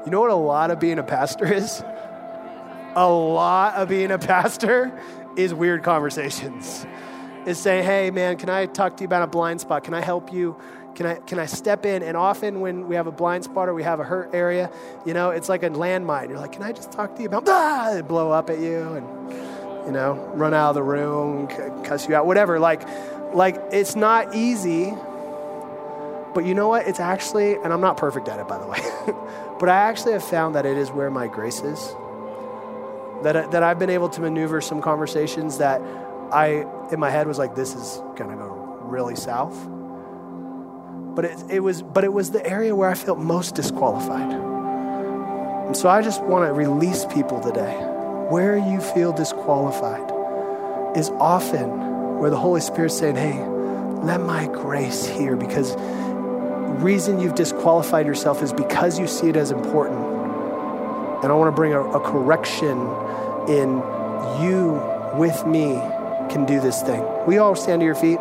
you 0.05 0.11
know 0.11 0.21
what 0.21 0.29
a 0.29 0.35
lot 0.35 0.71
of 0.71 0.79
being 0.79 0.99
a 0.99 1.03
pastor 1.03 1.51
is? 1.51 1.83
A 2.95 3.09
lot 3.09 3.75
of 3.75 3.89
being 3.89 4.11
a 4.11 4.19
pastor 4.19 4.97
is 5.35 5.53
weird 5.53 5.83
conversations 5.83 6.85
is 7.45 7.59
say, 7.59 7.83
hey, 7.83 8.11
man, 8.11 8.37
can 8.37 8.49
I 8.49 8.65
talk 8.65 8.97
to 8.97 9.01
you 9.03 9.05
about 9.05 9.23
a 9.23 9.27
blind 9.27 9.61
spot? 9.61 9.83
Can 9.83 9.93
I 9.93 10.01
help 10.01 10.31
you? 10.31 10.55
Can 10.95 11.05
I, 11.05 11.15
can 11.15 11.39
I 11.39 11.45
step 11.45 11.85
in? 11.85 12.03
And 12.03 12.15
often 12.15 12.61
when 12.61 12.87
we 12.87 12.95
have 12.95 13.07
a 13.07 13.11
blind 13.11 13.43
spot 13.43 13.67
or 13.67 13.73
we 13.73 13.83
have 13.83 13.99
a 13.99 14.03
hurt 14.03 14.29
area, 14.33 14.69
you 15.05 15.13
know, 15.13 15.31
it's 15.31 15.49
like 15.49 15.63
a 15.63 15.69
landmine. 15.69 16.29
You're 16.29 16.37
like, 16.37 16.53
can 16.53 16.63
I 16.63 16.71
just 16.71 16.91
talk 16.91 17.15
to 17.15 17.21
you 17.21 17.27
about, 17.27 17.47
ah, 17.47 18.01
blow 18.07 18.31
up 18.31 18.49
at 18.49 18.59
you 18.59 18.93
and, 18.93 19.87
you 19.87 19.91
know, 19.91 20.13
run 20.35 20.53
out 20.53 20.69
of 20.69 20.75
the 20.75 20.83
room, 20.83 21.47
cuss 21.83 22.07
you 22.07 22.15
out, 22.15 22.25
whatever. 22.25 22.59
Like, 22.59 22.87
like 23.33 23.59
it's 23.71 23.95
not 23.95 24.35
easy, 24.35 24.93
but 26.33 26.45
you 26.45 26.53
know 26.53 26.67
what? 26.67 26.87
It's 26.87 26.99
actually, 26.99 27.55
and 27.55 27.71
I'm 27.71 27.81
not 27.81 27.97
perfect 27.97 28.27
at 28.27 28.39
it, 28.39 28.47
by 28.47 28.57
the 28.57 28.67
way, 28.67 28.79
but 29.59 29.69
I 29.69 29.75
actually 29.75 30.13
have 30.13 30.23
found 30.23 30.55
that 30.55 30.65
it 30.65 30.77
is 30.77 30.91
where 30.91 31.09
my 31.09 31.27
grace 31.27 31.61
is. 31.61 31.95
That, 33.23 33.51
that 33.51 33.63
I've 33.63 33.79
been 33.79 33.89
able 33.89 34.09
to 34.09 34.21
maneuver 34.21 34.59
some 34.59 34.81
conversations 34.81 35.59
that 35.59 35.81
I, 36.31 36.65
in 36.91 36.99
my 36.99 37.09
head, 37.09 37.27
was 37.27 37.37
like, 37.37 37.55
this 37.55 37.73
is 37.73 38.01
going 38.17 38.29
to 38.29 38.35
go 38.35 38.49
really 38.81 39.15
south. 39.15 39.55
But 41.15 41.25
it, 41.25 41.43
it, 41.49 41.59
was, 41.61 41.81
but 41.81 42.03
it 42.03 42.11
was 42.11 42.31
the 42.31 42.45
area 42.45 42.75
where 42.75 42.89
I 42.89 42.95
felt 42.95 43.19
most 43.19 43.55
disqualified. 43.55 44.31
And 45.67 45.77
so 45.77 45.87
I 45.87 46.01
just 46.01 46.21
want 46.23 46.47
to 46.49 46.53
release 46.53 47.05
people 47.05 47.39
today. 47.39 47.75
Where 48.29 48.57
you 48.57 48.81
feel 48.81 49.13
disqualified 49.13 50.11
is 50.97 51.09
often 51.11 52.19
where 52.19 52.29
the 52.29 52.37
Holy 52.37 52.61
Spirit's 52.61 52.97
saying, 52.97 53.15
hey, 53.15 53.39
let 54.03 54.21
my 54.21 54.47
grace 54.47 55.05
here 55.05 55.35
because 55.35 55.75
reason 56.73 57.19
you've 57.19 57.35
disqualified 57.35 58.05
yourself 58.05 58.41
is 58.41 58.51
because 58.53 58.99
you 58.99 59.07
see 59.07 59.29
it 59.29 59.35
as 59.35 59.51
important. 59.51 59.99
And 61.23 61.31
I 61.31 61.35
want 61.35 61.47
to 61.47 61.55
bring 61.55 61.73
a, 61.73 61.81
a 61.81 61.99
correction 61.99 62.77
in 63.47 63.77
you 64.41 64.81
with 65.15 65.45
me 65.45 65.73
can 66.29 66.45
do 66.45 66.59
this 66.59 66.81
thing. 66.81 67.05
We 67.25 67.37
all 67.37 67.55
stand 67.55 67.81
to 67.81 67.85
your 67.85 67.95
feet. 67.95 68.19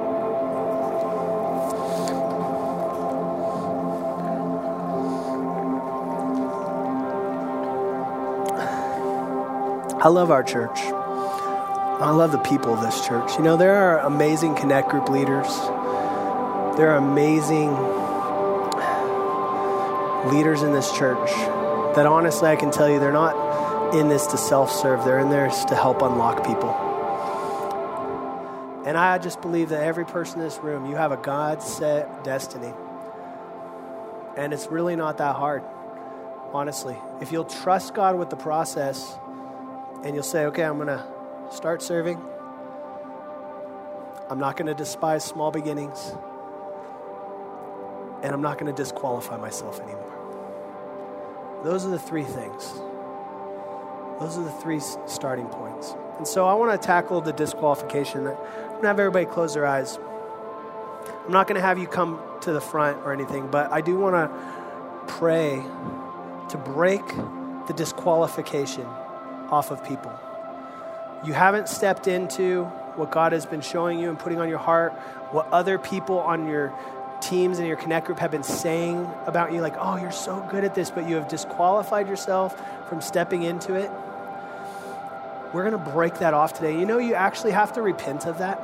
I 10.05 10.09
love 10.09 10.31
our 10.33 10.43
church. 10.43 10.79
I 10.81 12.11
love 12.11 12.33
the 12.33 12.39
people 12.39 12.75
of 12.75 12.81
this 12.83 13.07
church. 13.07 13.37
You 13.39 13.45
know, 13.45 13.57
there 13.57 13.75
are 13.75 14.01
amazing 14.01 14.57
Connect 14.57 14.89
Group 14.89 15.09
leaders. 15.09 15.47
There 16.77 16.91
are 16.91 16.97
amazing 16.97 17.69
leaders 20.27 20.63
in 20.63 20.73
this 20.73 20.91
church 20.93 21.31
that 21.97 22.07
honestly 22.07 22.49
I 22.49 22.57
can 22.57 22.71
tell 22.71 22.89
you 22.89 22.99
they're 22.99 23.13
not 23.13 23.95
in 23.95 24.09
this 24.09 24.27
to 24.29 24.39
self 24.39 24.71
serve, 24.71 25.05
they're 25.05 25.19
in 25.19 25.31
there 25.31 25.49
to 25.49 25.75
help 25.75 26.03
unlock 26.03 26.47
people. 26.47 26.71
And 28.85 28.97
I 28.97 29.19
just 29.19 29.41
believe 29.41 29.69
that 29.69 29.83
every 29.83 30.05
person 30.05 30.41
in 30.41 30.45
this 30.45 30.59
room, 30.59 30.87
you 30.87 30.97
have 30.97 31.13
a 31.13 31.17
God 31.17 31.63
set 31.63 32.25
destiny. 32.25 32.73
And 34.37 34.53
it's 34.53 34.67
really 34.69 34.97
not 34.97 35.19
that 35.19 35.37
hard, 35.37 35.63
honestly. 36.53 36.97
If 37.21 37.31
you'll 37.31 37.45
trust 37.45 37.95
God 37.95 38.19
with 38.19 38.31
the 38.31 38.37
process 38.37 39.17
and 40.03 40.15
you'll 40.15 40.25
say, 40.25 40.47
okay, 40.47 40.65
I'm 40.65 40.77
going 40.77 40.89
to 40.89 41.05
start 41.51 41.83
serving, 41.83 42.21
I'm 44.29 44.41
not 44.41 44.57
going 44.57 44.67
to 44.67 44.75
despise 44.75 45.25
small 45.25 45.51
beginnings, 45.51 46.13
and 48.23 48.33
I'm 48.33 48.41
not 48.41 48.59
going 48.59 48.75
to 48.75 48.83
disqualify 48.83 49.37
myself 49.37 49.79
anymore. 49.81 50.12
Those 51.65 51.87
are 51.87 51.91
the 51.91 51.99
three 51.99 52.25
things. 52.25 52.73
Those 54.21 54.37
are 54.37 54.45
the 54.45 54.53
three 54.61 54.81
starting 55.07 55.47
points. 55.47 55.95
And 56.19 56.27
so 56.27 56.47
I 56.47 56.55
want 56.55 56.81
to 56.81 56.87
tackle 56.87 57.21
the 57.21 57.33
disqualification 57.33 58.27
I'm 58.27 58.35
going 58.35 58.83
to 58.83 58.89
have 58.89 59.01
everybody 59.01 59.27
close 59.27 59.55
their 59.55 59.67
eyes. 59.67 59.99
I'm 61.25 61.33
not 61.33 61.47
going 61.47 61.57
to 61.57 61.63
have 61.63 61.79
you 61.79 61.87
come 61.87 62.21
to 62.43 62.53
the 62.53 62.61
front 62.61 62.99
or 62.99 63.13
anything, 63.13 63.49
but 63.49 63.73
I 63.73 63.81
do 63.81 63.97
want 63.97 64.15
to 64.15 65.05
pray 65.07 65.63
to 66.49 66.59
break 66.59 67.07
the 67.67 67.75
disqualification 67.77 68.87
off 69.51 69.71
of 69.71 69.85
people. 69.87 70.13
You 71.25 71.33
haven't 71.33 71.69
stepped 71.69 72.09
into 72.09 72.65
what 72.97 73.13
God 73.13 73.33
has 73.33 73.47
been 73.47 73.61
showing 73.61 73.99
you 73.99 74.11
and 74.11 74.19
putting 74.19 74.41
on 74.41 74.49
your 74.49 74.59
heart, 74.59 74.93
what 75.31 75.47
other 75.53 75.79
people 75.79 76.19
on 76.19 76.49
your 76.49 76.75
teams 77.23 77.59
and 77.59 77.67
your 77.67 77.77
connect 77.77 78.07
group 78.07 78.19
have 78.19 78.31
been 78.31 78.43
saying 78.43 79.11
about 79.27 79.53
you, 79.53 79.61
like, 79.61 79.75
oh, 79.79 79.97
you're 79.97 80.13
so 80.13 80.47
good 80.51 80.65
at 80.65 80.75
this, 80.75 80.91
but 80.91 81.09
you 81.09 81.17
have 81.17 81.29
disqualified 81.29 82.09
yourself 82.09 82.61
from 82.89 83.01
stepping 83.01 83.43
into 83.43 83.75
it. 83.75 83.91
We're 85.53 85.69
going 85.69 85.85
to 85.85 85.91
break 85.91 86.19
that 86.19 86.35
off 86.35 86.55
today. 86.55 86.79
You 86.79 86.87
know, 86.87 86.99
you 86.99 87.15
actually 87.15 87.53
have 87.53 87.73
to 87.75 87.83
repent 87.83 88.27
of 88.27 88.39
that. 88.39 88.59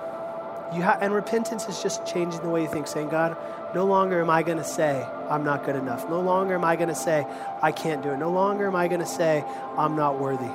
You 0.74 0.82
ha- 0.82 0.98
and 1.00 1.14
repentance 1.14 1.68
is 1.68 1.82
just 1.82 2.06
changing 2.06 2.40
the 2.42 2.48
way 2.48 2.62
you 2.62 2.68
think, 2.68 2.86
saying, 2.86 3.08
God, 3.08 3.36
no 3.74 3.84
longer 3.84 4.20
am 4.20 4.30
I 4.30 4.42
going 4.42 4.58
to 4.58 4.64
say, 4.64 5.06
I'm 5.30 5.44
not 5.44 5.64
good 5.64 5.76
enough. 5.76 6.08
No 6.08 6.20
longer 6.20 6.54
am 6.54 6.64
I 6.64 6.76
going 6.76 6.88
to 6.88 6.94
say, 6.94 7.26
I 7.62 7.72
can't 7.72 8.02
do 8.02 8.10
it. 8.10 8.18
No 8.18 8.30
longer 8.30 8.66
am 8.66 8.76
I 8.76 8.88
going 8.88 9.00
to 9.00 9.06
say, 9.06 9.44
I'm 9.76 9.96
not 9.96 10.18
worthy. 10.18 10.50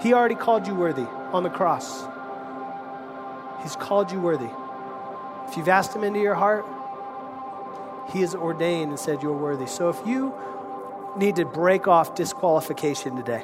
He 0.00 0.12
already 0.14 0.34
called 0.36 0.66
you 0.66 0.74
worthy 0.74 1.06
on 1.32 1.42
the 1.42 1.50
cross. 1.50 2.04
He's 3.62 3.76
called 3.76 4.12
you 4.12 4.20
worthy. 4.20 4.50
If 5.48 5.56
you've 5.56 5.68
asked 5.68 5.94
Him 5.94 6.04
into 6.04 6.20
your 6.20 6.34
heart, 6.34 6.64
He 8.12 8.20
has 8.22 8.34
ordained 8.34 8.90
and 8.90 8.98
said 8.98 9.22
you're 9.22 9.36
worthy. 9.36 9.66
So 9.66 9.88
if 9.88 9.98
you 10.06 10.34
need 11.16 11.36
to 11.36 11.44
break 11.44 11.86
off 11.86 12.14
disqualification 12.14 13.16
today, 13.16 13.42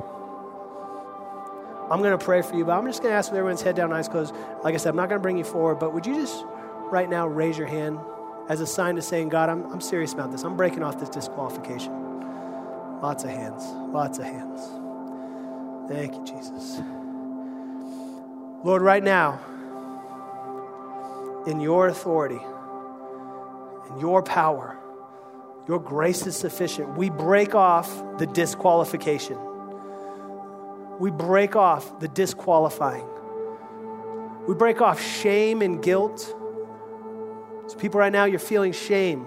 I'm 1.91 2.01
going 2.01 2.19
to 2.19 2.25
pray 2.25 2.41
for 2.41 2.57
you, 2.57 2.65
but 2.65 2.73
I'm 2.73 2.87
just 2.87 3.03
going 3.03 3.13
to 3.13 3.17
ask 3.17 3.31
with 3.31 3.39
everyone's 3.39 3.61
head 3.61 3.77
down, 3.77 3.93
eyes 3.93 4.09
closed. 4.09 4.35
Like 4.63 4.75
I 4.75 4.79
said, 4.79 4.91
I'm 4.91 4.97
not 4.97 5.11
going 5.11 5.19
to 5.19 5.23
bring 5.23 5.37
you 5.37 5.45
forward, 5.45 5.77
but 5.77 5.93
would 5.93 6.07
you 6.07 6.15
just 6.15 6.45
right 6.91 7.09
now 7.09 7.27
raise 7.27 7.59
your 7.59 7.67
hand 7.67 7.99
as 8.49 8.61
a 8.61 8.67
sign 8.67 8.97
to 8.97 9.03
saying, 9.03 9.29
God, 9.29 9.51
I'm, 9.51 9.71
I'm 9.71 9.81
serious 9.83 10.15
about 10.15 10.33
this. 10.33 10.45
I'm 10.45 10.57
breaking 10.57 10.83
off 10.83 10.99
this 10.99 11.11
disqualification. 11.11 11.93
Lots 13.03 13.25
of 13.25 13.31
hands. 13.31 13.65
Lots 13.93 14.19
of 14.19 14.25
hands. 14.25 14.61
Thank 15.89 16.15
you, 16.15 16.25
Jesus. 16.25 16.81
Lord, 18.65 18.81
right 18.81 19.03
now, 19.03 19.41
in 21.47 21.61
your 21.61 21.89
authority, 21.89 22.41
in 23.91 24.01
your 24.01 24.23
power, 24.23 24.79
your 25.69 25.79
grace 25.79 26.27
is 26.27 26.37
sufficient. 26.37 26.97
We 26.97 27.11
break 27.11 27.55
off 27.55 27.89
the 28.19 28.27
disqualification 28.27 29.39
we 30.99 31.11
break 31.11 31.57
off 31.57 31.99
the 32.01 32.09
disqualifying. 32.09 33.07
We 34.47 34.55
break 34.55 34.81
off 34.81 35.01
shame 35.01 35.63
and 35.63 35.83
guilt. 35.83 36.21
So, 37.67 37.77
people, 37.79 38.01
right 38.01 38.13
now, 38.13 38.25
you're 38.25 38.39
feeling 38.39 38.73
shame. 38.73 39.27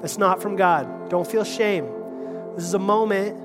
that's 0.00 0.18
not 0.18 0.40
from 0.40 0.56
God. 0.56 1.08
Don't 1.08 1.28
feel 1.28 1.44
shame. 1.44 1.86
This 2.54 2.64
is 2.64 2.74
a 2.74 2.78
moment 2.78 3.36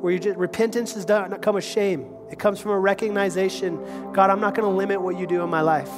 where 0.00 0.12
you 0.12 0.18
just, 0.18 0.38
repentance 0.38 0.94
does 0.94 1.06
not 1.08 1.42
come 1.42 1.56
with 1.56 1.64
shame. 1.64 2.14
It 2.30 2.38
comes 2.38 2.60
from 2.60 2.70
a 2.70 2.78
recognition 2.78 4.12
God, 4.12 4.30
I'm 4.30 4.40
not 4.40 4.54
going 4.54 4.70
to 4.70 4.76
limit 4.76 5.02
what 5.02 5.18
you 5.18 5.26
do 5.26 5.42
in 5.42 5.50
my 5.50 5.60
life. 5.60 5.90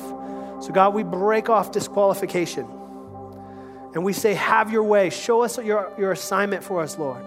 So, 0.61 0.71
God, 0.73 0.95
we 0.95 1.03
break 1.03 1.49
off 1.49 1.71
disqualification. 1.71 2.67
And 3.95 4.05
we 4.05 4.13
say, 4.13 4.35
Have 4.35 4.73
your 4.73 4.85
way. 4.85 5.11
Show 5.11 5.43
us 5.43 5.59
your, 5.59 5.93
your 5.99 6.13
assignment 6.13 6.65
for 6.65 6.83
us, 6.83 6.99
Lord. 6.99 7.23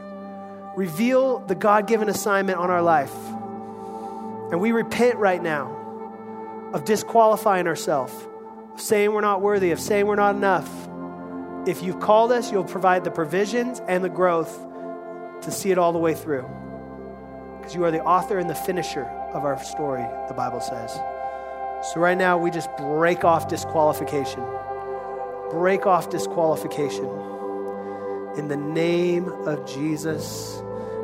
Reveal 0.76 1.39
the 1.39 1.55
God 1.55 1.88
given 1.88 2.09
assignment 2.09 2.57
on 2.57 2.70
our 2.70 2.82
life. 2.82 3.14
And 4.51 4.59
we 4.59 4.72
repent 4.72 5.18
right 5.18 5.41
now 5.41 6.72
of 6.74 6.86
disqualifying 6.86 7.68
ourselves, 7.68 8.14
of 8.74 8.82
saying 8.82 9.11
we're 9.11 9.22
not 9.22 9.41
worthy, 9.41 9.72
of 9.72 9.80
saying 9.80 10.07
we're 10.07 10.16
not 10.16 10.36
enough. 10.36 10.70
If 11.68 11.84
you've 11.84 11.99
called 11.99 12.32
us, 12.32 12.51
you'll 12.51 12.64
provide 12.64 13.03
the 13.03 13.11
provisions 13.11 13.82
and 13.88 14.03
the 14.03 14.09
growth 14.09 14.57
to 15.41 15.51
see 15.51 15.72
it 15.72 15.78
all 15.78 15.91
the 15.91 15.99
way 15.99 16.14
through. 16.14 16.45
Because 17.57 17.76
you 17.76 17.84
are 17.84 17.91
the 17.91 18.03
author 18.03 18.39
and 18.39 18.49
the 18.49 18.55
finisher 18.55 19.03
of 19.34 19.45
our 19.45 19.61
story, 19.64 20.05
the 20.28 20.34
Bible 20.34 20.59
says. 20.59 20.93
So, 21.93 21.99
right 21.99 22.18
now, 22.18 22.38
we 22.38 22.49
just 22.49 22.70
break 22.78 23.24
off 23.24 23.47
disqualification. 23.47 24.41
Break 25.54 25.86
off 25.86 26.10
disqualification. 26.10 27.06
In 28.38 28.47
the 28.47 28.58
name 28.58 29.28
of 29.28 29.72
Jesus. 29.72 30.60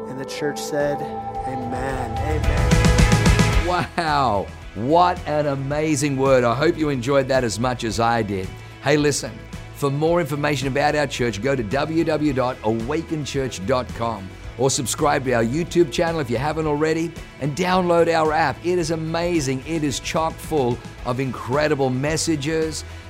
And 0.07 0.19
the 0.19 0.25
church 0.25 0.59
said, 0.59 0.99
Amen. 1.47 2.17
Amen. 2.17 3.67
Wow. 3.95 4.47
What 4.73 5.19
an 5.27 5.45
amazing 5.45 6.17
word. 6.17 6.43
I 6.43 6.55
hope 6.55 6.79
you 6.79 6.89
enjoyed 6.89 7.27
that 7.27 7.43
as 7.43 7.59
much 7.59 7.83
as 7.83 7.99
I 7.99 8.23
did. 8.23 8.49
Hey, 8.81 8.97
listen, 8.97 9.37
for 9.75 9.91
more 9.91 10.19
information 10.19 10.67
about 10.67 10.95
our 10.95 11.05
church, 11.05 11.43
go 11.43 11.55
to 11.55 11.63
www.awakenchurch.com 11.63 14.29
or 14.57 14.71
subscribe 14.71 15.25
to 15.25 15.33
our 15.33 15.43
YouTube 15.43 15.91
channel 15.91 16.19
if 16.19 16.31
you 16.31 16.37
haven't 16.37 16.65
already 16.65 17.11
and 17.39 17.55
download 17.55 18.11
our 18.11 18.33
app. 18.33 18.57
It 18.65 18.79
is 18.79 18.89
amazing. 18.89 19.63
It 19.67 19.83
is 19.83 19.99
chock 19.99 20.33
full 20.33 20.75
of 21.05 21.19
incredible 21.19 21.91
messages, 21.91 22.83